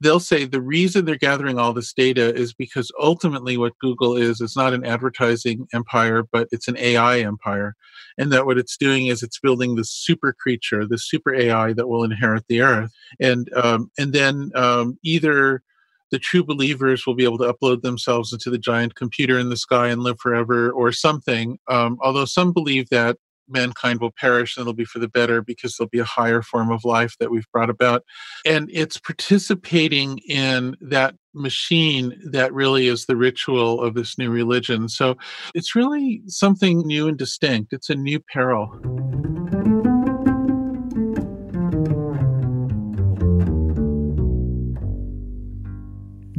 they'll 0.00 0.20
say 0.20 0.44
the 0.44 0.60
reason 0.60 1.04
they're 1.04 1.16
gathering 1.16 1.58
all 1.58 1.72
this 1.72 1.94
data 1.94 2.34
is 2.34 2.52
because 2.52 2.92
ultimately 3.00 3.56
what 3.56 3.78
Google 3.80 4.14
is 4.14 4.40
is 4.42 4.56
not 4.56 4.74
an 4.74 4.84
advertising 4.84 5.66
empire, 5.72 6.22
but 6.30 6.48
it's 6.52 6.68
an 6.68 6.76
AI 6.76 7.20
empire. 7.20 7.74
and 8.18 8.30
that 8.32 8.46
what 8.46 8.58
it's 8.58 8.76
doing 8.76 9.06
is 9.06 9.22
it's 9.22 9.40
building 9.40 9.74
this 9.74 9.90
super 9.90 10.34
creature, 10.38 10.86
this 10.86 11.08
super 11.08 11.34
AI 11.34 11.72
that 11.72 11.88
will 11.88 12.04
inherit 12.04 12.44
the 12.48 12.60
earth, 12.60 12.92
and 13.20 13.52
um, 13.54 13.90
and 13.98 14.12
then 14.12 14.50
um, 14.54 14.98
either 15.02 15.62
the 16.10 16.18
true 16.18 16.44
believers 16.44 17.06
will 17.06 17.14
be 17.14 17.24
able 17.24 17.38
to 17.38 17.52
upload 17.52 17.82
themselves 17.82 18.32
into 18.32 18.50
the 18.50 18.58
giant 18.58 18.94
computer 18.94 19.38
in 19.38 19.48
the 19.48 19.56
sky 19.56 19.88
and 19.88 20.02
live 20.02 20.18
forever, 20.20 20.70
or 20.70 20.92
something. 20.92 21.58
Um, 21.68 21.98
although 22.02 22.24
some 22.24 22.52
believe 22.52 22.88
that 22.90 23.16
mankind 23.48 24.00
will 24.00 24.12
perish 24.12 24.56
and 24.56 24.62
it'll 24.62 24.72
be 24.72 24.84
for 24.84 24.98
the 24.98 25.08
better 25.08 25.42
because 25.42 25.76
there'll 25.76 25.88
be 25.88 25.98
a 25.98 26.04
higher 26.04 26.42
form 26.42 26.70
of 26.70 26.84
life 26.84 27.14
that 27.20 27.30
we've 27.30 27.50
brought 27.52 27.70
about. 27.70 28.02
And 28.46 28.70
it's 28.72 28.98
participating 28.98 30.18
in 30.28 30.76
that 30.80 31.14
machine 31.34 32.18
that 32.30 32.52
really 32.52 32.86
is 32.86 33.06
the 33.06 33.16
ritual 33.16 33.82
of 33.82 33.94
this 33.94 34.18
new 34.18 34.30
religion. 34.30 34.88
So 34.88 35.16
it's 35.54 35.74
really 35.74 36.22
something 36.26 36.86
new 36.86 37.08
and 37.08 37.18
distinct. 37.18 37.72
It's 37.72 37.90
a 37.90 37.94
new 37.94 38.20
peril. 38.20 38.70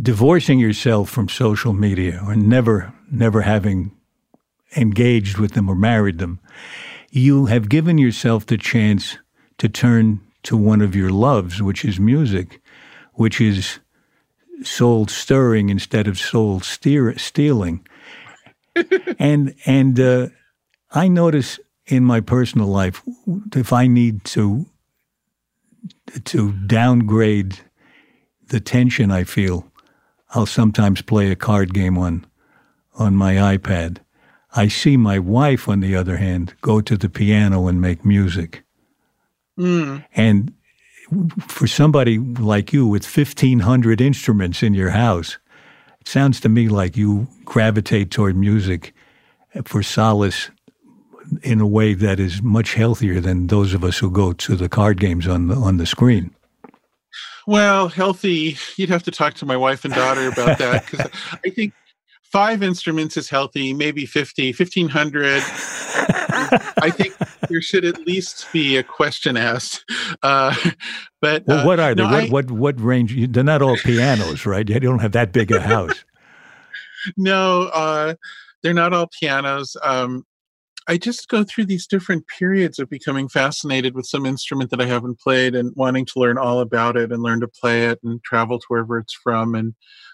Divorcing 0.06 0.60
yourself 0.60 1.10
from 1.10 1.30
social 1.30 1.74
media 1.74 2.22
or 2.26 2.36
never, 2.36 2.93
never 3.12 3.41
having 3.41 3.91
engaged 4.76 5.38
with 5.38 5.53
them 5.53 5.68
or 5.68 5.76
married 5.76 6.20
them 6.20 6.39
you 7.16 7.45
have 7.45 7.70
given 7.70 7.97
yourself 7.97 8.45
the 8.45 8.58
chance 8.58 9.18
to 9.58 9.70
turn 9.70 10.20
to 10.43 10.58
one 10.58 10.82
of 10.82 10.95
your 10.95 11.10
loves, 11.10 11.62
which 11.62 11.86
is 11.86 11.97
music, 11.97 12.62
which 13.14 13.39
is 13.39 13.80
soul 14.64 15.08
stirring 15.08 15.70
instead 15.70 16.08
of 16.08 16.20
soul 16.20 16.60
steer, 16.60 17.18
stealing. 17.18 17.88
and 19.20 19.56
and 19.66 19.97
uh, 19.97 20.28
I 20.91 21.08
notice 21.08 21.58
in 21.86 22.03
my 22.03 22.20
personal 22.20 22.68
life 22.68 23.01
if 23.56 23.72
I 23.72 23.88
need 23.88 24.26
to 24.26 24.66
to 26.26 26.51
downgrade 26.51 27.60
the 28.47 28.60
tension 28.60 29.10
I 29.10 29.24
feel, 29.24 29.72
I'll 30.36 30.45
sometimes 30.45 31.01
play 31.01 31.31
a 31.31 31.36
card 31.36 31.73
game 31.73 31.97
on 31.97 32.25
on 32.95 33.15
my 33.15 33.36
iPad. 33.36 33.97
I 34.55 34.67
see 34.67 34.97
my 34.97 35.17
wife, 35.17 35.67
on 35.67 35.79
the 35.79 35.95
other 35.95 36.17
hand, 36.17 36.53
go 36.61 36.81
to 36.81 36.97
the 36.97 37.09
piano 37.09 37.67
and 37.67 37.81
make 37.81 38.05
music. 38.05 38.63
Mm. 39.57 40.05
And 40.13 40.53
for 41.47 41.67
somebody 41.67 42.17
like 42.17 42.71
you 42.73 42.88
with 42.88 43.05
1,500 43.05 44.01
instruments 44.01 44.63
in 44.63 44.73
your 44.73 44.91
house, 44.91 45.38
it 45.99 46.07
sounds 46.07 46.39
to 46.41 46.49
me 46.49 46.67
like 46.69 46.95
you 46.95 47.27
gravitate 47.43 48.11
toward 48.11 48.36
music 48.36 48.93
for 49.65 49.83
solace 49.83 50.51
in 51.43 51.59
a 51.59 51.67
way 51.67 51.93
that 51.93 52.19
is 52.19 52.41
much 52.41 52.73
healthier 52.73 53.19
than 53.19 53.47
those 53.47 53.73
of 53.73 53.83
us 53.83 53.97
who 53.97 54.11
go 54.11 54.33
to 54.33 54.55
the 54.55 54.69
card 54.69 54.99
games 54.99 55.27
on 55.27 55.47
the, 55.47 55.55
on 55.55 55.77
the 55.77 55.86
screen. 55.86 56.34
Well, 57.47 57.87
healthy, 57.89 58.57
you'd 58.75 58.89
have 58.89 59.03
to 59.03 59.11
talk 59.11 59.35
to 59.35 59.45
my 59.45 59.57
wife 59.57 59.85
and 59.85 59.93
daughter 59.93 60.27
about 60.27 60.57
that 60.57 60.85
because 60.85 61.07
I 61.45 61.49
think 61.49 61.73
five 62.23 62.63
instruments 62.63 63.17
is 63.17 63.29
healthy, 63.29 63.73
maybe 63.73 64.05
50, 64.05 64.51
1500. 64.51 65.43
I 66.81 66.91
think 66.91 67.15
there 67.49 67.61
should 67.61 67.85
at 67.85 68.05
least 68.05 68.47
be 68.51 68.77
a 68.77 68.83
question 68.83 69.37
asked. 69.37 69.85
Uh, 70.23 70.55
but 71.21 71.45
well, 71.45 71.65
what 71.65 71.79
uh, 71.79 71.83
are 71.83 71.95
they? 71.95 72.03
No, 72.03 72.11
what, 72.11 72.23
I, 72.23 72.27
what, 72.27 72.51
what 72.51 72.81
range? 72.81 73.15
They're 73.31 73.43
not 73.43 73.61
all 73.61 73.77
pianos, 73.77 74.45
right? 74.45 74.67
You 74.67 74.79
don't 74.79 74.99
have 74.99 75.13
that 75.13 75.31
big 75.31 75.51
a 75.51 75.61
house. 75.61 76.03
no, 77.17 77.69
uh, 77.73 78.15
they're 78.63 78.73
not 78.73 78.93
all 78.93 79.07
pianos. 79.07 79.77
Um, 79.83 80.25
I 80.88 80.97
just 80.97 81.27
go 81.29 81.43
through 81.43 81.65
these 81.65 81.88
different 81.88 82.25
periods 82.27 82.77
of 82.77 82.89
becoming 82.89 83.27
fascinated 83.27 83.95
with 83.95 84.05
some 84.05 84.25
instrument 84.25 84.69
that 84.69 84.81
I 84.81 84.86
haven't 84.86 85.19
played 85.19 85.55
and 85.55 85.73
wanting 85.75 86.05
to 86.05 86.19
learn 86.19 86.38
all 86.38 86.59
about 86.59 86.95
it 86.95 87.11
and 87.11 87.23
learn 87.23 87.39
to 87.41 87.47
play 87.47 87.88
it 87.88 87.99
and 88.03 88.23
travel 88.23 88.59
to 88.59 88.65
wherever 88.67 88.99
it's 88.99 89.13
from 89.13 89.55
and 89.55 89.73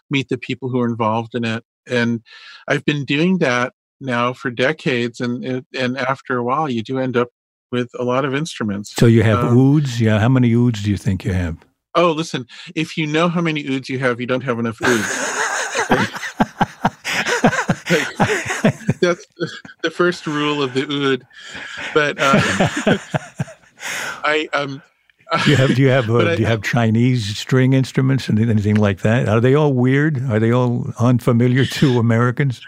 meet 0.09 0.29
the 0.29 0.37
people 0.37 0.69
who 0.69 0.79
are 0.79 0.87
involved 0.87 1.35
in 1.35 1.43
it 1.43 1.63
and 1.89 2.21
I've 2.67 2.85
been 2.85 3.05
doing 3.05 3.39
that 3.39 3.73
now 3.99 4.33
for 4.33 4.49
decades, 4.49 5.19
and 5.19 5.65
and 5.77 5.97
after 5.97 6.37
a 6.37 6.43
while, 6.43 6.69
you 6.69 6.83
do 6.83 6.99
end 6.99 7.17
up 7.17 7.29
with 7.71 7.89
a 7.97 8.03
lot 8.03 8.25
of 8.25 8.35
instruments. 8.35 8.93
So 8.95 9.05
you 9.05 9.23
have 9.23 9.39
um, 9.39 9.57
ouds, 9.57 10.01
yeah. 10.01 10.19
How 10.19 10.29
many 10.29 10.55
ouds 10.55 10.83
do 10.83 10.89
you 10.89 10.97
think 10.97 11.23
you 11.25 11.33
have? 11.33 11.57
Oh, 11.95 12.11
listen, 12.11 12.45
if 12.75 12.97
you 12.97 13.05
know 13.05 13.27
how 13.27 13.41
many 13.41 13.75
ouds 13.75 13.89
you 13.89 13.99
have, 13.99 14.21
you 14.21 14.27
don't 14.27 14.43
have 14.43 14.59
enough 14.59 14.81
ouds. 14.81 15.27
that's 19.01 19.25
the 19.81 19.91
first 19.91 20.27
rule 20.27 20.61
of 20.61 20.73
the 20.73 20.83
oud. 20.83 21.27
But 21.93 22.17
uh, 22.19 22.97
I 24.23 24.47
um 24.53 24.81
do 25.43 25.51
you 25.51 25.55
have 25.55 25.75
do 25.75 25.81
you 25.81 25.89
have 25.89 26.09
uh, 26.09 26.35
do 26.35 26.41
you 26.41 26.47
have 26.47 26.61
Chinese 26.61 27.37
string 27.37 27.73
instruments 27.73 28.29
and 28.29 28.39
anything 28.39 28.75
like 28.75 29.01
that? 29.01 29.29
Are 29.29 29.39
they 29.39 29.55
all 29.55 29.73
weird? 29.73 30.21
Are 30.29 30.39
they 30.39 30.51
all 30.51 30.93
unfamiliar 30.99 31.65
to 31.65 31.99
Americans? 31.99 32.61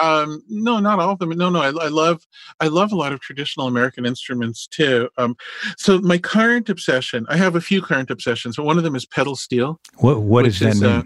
Um, 0.00 0.42
no, 0.48 0.78
not 0.78 1.00
all 1.00 1.10
of 1.10 1.18
them. 1.18 1.30
No, 1.30 1.50
no, 1.50 1.60
I, 1.60 1.66
I, 1.66 1.88
love 1.88 2.26
I 2.60 2.68
love 2.68 2.92
a 2.92 2.96
lot 2.96 3.12
of 3.12 3.20
traditional 3.20 3.66
American 3.66 4.06
instruments 4.06 4.66
too. 4.66 5.10
Um, 5.18 5.36
so 5.76 6.00
my 6.00 6.16
current 6.16 6.70
obsession, 6.70 7.26
I 7.28 7.36
have 7.36 7.56
a 7.56 7.60
few 7.60 7.82
current 7.82 8.10
obsessions, 8.10 8.56
but 8.56 8.64
one 8.64 8.78
of 8.78 8.84
them 8.84 8.94
is 8.94 9.04
pedal 9.04 9.36
steel. 9.36 9.80
What 9.96 10.20
what 10.20 10.44
does 10.44 10.60
that 10.60 10.70
is, 10.70 10.82
uh, 10.82 10.86
mean? 10.86 10.96
Uh, 11.00 11.02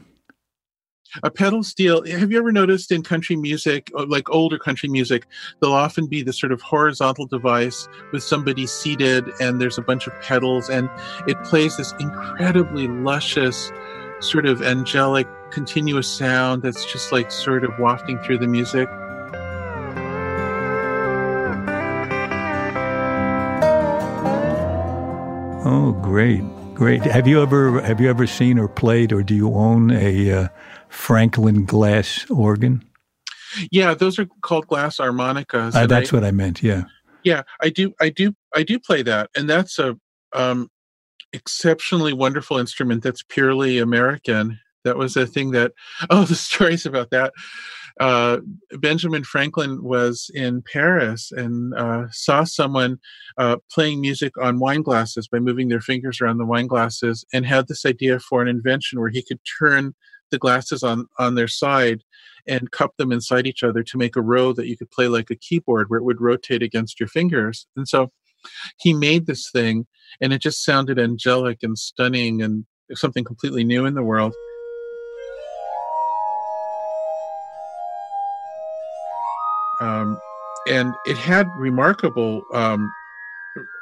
a 1.22 1.30
pedal 1.30 1.62
steel 1.62 2.04
have 2.06 2.30
you 2.30 2.38
ever 2.38 2.52
noticed 2.52 2.92
in 2.92 3.02
country 3.02 3.36
music 3.36 3.90
uh, 3.96 4.04
like 4.06 4.28
older 4.30 4.58
country 4.58 4.88
music 4.88 5.26
there'll 5.60 5.74
often 5.74 6.06
be 6.06 6.22
this 6.22 6.38
sort 6.38 6.52
of 6.52 6.60
horizontal 6.60 7.26
device 7.26 7.88
with 8.12 8.22
somebody 8.22 8.66
seated 8.66 9.28
and 9.40 9.60
there's 9.60 9.78
a 9.78 9.82
bunch 9.82 10.06
of 10.06 10.12
pedals 10.20 10.68
and 10.68 10.88
it 11.26 11.42
plays 11.44 11.76
this 11.76 11.92
incredibly 11.98 12.88
luscious 12.88 13.72
sort 14.20 14.46
of 14.46 14.62
angelic 14.62 15.26
continuous 15.50 16.08
sound 16.08 16.62
that's 16.62 16.90
just 16.90 17.12
like 17.12 17.30
sort 17.30 17.64
of 17.64 17.70
wafting 17.78 18.18
through 18.20 18.38
the 18.38 18.46
music? 18.46 18.88
Oh 25.68 25.92
great 26.02 26.42
great. 26.76 27.02
Have 27.02 27.26
you 27.26 27.40
ever 27.40 27.80
have 27.80 28.00
you 28.00 28.08
ever 28.08 28.26
seen 28.26 28.58
or 28.58 28.68
played 28.68 29.10
or 29.10 29.22
do 29.22 29.34
you 29.34 29.52
own 29.54 29.90
a 29.90 30.30
uh, 30.30 30.48
Franklin 30.88 31.64
glass 31.64 32.26
organ? 32.30 32.84
Yeah, 33.70 33.94
those 33.94 34.18
are 34.18 34.26
called 34.42 34.66
glass 34.66 34.98
harmonicas. 34.98 35.74
Uh, 35.74 35.86
that's 35.86 36.12
I, 36.12 36.16
what 36.16 36.24
I 36.24 36.30
meant. 36.30 36.62
Yeah. 36.62 36.84
Yeah, 37.22 37.42
I 37.60 37.70
do. 37.70 37.92
I 38.00 38.10
do. 38.10 38.34
I 38.54 38.62
do 38.62 38.78
play 38.78 39.02
that, 39.02 39.30
and 39.36 39.50
that's 39.50 39.80
a 39.80 39.96
um, 40.32 40.70
exceptionally 41.32 42.12
wonderful 42.12 42.58
instrument. 42.58 43.02
That's 43.02 43.24
purely 43.28 43.78
American. 43.78 44.60
That 44.84 44.96
was 44.96 45.16
a 45.16 45.26
thing 45.26 45.50
that. 45.50 45.72
Oh, 46.10 46.24
the 46.24 46.36
stories 46.36 46.86
about 46.86 47.10
that. 47.10 47.32
Uh, 47.98 48.38
Benjamin 48.78 49.24
Franklin 49.24 49.82
was 49.82 50.30
in 50.34 50.62
Paris 50.70 51.32
and 51.32 51.74
uh, 51.74 52.04
saw 52.10 52.44
someone 52.44 52.98
uh, 53.38 53.56
playing 53.72 54.02
music 54.02 54.36
on 54.38 54.58
wine 54.58 54.82
glasses 54.82 55.26
by 55.26 55.38
moving 55.38 55.68
their 55.68 55.80
fingers 55.80 56.20
around 56.20 56.38
the 56.38 56.44
wine 56.44 56.66
glasses, 56.66 57.24
and 57.32 57.44
had 57.44 57.66
this 57.66 57.84
idea 57.84 58.20
for 58.20 58.42
an 58.42 58.48
invention 58.48 59.00
where 59.00 59.10
he 59.10 59.22
could 59.22 59.40
turn 59.58 59.94
the 60.30 60.38
glasses 60.38 60.82
on 60.82 61.06
on 61.18 61.34
their 61.34 61.48
side 61.48 62.02
and 62.46 62.70
cup 62.70 62.96
them 62.96 63.12
inside 63.12 63.46
each 63.46 63.62
other 63.62 63.82
to 63.82 63.98
make 63.98 64.16
a 64.16 64.22
row 64.22 64.52
that 64.52 64.66
you 64.66 64.76
could 64.76 64.90
play 64.90 65.08
like 65.08 65.30
a 65.30 65.36
keyboard 65.36 65.88
where 65.88 65.98
it 65.98 66.04
would 66.04 66.20
rotate 66.20 66.62
against 66.62 67.00
your 67.00 67.08
fingers. 67.08 67.66
And 67.76 67.88
so 67.88 68.12
he 68.78 68.94
made 68.94 69.26
this 69.26 69.50
thing 69.50 69.86
and 70.20 70.32
it 70.32 70.40
just 70.40 70.64
sounded 70.64 70.98
angelic 70.98 71.58
and 71.62 71.78
stunning 71.78 72.42
and 72.42 72.64
something 72.94 73.24
completely 73.24 73.64
new 73.64 73.84
in 73.84 73.94
the 73.94 74.02
world. 74.02 74.34
Um, 79.80 80.18
and 80.68 80.94
it 81.04 81.18
had 81.18 81.48
remarkable 81.56 82.42
um, 82.54 82.90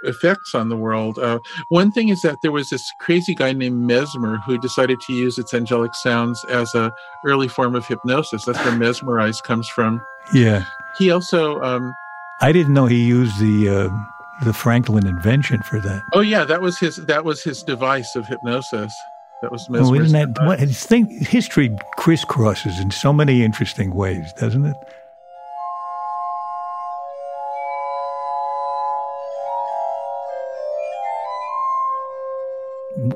effects 0.05 0.55
on 0.55 0.69
the 0.69 0.77
world. 0.77 1.19
Uh, 1.19 1.39
one 1.69 1.91
thing 1.91 2.09
is 2.09 2.23
that 2.23 2.39
there 2.43 2.53
was 2.53 2.71
this 2.71 2.83
crazy 3.01 3.35
guy 3.35 3.53
named 3.53 3.81
Mesmer 3.81 4.39
who 4.39 4.59
decided 4.59 5.01
to 5.03 5.13
use 5.13 5.39
its 5.39 5.55
angelic 5.55 5.95
sounds 5.95 6.45
as 6.51 6.75
a 6.75 6.93
early 7.27 7.49
form 7.49 7.75
of 7.75 7.87
hypnosis. 7.87 8.45
That's 8.45 8.59
where 8.65 8.77
mesmerize 8.77 9.41
comes 9.41 9.69
from. 9.69 10.05
Yeah. 10.33 10.65
He 10.99 11.11
also. 11.11 11.61
Um, 11.63 11.95
I 12.41 12.53
didn't 12.53 12.75
know 12.75 12.87
he 12.87 13.05
used 13.05 13.39
the 13.39 13.69
uh, 13.69 14.45
the 14.45 14.53
Franklin 14.53 15.07
invention 15.07 15.63
for 15.63 15.81
that. 15.81 16.03
Oh 16.13 16.21
yeah, 16.21 16.45
that 16.45 16.61
was 16.61 16.79
his 16.79 16.97
that 16.97 17.25
was 17.25 17.43
his 17.43 17.63
device 17.63 18.15
of 18.17 18.27
hypnosis. 18.27 18.95
That 19.43 19.53
was 19.53 19.69
Mesmer's. 19.69 19.91
Oh, 19.91 19.95
isn't 19.95 20.35
that 20.35 20.47
what, 20.47 20.59
think 20.71 21.27
history 21.27 21.77
crisscrosses 21.99 22.81
in 22.81 22.91
so 22.91 23.13
many 23.13 23.43
interesting 23.43 23.95
ways, 23.95 24.33
doesn't 24.35 24.65
it? 24.65 24.77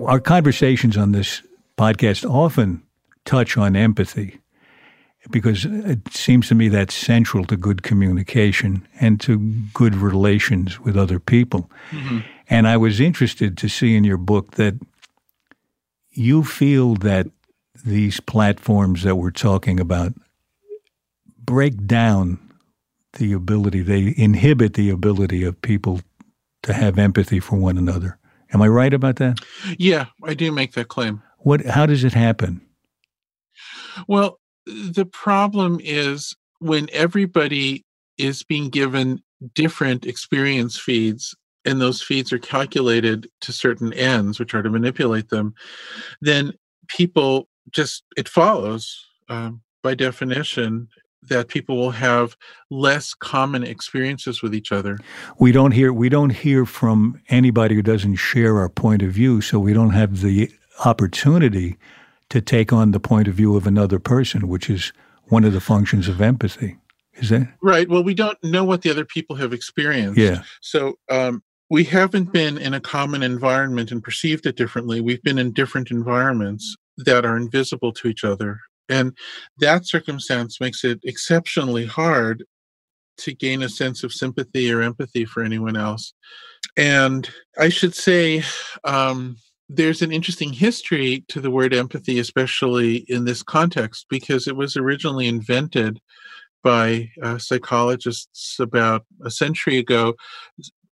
Our 0.09 0.21
conversations 0.21 0.97
on 0.97 1.13
this 1.13 1.43
podcast 1.77 2.29
often 2.29 2.83
touch 3.25 3.59
on 3.59 3.77
empathy, 3.77 4.41
because 5.31 5.67
it 5.67 6.11
seems 6.11 6.49
to 6.49 6.55
me 6.55 6.69
that's 6.69 6.95
central 6.95 7.45
to 7.45 7.57
good 7.57 7.83
communication 7.83 8.89
and 9.01 9.21
to 9.21 9.39
good 9.75 9.95
relations 9.95 10.81
with 10.81 10.97
other 10.97 11.21
people. 11.21 11.71
Mm-hmm. 11.91 12.21
And 12.49 12.67
I 12.67 12.79
was 12.79 13.01
interested 13.01 13.59
to 13.59 13.69
see 13.69 13.97
in 13.97 14.05
your 14.05 14.17
book 14.17 14.53
that 14.53 14.75
you 16.13 16.43
feel 16.43 16.95
that 16.97 17.27
these 17.85 18.19
platforms 18.19 19.03
that 19.03 19.17
we're 19.17 19.31
talking 19.31 19.79
about 19.79 20.15
break 21.45 21.87
down 21.87 22.39
the 23.19 23.35
ability, 23.35 23.83
they 23.83 24.15
inhibit 24.17 24.73
the 24.73 24.89
ability 24.89 25.45
of 25.45 25.61
people 25.61 26.01
to 26.63 26.73
have 26.73 26.99
empathy 26.99 27.41
for 27.41 27.57
one 27.57 27.77
another. 27.77 28.17
Am 28.53 28.63
I 28.63 28.69
right 28.69 28.95
about 28.95 29.17
that? 29.17 29.41
Yeah, 29.79 30.07
I 30.25 30.35
do 30.35 30.51
make 30.53 30.73
that 30.73 30.89
claim. 30.89 31.23
What 31.39 31.65
how 31.67 31.87
does 31.87 32.05
it 32.05 32.15
happen? 32.15 32.61
Well, 34.07 34.41
the 34.67 35.07
problem 35.07 35.81
is 35.83 36.35
when 36.61 36.89
everybody 36.93 37.85
is 38.17 38.43
being 38.43 38.69
given 38.69 39.23
different 39.55 40.07
experience 40.07 40.79
feeds 40.79 41.35
and 41.65 41.81
those 41.81 42.03
feeds 42.03 42.33
are 42.33 42.39
calculated 42.39 43.29
to 43.41 43.53
certain 43.53 43.93
ends 43.93 44.39
which 44.39 44.55
are 44.55 44.63
to 44.63 44.71
manipulate 44.71 45.29
them 45.29 45.55
then 46.21 46.53
people 46.89 47.49
just 47.71 48.03
it 48.17 48.29
follows 48.29 49.07
um, 49.29 49.61
by 49.83 49.95
definition 49.95 50.89
that 51.23 51.49
people 51.49 51.77
will 51.77 51.91
have 51.91 52.37
less 52.71 53.15
common 53.15 53.65
experiences 53.65 54.43
with 54.43 54.55
each 54.55 54.73
other. 54.73 54.99
We 55.39 55.53
don't 55.53 55.73
hear 55.73 55.93
we 55.93 56.09
don't 56.09 56.31
hear 56.31 56.65
from 56.65 57.21
anybody 57.29 57.75
who 57.75 57.83
doesn't 57.83 58.17
share 58.17 58.59
our 58.59 58.69
point 58.69 59.03
of 59.03 59.11
view, 59.11 59.41
so 59.41 59.59
we 59.59 59.73
don't 59.73 59.91
have 59.91 60.21
the 60.21 60.51
opportunity 60.85 61.77
to 62.31 62.41
take 62.41 62.73
on 62.73 62.93
the 62.93 63.01
point 63.01 63.29
of 63.29 63.35
view 63.35 63.57
of 63.57 63.67
another 63.67 63.99
person, 63.99 64.49
which 64.49 64.69
is 64.69 64.93
one 65.25 65.45
of 65.45 65.53
the 65.53 65.61
functions 65.61 66.09
of 66.09 66.21
empathy. 66.21 66.77
Is 67.15 67.31
that 67.31 67.49
right? 67.63 67.89
Well, 67.89 68.05
we 68.05 68.15
don't 68.15 68.43
know 68.45 68.65
what 68.65 68.83
the 68.83 68.91
other 68.91 69.05
people 69.05 69.37
have 69.37 69.53
experienced. 69.53 70.19
Yeah. 70.19 70.43
So 70.61 70.99
um, 71.11 71.43
we 71.71 71.85
haven't 71.85 72.33
been 72.33 72.59
in 72.59 72.75
a 72.75 72.81
common 72.81 73.23
environment 73.23 73.91
and 73.91 74.03
perceived 74.03 74.47
it 74.47 74.57
differently. 74.57 75.01
We've 75.01 75.23
been 75.23 75.39
in 75.39 75.53
different 75.53 75.91
environments 75.91 76.77
that 76.99 77.25
are 77.25 77.37
invisible 77.37 77.93
to 77.93 78.09
each 78.09 78.25
other. 78.25 78.61
And 78.89 79.17
that 79.59 79.87
circumstance 79.87 80.61
makes 80.61 80.85
it 80.85 81.01
exceptionally 81.05 81.87
hard 81.87 82.45
to 83.19 83.35
gain 83.35 83.63
a 83.63 83.69
sense 83.69 84.05
of 84.05 84.13
sympathy 84.13 84.73
or 84.73 84.81
empathy 84.81 85.25
for 85.25 85.43
anyone 85.43 85.77
else. 85.77 86.15
And 86.77 87.29
I 87.59 87.69
should 87.69 87.95
say, 87.95 88.43
um, 88.85 89.37
there's 89.69 90.01
an 90.01 90.13
interesting 90.13 90.53
history 90.53 91.25
to 91.29 91.41
the 91.41 91.51
word 91.51 91.75
empathy, 91.75 92.19
especially 92.19 93.05
in 93.09 93.25
this 93.25 93.43
context, 93.43 94.07
because 94.09 94.49
it 94.49 94.57
was 94.57 94.77
originally 94.77 95.27
invented 95.29 96.01
by 96.65 97.11
uh, 97.23 97.39
psychologists 97.39 98.59
about 98.59 99.05
a 99.25 99.31
century 99.31 99.79
ago 99.79 100.15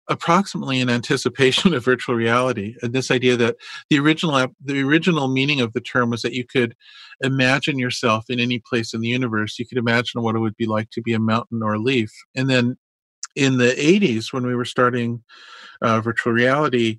approximately 0.08 0.80
in 0.80 0.88
anticipation 0.88 1.74
of 1.74 1.84
virtual 1.84 2.14
reality 2.14 2.76
and 2.82 2.92
this 2.92 3.10
idea 3.10 3.36
that 3.36 3.56
the 3.90 3.98
original 3.98 4.46
the 4.64 4.82
original 4.82 5.28
meaning 5.28 5.60
of 5.60 5.72
the 5.72 5.80
term 5.80 6.10
was 6.10 6.22
that 6.22 6.34
you 6.34 6.44
could 6.44 6.74
imagine 7.22 7.78
yourself 7.78 8.26
in 8.28 8.38
any 8.38 8.58
place 8.58 8.92
in 8.92 9.00
the 9.00 9.08
universe. 9.08 9.58
You 9.58 9.66
could 9.66 9.78
imagine 9.78 10.22
what 10.22 10.36
it 10.36 10.40
would 10.40 10.56
be 10.56 10.66
like 10.66 10.90
to 10.90 11.02
be 11.02 11.14
a 11.14 11.18
mountain 11.18 11.62
or 11.62 11.74
a 11.74 11.78
leaf. 11.78 12.10
And 12.34 12.50
then 12.50 12.76
in 13.36 13.58
the 13.58 13.72
80s 13.72 14.32
when 14.32 14.46
we 14.46 14.56
were 14.56 14.64
starting 14.64 15.22
uh, 15.82 16.00
virtual 16.00 16.32
reality 16.32 16.98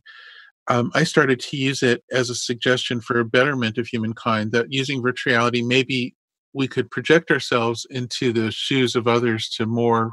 um, 0.70 0.92
i 0.94 1.04
started 1.04 1.40
to 1.40 1.58
use 1.58 1.82
it 1.82 2.04
as 2.12 2.30
a 2.30 2.36
suggestion 2.36 3.02
for 3.02 3.20
a 3.20 3.26
betterment 3.26 3.78
of 3.78 3.88
humankind 3.88 4.52
that 4.52 4.68
using 4.70 5.02
virtual 5.02 5.34
reality 5.34 5.64
maybe 5.64 6.16
we 6.54 6.68
could 6.68 6.90
project 6.92 7.32
ourselves 7.32 7.86
into 7.90 8.32
the 8.32 8.52
shoes 8.52 8.96
of 8.96 9.08
others 9.08 9.50
to 9.50 9.66
more 9.66 10.12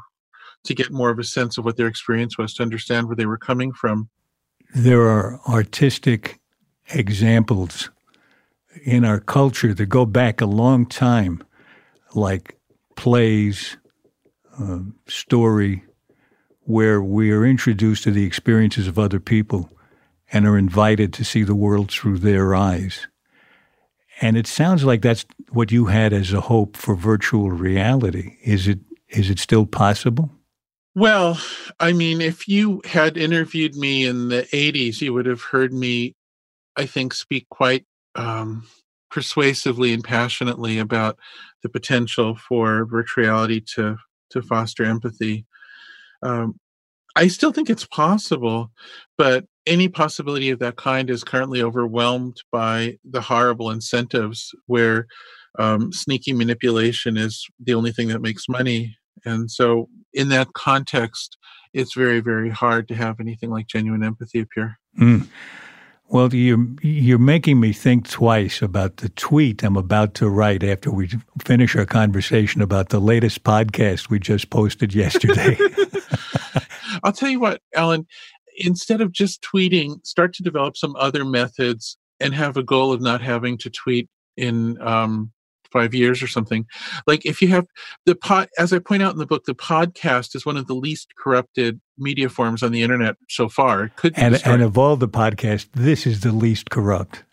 to 0.65 0.73
get 0.73 0.91
more 0.91 1.09
of 1.09 1.19
a 1.19 1.23
sense 1.23 1.57
of 1.57 1.65
what 1.65 1.77
their 1.77 1.87
experience 1.87 2.37
was, 2.37 2.53
to 2.55 2.63
understand 2.63 3.07
where 3.07 3.15
they 3.15 3.25
were 3.25 3.37
coming 3.37 3.71
from. 3.71 4.09
There 4.73 5.01
are 5.01 5.39
artistic 5.47 6.39
examples 6.89 7.89
in 8.83 9.05
our 9.05 9.19
culture 9.19 9.73
that 9.73 9.85
go 9.85 10.05
back 10.05 10.41
a 10.41 10.45
long 10.45 10.85
time, 10.85 11.43
like 12.13 12.57
plays, 12.95 13.77
uh, 14.59 14.79
story, 15.07 15.83
where 16.61 17.01
we 17.01 17.31
are 17.31 17.45
introduced 17.45 18.03
to 18.03 18.11
the 18.11 18.25
experiences 18.25 18.87
of 18.87 18.99
other 18.99 19.19
people 19.19 19.69
and 20.31 20.47
are 20.47 20.57
invited 20.57 21.13
to 21.13 21.23
see 21.23 21.43
the 21.43 21.55
world 21.55 21.91
through 21.91 22.17
their 22.17 22.55
eyes. 22.55 23.07
And 24.21 24.37
it 24.37 24.47
sounds 24.47 24.83
like 24.83 25.01
that's 25.01 25.25
what 25.51 25.71
you 25.71 25.85
had 25.85 26.13
as 26.13 26.33
a 26.33 26.41
hope 26.41 26.77
for 26.77 26.95
virtual 26.95 27.51
reality. 27.51 28.37
Is 28.43 28.67
it 28.67 28.79
is 29.09 29.29
it 29.29 29.39
still 29.39 29.65
possible? 29.65 30.31
Well, 30.95 31.37
I 31.77 31.91
mean, 31.91 32.21
if 32.21 32.47
you 32.47 32.81
had 32.85 33.17
interviewed 33.17 33.75
me 33.75 34.05
in 34.05 34.29
the 34.29 34.43
80s, 34.43 35.01
you 35.01 35.13
would 35.13 35.25
have 35.25 35.41
heard 35.41 35.73
me, 35.73 36.15
I 36.77 36.85
think, 36.85 37.13
speak 37.13 37.47
quite 37.49 37.85
um, 38.15 38.65
persuasively 39.11 39.93
and 39.93 40.03
passionately 40.03 40.79
about 40.79 41.19
the 41.63 41.69
potential 41.69 42.35
for 42.37 42.85
virtual 42.85 43.25
reality 43.25 43.59
to, 43.75 43.97
to 44.29 44.41
foster 44.41 44.85
empathy. 44.85 45.45
Um, 46.23 46.55
I 47.17 47.27
still 47.27 47.51
think 47.51 47.69
it's 47.69 47.85
possible, 47.85 48.71
but 49.17 49.45
any 49.65 49.89
possibility 49.89 50.49
of 50.49 50.59
that 50.59 50.77
kind 50.77 51.09
is 51.09 51.25
currently 51.25 51.61
overwhelmed 51.61 52.37
by 52.53 52.97
the 53.03 53.21
horrible 53.21 53.69
incentives 53.69 54.55
where 54.67 55.07
um, 55.59 55.91
sneaky 55.91 56.31
manipulation 56.31 57.17
is 57.17 57.45
the 57.59 57.73
only 57.73 57.91
thing 57.91 58.07
that 58.09 58.21
makes 58.21 58.47
money 58.47 58.95
and 59.23 59.49
so, 59.49 59.89
in 60.13 60.29
that 60.29 60.53
context, 60.53 61.37
it's 61.73 61.93
very, 61.93 62.19
very 62.19 62.49
hard 62.49 62.87
to 62.87 62.95
have 62.95 63.19
anything 63.19 63.49
like 63.49 63.67
genuine 63.67 64.03
empathy 64.03 64.39
appear. 64.39 64.79
Mm. 64.99 65.27
Well, 66.07 66.33
you're, 66.33 66.65
you're 66.81 67.17
making 67.17 67.59
me 67.59 67.73
think 67.73 68.07
twice 68.07 68.61
about 68.61 68.97
the 68.97 69.09
tweet 69.09 69.63
I'm 69.63 69.75
about 69.75 70.13
to 70.15 70.29
write 70.29 70.63
after 70.63 70.91
we 70.91 71.09
finish 71.43 71.75
our 71.75 71.85
conversation 71.85 72.61
about 72.61 72.89
the 72.89 72.99
latest 72.99 73.43
podcast 73.43 74.09
we 74.09 74.19
just 74.19 74.51
posted 74.51 74.93
yesterday. 74.93 75.57
I'll 77.03 77.11
tell 77.11 77.29
you 77.29 77.39
what, 77.39 77.61
Alan, 77.75 78.05
instead 78.57 79.01
of 79.01 79.11
just 79.11 79.41
tweeting, 79.41 80.05
start 80.05 80.33
to 80.35 80.43
develop 80.43 80.77
some 80.77 80.95
other 80.95 81.25
methods 81.25 81.97
and 82.19 82.33
have 82.35 82.55
a 82.55 82.63
goal 82.63 82.93
of 82.93 83.01
not 83.01 83.21
having 83.21 83.57
to 83.59 83.69
tweet 83.69 84.07
in 84.37 84.79
um, 84.81 85.31
five 85.75 85.93
years 85.93 86.23
or 86.23 86.27
something. 86.27 86.65
Like 87.05 87.25
if 87.25 87.41
you 87.41 87.49
have 87.49 87.67
the 88.05 88.15
pod, 88.15 88.47
as 88.57 88.71
I 88.71 88.79
point 88.79 89.03
out 89.03 89.11
in 89.11 89.19
the 89.19 89.25
book, 89.25 89.43
the 89.45 89.53
podcast 89.53 90.35
is 90.35 90.45
one 90.45 90.55
of 90.55 90.67
the 90.67 90.73
least 90.73 91.13
corrupted 91.17 91.81
media 91.97 92.29
forms 92.29 92.63
on 92.63 92.71
the 92.71 92.81
internet 92.81 93.17
so 93.29 93.49
far. 93.49 93.85
It 93.85 93.95
could 93.97 94.13
and, 94.17 94.41
and 94.45 94.61
of 94.61 94.77
all 94.77 94.95
the 94.95 95.09
podcasts, 95.09 95.67
this 95.73 96.07
is 96.07 96.21
the 96.21 96.31
least 96.31 96.69
corrupt. 96.69 97.23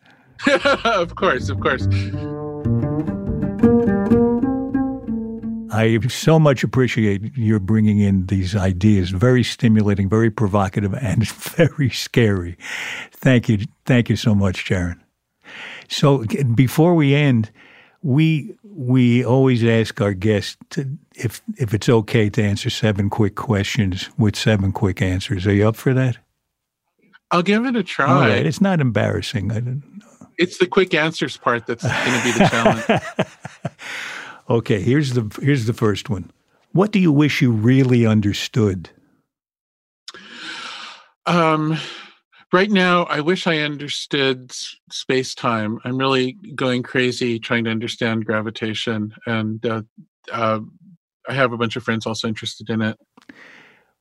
of 0.85 1.15
course, 1.15 1.49
of 1.49 1.61
course. 1.61 1.87
I 5.75 5.99
so 6.09 6.39
much 6.39 6.65
appreciate 6.65 7.37
your 7.37 7.59
bringing 7.59 8.01
in 8.01 8.27
these 8.27 8.55
ideas. 8.55 9.11
Very 9.11 9.43
stimulating, 9.43 10.09
very 10.09 10.31
provocative, 10.31 10.95
and 10.95 11.27
very 11.57 11.91
scary. 11.91 12.59
Thank 13.13 13.49
you. 13.49 13.61
Thank 13.87 14.11
you 14.11 14.17
so 14.17 14.35
much, 14.35 14.65
Jaron. 14.67 14.99
So 15.89 16.25
before 16.55 16.95
we 16.95 17.15
end, 17.15 17.51
we 18.03 18.55
we 18.65 19.25
always 19.25 19.65
ask 19.65 20.01
our 20.01 20.13
guests 20.13 20.57
to, 20.71 20.99
if 21.15 21.41
if 21.57 21.73
it's 21.73 21.89
okay 21.89 22.29
to 22.31 22.43
answer 22.43 22.69
seven 22.69 23.09
quick 23.09 23.37
questions 23.37 24.11
with 24.19 24.37
seven 24.37 24.73
quick 24.73 25.01
answers. 25.01 25.47
Are 25.47 25.55
you 25.55 25.69
up 25.69 25.77
for 25.77 25.95
that? 25.95 26.19
I'll 27.31 27.43
give 27.43 27.65
it 27.65 27.77
a 27.77 27.83
try. 27.83 28.29
Right. 28.29 28.47
It's 28.47 28.61
not 28.61 28.81
embarrassing. 28.81 29.53
I 29.53 29.61
don't 29.61 29.83
It's 30.37 30.59
the 30.59 30.67
quick 30.67 30.93
answers 30.95 31.37
part 31.37 31.67
that's 31.67 31.83
going 31.83 31.95
to 31.95 32.25
be 32.25 32.33
the 32.33 32.49
challenge. 32.49 33.69
okay, 34.51 34.83
here's 34.83 35.15
the 35.15 35.39
here's 35.41 35.67
the 35.67 35.73
first 35.73 36.11
one. 36.11 36.31
What 36.73 36.91
do 36.91 36.99
you 36.99 37.13
wish 37.13 37.41
you 37.41 37.53
really 37.53 38.05
understood? 38.07 38.91
Um 41.27 41.79
right 42.53 42.71
now 42.71 43.05
i 43.05 43.21
wish 43.21 43.47
i 43.47 43.59
understood 43.59 44.53
space 44.91 45.35
time 45.35 45.79
i'm 45.85 45.97
really 45.97 46.33
going 46.55 46.83
crazy 46.83 47.39
trying 47.39 47.65
to 47.65 47.71
understand 47.71 48.27
gravitation 48.27 49.13
and 49.27 49.65
uh, 49.67 49.83
uh, 50.31 50.61
i 51.29 51.33
have 51.33 51.53
a 51.53 51.57
bunch 51.57 51.77
of 51.77 51.83
friends 51.83 52.07
also 52.07 52.29
interested 52.29 52.69
in 52.71 52.83
it. 52.83 52.99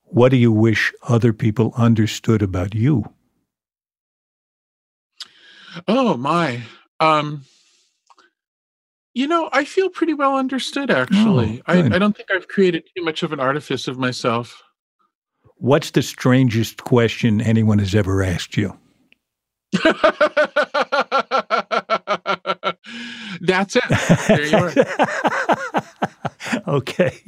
What 0.04 0.30
do 0.30 0.38
you 0.38 0.52
wish 0.52 0.92
other 1.08 1.32
people 1.32 1.74
understood 1.78 2.42
about 2.42 2.76
you? 2.76 3.06
Oh 5.88 6.18
my 6.18 6.64
um, 7.00 7.46
you 9.14 9.28
know 9.28 9.50
i 9.54 9.64
feel 9.64 9.90
pretty 9.90 10.14
well 10.14 10.36
understood 10.36 10.92
actually. 10.92 11.62
Oh, 11.68 11.74
I, 11.74 11.96
I 11.96 12.00
don't 12.00 12.16
think 12.16 12.30
i've 12.32 12.48
created 12.48 12.84
too 12.96 13.04
much 13.04 13.24
of 13.24 13.32
an 13.32 13.40
artifice 13.40 13.88
of 13.88 13.98
myself 13.98 14.62
What's 15.62 15.92
the 15.92 16.02
strangest 16.02 16.84
question 16.86 17.40
anyone 17.40 17.78
has 17.78 17.94
ever 17.94 18.24
asked 18.24 18.58
you? 18.58 18.76
That's 23.42 23.76
it. 23.76 23.84
There 24.28 24.44
you 24.44 24.58
are. 24.58 24.74
okay. 26.68 27.22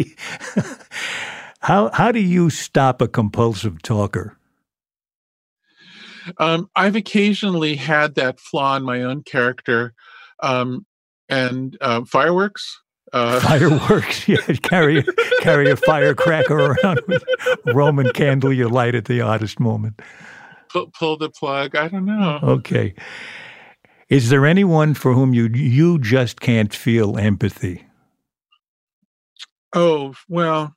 how 1.59 1.91
how 1.93 2.11
do 2.11 2.19
you 2.19 2.49
stop 2.49 3.03
a 3.03 3.07
compulsive 3.07 3.83
talker? 3.83 4.35
Um, 6.39 6.71
I've 6.75 6.95
occasionally 6.95 7.75
had 7.75 8.15
that 8.15 8.39
flaw 8.39 8.77
in 8.77 8.83
my 8.83 9.03
own 9.03 9.21
character, 9.21 9.93
um, 10.41 10.87
and 11.29 11.77
uh, 11.81 12.03
fireworks. 12.05 12.81
Uh, 13.13 13.39
fireworks, 13.39 14.27
yeah. 14.27 14.37
Carry 14.63 15.05
carry 15.41 15.69
a 15.69 15.75
firecracker 15.75 16.71
around 16.73 16.99
with 17.07 17.23
Roman 17.67 18.11
candle 18.11 18.51
you 18.51 18.67
light 18.67 18.95
at 18.95 19.05
the 19.05 19.21
oddest 19.21 19.59
moment. 19.59 20.01
Pull, 20.69 20.87
pull 20.87 21.17
the 21.17 21.29
plug. 21.29 21.75
I 21.75 21.87
don't 21.87 22.05
know. 22.05 22.39
Okay. 22.41 22.95
Is 24.09 24.29
there 24.29 24.45
anyone 24.45 24.95
for 24.95 25.13
whom 25.13 25.33
you 25.33 25.47
you 25.47 25.99
just 25.99 26.41
can't 26.41 26.73
feel 26.73 27.17
empathy? 27.17 27.85
Oh 29.73 30.13
well, 30.27 30.75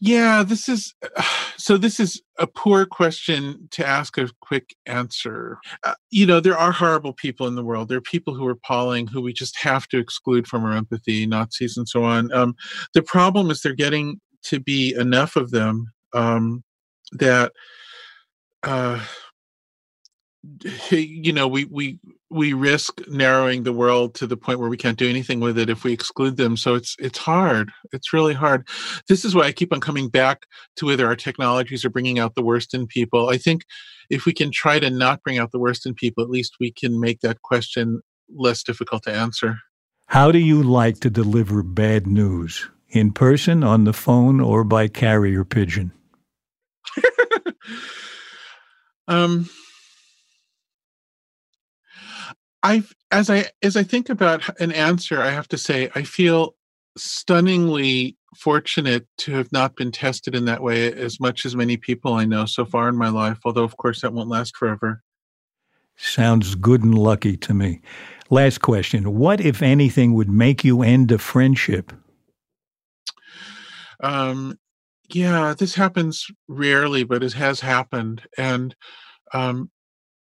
yeah. 0.00 0.42
This 0.42 0.68
is 0.68 0.94
so. 1.56 1.76
This 1.76 2.00
is 2.00 2.22
a 2.38 2.46
poor 2.46 2.86
question 2.86 3.68
to 3.72 3.86
ask 3.86 4.18
a 4.18 4.28
quick 4.40 4.74
answer. 4.86 5.58
Uh, 5.82 5.94
you 6.10 6.26
know, 6.26 6.40
there 6.40 6.58
are 6.58 6.72
horrible 6.72 7.12
people 7.12 7.46
in 7.46 7.54
the 7.54 7.64
world. 7.64 7.88
There 7.88 7.98
are 7.98 8.02
people 8.02 8.34
who 8.34 8.46
are 8.46 8.52
appalling 8.52 9.06
who 9.06 9.20
we 9.20 9.32
just 9.32 9.58
have 9.58 9.86
to 9.88 9.98
exclude 9.98 10.46
from 10.46 10.64
our 10.64 10.72
empathy, 10.72 11.26
Nazis 11.26 11.76
and 11.76 11.88
so 11.88 12.04
on. 12.04 12.32
Um, 12.32 12.54
the 12.94 13.02
problem 13.02 13.50
is 13.50 13.60
they're 13.60 13.74
getting 13.74 14.20
to 14.44 14.60
be 14.60 14.94
enough 14.94 15.36
of 15.36 15.50
them 15.50 15.92
um, 16.12 16.62
that. 17.12 17.52
Uh, 18.62 19.04
you 20.90 21.32
know 21.32 21.48
we 21.48 21.64
we 21.66 21.98
we 22.30 22.52
risk 22.52 23.00
narrowing 23.06 23.62
the 23.62 23.72
world 23.72 24.14
to 24.16 24.26
the 24.26 24.36
point 24.36 24.58
where 24.58 24.68
we 24.68 24.76
can't 24.76 24.98
do 24.98 25.08
anything 25.08 25.38
with 25.38 25.56
it 25.56 25.70
if 25.70 25.84
we 25.84 25.92
exclude 25.92 26.36
them. 26.36 26.56
So 26.56 26.74
it's 26.74 26.96
it's 26.98 27.18
hard. 27.18 27.70
It's 27.92 28.12
really 28.12 28.34
hard. 28.34 28.66
This 29.08 29.24
is 29.24 29.34
why 29.34 29.44
i 29.44 29.52
keep 29.52 29.72
on 29.72 29.80
coming 29.80 30.08
back 30.08 30.46
to 30.76 30.86
whether 30.86 31.06
our 31.06 31.16
technologies 31.16 31.84
are 31.84 31.90
bringing 31.90 32.18
out 32.18 32.34
the 32.34 32.42
worst 32.42 32.74
in 32.74 32.86
people. 32.86 33.28
I 33.28 33.38
think 33.38 33.64
if 34.10 34.26
we 34.26 34.32
can 34.32 34.50
try 34.50 34.78
to 34.78 34.90
not 34.90 35.22
bring 35.22 35.38
out 35.38 35.52
the 35.52 35.58
worst 35.58 35.86
in 35.86 35.94
people 35.94 36.24
at 36.24 36.30
least 36.30 36.56
we 36.60 36.72
can 36.72 37.00
make 37.00 37.20
that 37.20 37.42
question 37.42 38.00
less 38.34 38.62
difficult 38.62 39.04
to 39.04 39.12
answer. 39.12 39.58
How 40.06 40.32
do 40.32 40.38
you 40.38 40.62
like 40.62 41.00
to 41.00 41.10
deliver 41.10 41.62
bad 41.62 42.06
news? 42.06 42.68
In 42.90 43.12
person 43.12 43.64
on 43.64 43.84
the 43.84 43.92
phone 43.92 44.40
or 44.40 44.64
by 44.64 44.88
carrier 44.88 45.44
pigeon? 45.44 45.92
Um 49.06 49.50
I 52.64 52.82
as 53.12 53.30
I 53.30 53.50
as 53.62 53.76
I 53.76 53.84
think 53.84 54.08
about 54.08 54.58
an 54.58 54.72
answer, 54.72 55.20
I 55.20 55.30
have 55.30 55.46
to 55.48 55.58
say 55.58 55.90
I 55.94 56.02
feel 56.02 56.56
stunningly 56.96 58.16
fortunate 58.36 59.06
to 59.18 59.32
have 59.32 59.52
not 59.52 59.76
been 59.76 59.92
tested 59.92 60.34
in 60.34 60.46
that 60.46 60.62
way 60.62 60.92
as 60.92 61.20
much 61.20 61.44
as 61.44 61.54
many 61.54 61.76
people 61.76 62.14
I 62.14 62.24
know 62.24 62.46
so 62.46 62.64
far 62.64 62.88
in 62.88 62.96
my 62.96 63.10
life, 63.10 63.38
although 63.44 63.64
of 63.64 63.76
course 63.76 64.00
that 64.00 64.12
won't 64.12 64.28
last 64.28 64.56
forever. 64.56 65.02
Sounds 65.96 66.54
good 66.54 66.82
and 66.82 66.98
lucky 66.98 67.36
to 67.36 67.54
me. 67.54 67.80
Last 68.30 68.62
question. 68.62 69.16
What, 69.16 69.40
if 69.40 69.62
anything, 69.62 70.14
would 70.14 70.30
make 70.30 70.64
you 70.64 70.82
end 70.82 71.12
a 71.12 71.18
friendship? 71.18 71.92
Um, 74.02 74.58
yeah, 75.12 75.54
this 75.56 75.74
happens 75.74 76.26
rarely, 76.48 77.04
but 77.04 77.22
it 77.22 77.34
has 77.34 77.60
happened. 77.60 78.22
And 78.36 78.74
um, 79.32 79.70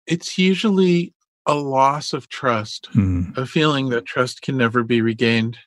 it's 0.06 0.38
usually 0.38 1.12
a 1.48 1.54
loss 1.54 2.12
of 2.12 2.28
trust, 2.28 2.88
mm. 2.92 3.36
a 3.36 3.46
feeling 3.46 3.88
that 3.88 4.04
trust 4.04 4.42
can 4.42 4.56
never 4.56 4.84
be 4.84 5.00
regained. 5.00 5.58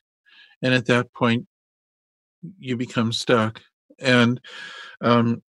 And 0.62 0.72
at 0.72 0.86
that 0.86 1.12
point, 1.12 1.46
you 2.58 2.76
become 2.76 3.12
stuck. 3.12 3.60
And 3.98 4.40
um, 5.00 5.42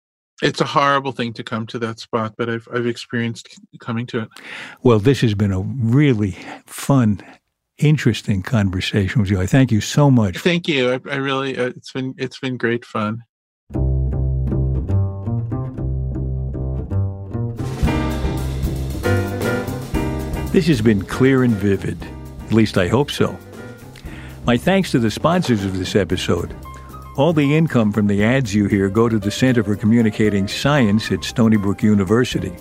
it's 0.42 0.62
a 0.62 0.64
horrible 0.64 1.12
thing 1.12 1.34
to 1.34 1.44
come 1.44 1.66
to 1.68 1.78
that 1.80 2.00
spot, 2.00 2.34
but 2.38 2.48
I've, 2.48 2.66
I've 2.72 2.86
experienced 2.86 3.60
coming 3.78 4.06
to 4.06 4.20
it. 4.20 4.28
Well, 4.82 4.98
this 4.98 5.20
has 5.20 5.34
been 5.34 5.52
a 5.52 5.60
really 5.60 6.36
fun, 6.66 7.22
interesting 7.76 8.42
conversation 8.42 9.20
with 9.20 9.30
you. 9.30 9.38
I 9.38 9.46
thank 9.46 9.70
you 9.70 9.82
so 9.82 10.10
much. 10.10 10.38
Thank 10.38 10.66
you. 10.66 10.92
I, 10.92 11.00
I 11.10 11.16
really, 11.16 11.58
uh, 11.58 11.66
it's 11.66 11.92
been, 11.92 12.14
it's 12.16 12.40
been 12.40 12.56
great 12.56 12.84
fun. 12.86 13.22
This 20.52 20.66
has 20.66 20.82
been 20.82 21.02
clear 21.06 21.44
and 21.44 21.54
vivid. 21.54 21.96
At 22.44 22.52
least 22.52 22.76
I 22.76 22.86
hope 22.86 23.10
so. 23.10 23.34
My 24.44 24.58
thanks 24.58 24.90
to 24.90 24.98
the 24.98 25.10
sponsors 25.10 25.64
of 25.64 25.78
this 25.78 25.96
episode. 25.96 26.54
All 27.16 27.32
the 27.32 27.56
income 27.56 27.90
from 27.90 28.06
the 28.06 28.22
ads 28.22 28.54
you 28.54 28.66
hear 28.66 28.90
go 28.90 29.08
to 29.08 29.18
the 29.18 29.30
Center 29.30 29.64
for 29.64 29.76
Communicating 29.76 30.46
Science 30.46 31.10
at 31.10 31.24
Stony 31.24 31.56
Brook 31.56 31.82
University. 31.82 32.52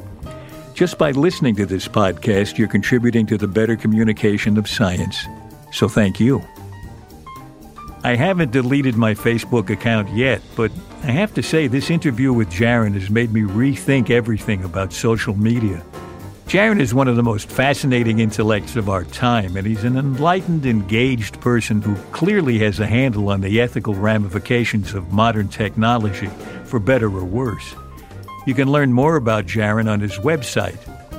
Just 0.73 0.97
by 0.97 1.11
listening 1.11 1.53
to 1.57 1.65
this 1.65 1.85
podcast, 1.89 2.57
you're 2.57 2.69
contributing 2.69 3.25
to 3.25 3.37
the 3.37 3.47
better 3.49 3.75
communication 3.75 4.57
of 4.57 4.69
science. 4.69 5.25
So 5.73 5.89
thank 5.89 6.17
you. 6.17 6.41
I 8.05 8.15
haven't 8.15 8.51
deleted 8.51 8.95
my 8.95 9.15
Facebook 9.15 9.69
account 9.69 10.15
yet, 10.15 10.41
but 10.55 10.71
I 11.03 11.11
have 11.11 11.33
to 11.33 11.43
say 11.43 11.67
this 11.67 11.89
interview 11.89 12.31
with 12.31 12.49
Jaron 12.49 12.93
has 12.93 13.09
made 13.09 13.33
me 13.33 13.41
rethink 13.41 14.09
everything 14.09 14.63
about 14.63 14.93
social 14.93 15.35
media. 15.35 15.83
Jaron 16.51 16.81
is 16.81 16.93
one 16.93 17.07
of 17.07 17.15
the 17.15 17.23
most 17.23 17.49
fascinating 17.49 18.19
intellects 18.19 18.75
of 18.75 18.89
our 18.89 19.05
time, 19.05 19.55
and 19.55 19.65
he's 19.65 19.85
an 19.85 19.95
enlightened, 19.95 20.65
engaged 20.65 21.39
person 21.39 21.81
who 21.81 21.95
clearly 22.11 22.59
has 22.59 22.81
a 22.81 22.85
handle 22.85 23.29
on 23.29 23.39
the 23.39 23.61
ethical 23.61 23.95
ramifications 23.95 24.93
of 24.93 25.13
modern 25.13 25.47
technology, 25.47 26.27
for 26.65 26.77
better 26.77 27.07
or 27.07 27.23
worse. 27.23 27.73
You 28.45 28.53
can 28.53 28.69
learn 28.69 28.91
more 28.91 29.15
about 29.15 29.45
Jaron 29.45 29.89
on 29.89 30.01
his 30.01 30.17
website, 30.17 30.75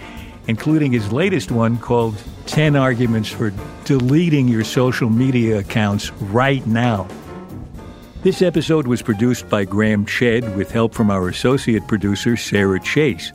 including 0.46 0.92
his 0.92 1.12
latest 1.12 1.50
one 1.50 1.78
called 1.78 2.16
10 2.46 2.76
Arguments 2.76 3.28
for 3.28 3.52
Deleting 3.84 4.48
Your 4.48 4.64
Social 4.64 5.10
Media 5.10 5.58
Accounts 5.58 6.10
Right 6.12 6.66
Now. 6.66 7.06
This 8.22 8.42
episode 8.42 8.86
was 8.86 9.00
produced 9.00 9.48
by 9.48 9.64
Graham 9.64 10.04
Chedd 10.04 10.56
with 10.56 10.70
help 10.70 10.92
from 10.94 11.10
our 11.10 11.28
associate 11.28 11.88
producer, 11.88 12.36
Sarah 12.36 12.80
Chase. 12.80 13.32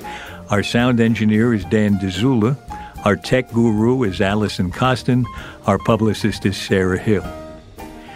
Our 0.51 0.61
sound 0.61 0.99
engineer 0.99 1.53
is 1.55 1.65
Dan 1.65 1.95
Dzula. 1.95 2.55
Our 3.03 3.15
tech 3.15 3.51
guru 3.51 4.03
is 4.03 4.21
Allison 4.21 4.71
Costin. 4.71 5.25
Our 5.65 5.79
publicist 5.79 6.45
is 6.45 6.55
Sarah 6.55 6.99
Hill. 6.99 7.25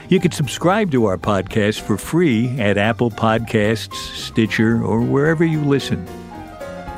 You 0.10 0.20
can 0.20 0.32
subscribe 0.32 0.92
to 0.92 1.06
our 1.06 1.18
podcast 1.18 1.82
for 1.82 1.98
free 1.98 2.60
at 2.60 2.78
Apple 2.78 3.12
Podcasts, 3.12 3.94
Stitcher, 3.94 4.84
or 4.84 5.02
wherever 5.02 5.46
you 5.46 5.62
listen. 5.62 6.08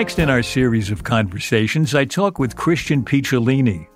Next 0.00 0.18
in 0.18 0.30
our 0.30 0.42
series 0.42 0.90
of 0.90 1.04
conversations, 1.04 1.94
I 1.94 2.06
talk 2.06 2.38
with 2.38 2.56
Christian 2.56 3.04
Picciolini. 3.04 3.86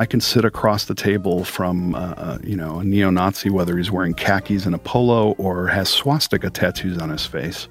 I 0.00 0.06
can 0.06 0.20
sit 0.20 0.44
across 0.44 0.86
the 0.86 0.94
table 0.96 1.44
from, 1.44 1.94
uh, 1.94 2.14
uh, 2.16 2.38
you 2.42 2.56
know, 2.56 2.80
a 2.80 2.84
neo-Nazi, 2.84 3.48
whether 3.48 3.76
he's 3.76 3.92
wearing 3.92 4.14
khakis 4.14 4.66
and 4.66 4.74
a 4.74 4.78
polo 4.78 5.34
or 5.34 5.68
has 5.68 5.88
swastika 5.88 6.50
tattoos 6.50 6.98
on 6.98 7.10
his 7.10 7.24
face, 7.24 7.68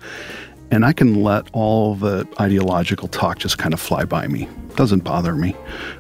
and 0.72 0.86
I 0.86 0.94
can 0.94 1.24
let 1.24 1.48
all 1.54 1.96
the 1.96 2.28
ideological 2.40 3.08
talk 3.08 3.40
just 3.40 3.58
kind 3.58 3.74
of 3.74 3.80
fly 3.80 4.06
by 4.06 4.28
me 4.28 4.48
doesn't 4.76 5.04
bother 5.04 5.36
me. 5.36 5.56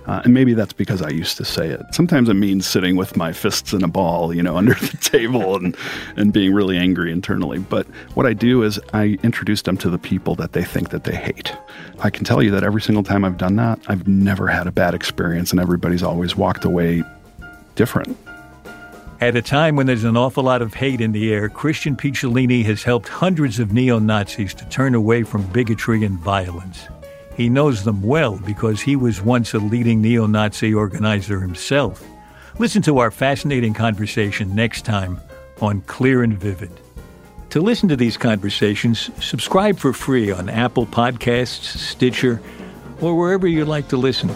Uh, 0.05 0.21
and 0.23 0.33
maybe 0.33 0.53
that's 0.53 0.73
because 0.73 1.01
I 1.01 1.09
used 1.09 1.37
to 1.37 1.45
say 1.45 1.69
it. 1.69 1.81
Sometimes 1.91 2.29
it 2.29 2.33
means 2.35 2.65
sitting 2.65 2.95
with 2.95 3.15
my 3.15 3.31
fists 3.31 3.73
in 3.73 3.83
a 3.83 3.87
ball, 3.87 4.33
you 4.33 4.43
know, 4.43 4.57
under 4.63 4.73
the 4.73 4.97
table 4.97 5.55
and, 5.55 5.75
and 6.15 6.33
being 6.33 6.53
really 6.53 6.77
angry 6.77 7.11
internally. 7.11 7.59
But 7.59 7.85
what 8.15 8.25
I 8.25 8.33
do 8.33 8.63
is 8.63 8.79
I 8.93 9.19
introduce 9.23 9.61
them 9.61 9.77
to 9.77 9.89
the 9.89 9.97
people 9.97 10.35
that 10.35 10.53
they 10.53 10.63
think 10.63 10.89
that 10.89 11.03
they 11.03 11.15
hate. 11.15 11.53
I 11.99 12.09
can 12.09 12.23
tell 12.23 12.41
you 12.41 12.51
that 12.51 12.63
every 12.63 12.81
single 12.81 13.03
time 13.03 13.23
I've 13.23 13.37
done 13.37 13.55
that, 13.57 13.79
I've 13.87 14.07
never 14.07 14.47
had 14.47 14.67
a 14.67 14.71
bad 14.71 14.93
experience 14.93 15.51
and 15.51 15.59
everybody's 15.59 16.03
always 16.03 16.35
walked 16.35 16.65
away 16.65 17.03
different. 17.75 18.17
At 19.23 19.37
a 19.37 19.41
time 19.41 19.77
when 19.77 19.87
there's 19.87 20.03
an 20.03 20.17
awful 20.17 20.43
lot 20.43 20.61
of 20.61 20.73
hate 20.73 20.99
in 20.99 21.13
the 21.13 21.31
air, 21.31 21.47
Christian 21.47 21.95
Picciolini 21.95 22.65
has 22.65 22.83
helped 22.83 23.07
hundreds 23.07 23.57
of 23.57 23.71
neo 23.71 23.97
Nazis 23.97 24.53
to 24.55 24.65
turn 24.65 24.93
away 24.93 25.23
from 25.23 25.47
bigotry 25.47 26.03
and 26.03 26.19
violence. 26.19 26.89
He 27.37 27.47
knows 27.47 27.85
them 27.85 28.01
well 28.01 28.37
because 28.45 28.81
he 28.81 28.97
was 28.97 29.21
once 29.21 29.53
a 29.53 29.59
leading 29.59 30.01
neo 30.01 30.25
Nazi 30.25 30.73
organizer 30.73 31.39
himself. 31.39 32.05
Listen 32.59 32.81
to 32.81 32.97
our 32.97 33.11
fascinating 33.11 33.73
conversation 33.73 34.53
next 34.53 34.83
time 34.83 35.21
on 35.61 35.79
Clear 35.83 36.23
and 36.23 36.37
Vivid. 36.37 36.77
To 37.51 37.61
listen 37.61 37.87
to 37.87 37.95
these 37.95 38.17
conversations, 38.17 39.09
subscribe 39.23 39.77
for 39.77 39.93
free 39.93 40.33
on 40.33 40.49
Apple 40.49 40.85
Podcasts, 40.85 41.77
Stitcher, 41.77 42.41
or 42.99 43.15
wherever 43.15 43.47
you 43.47 43.63
like 43.63 43.87
to 43.87 43.95
listen. 43.95 44.35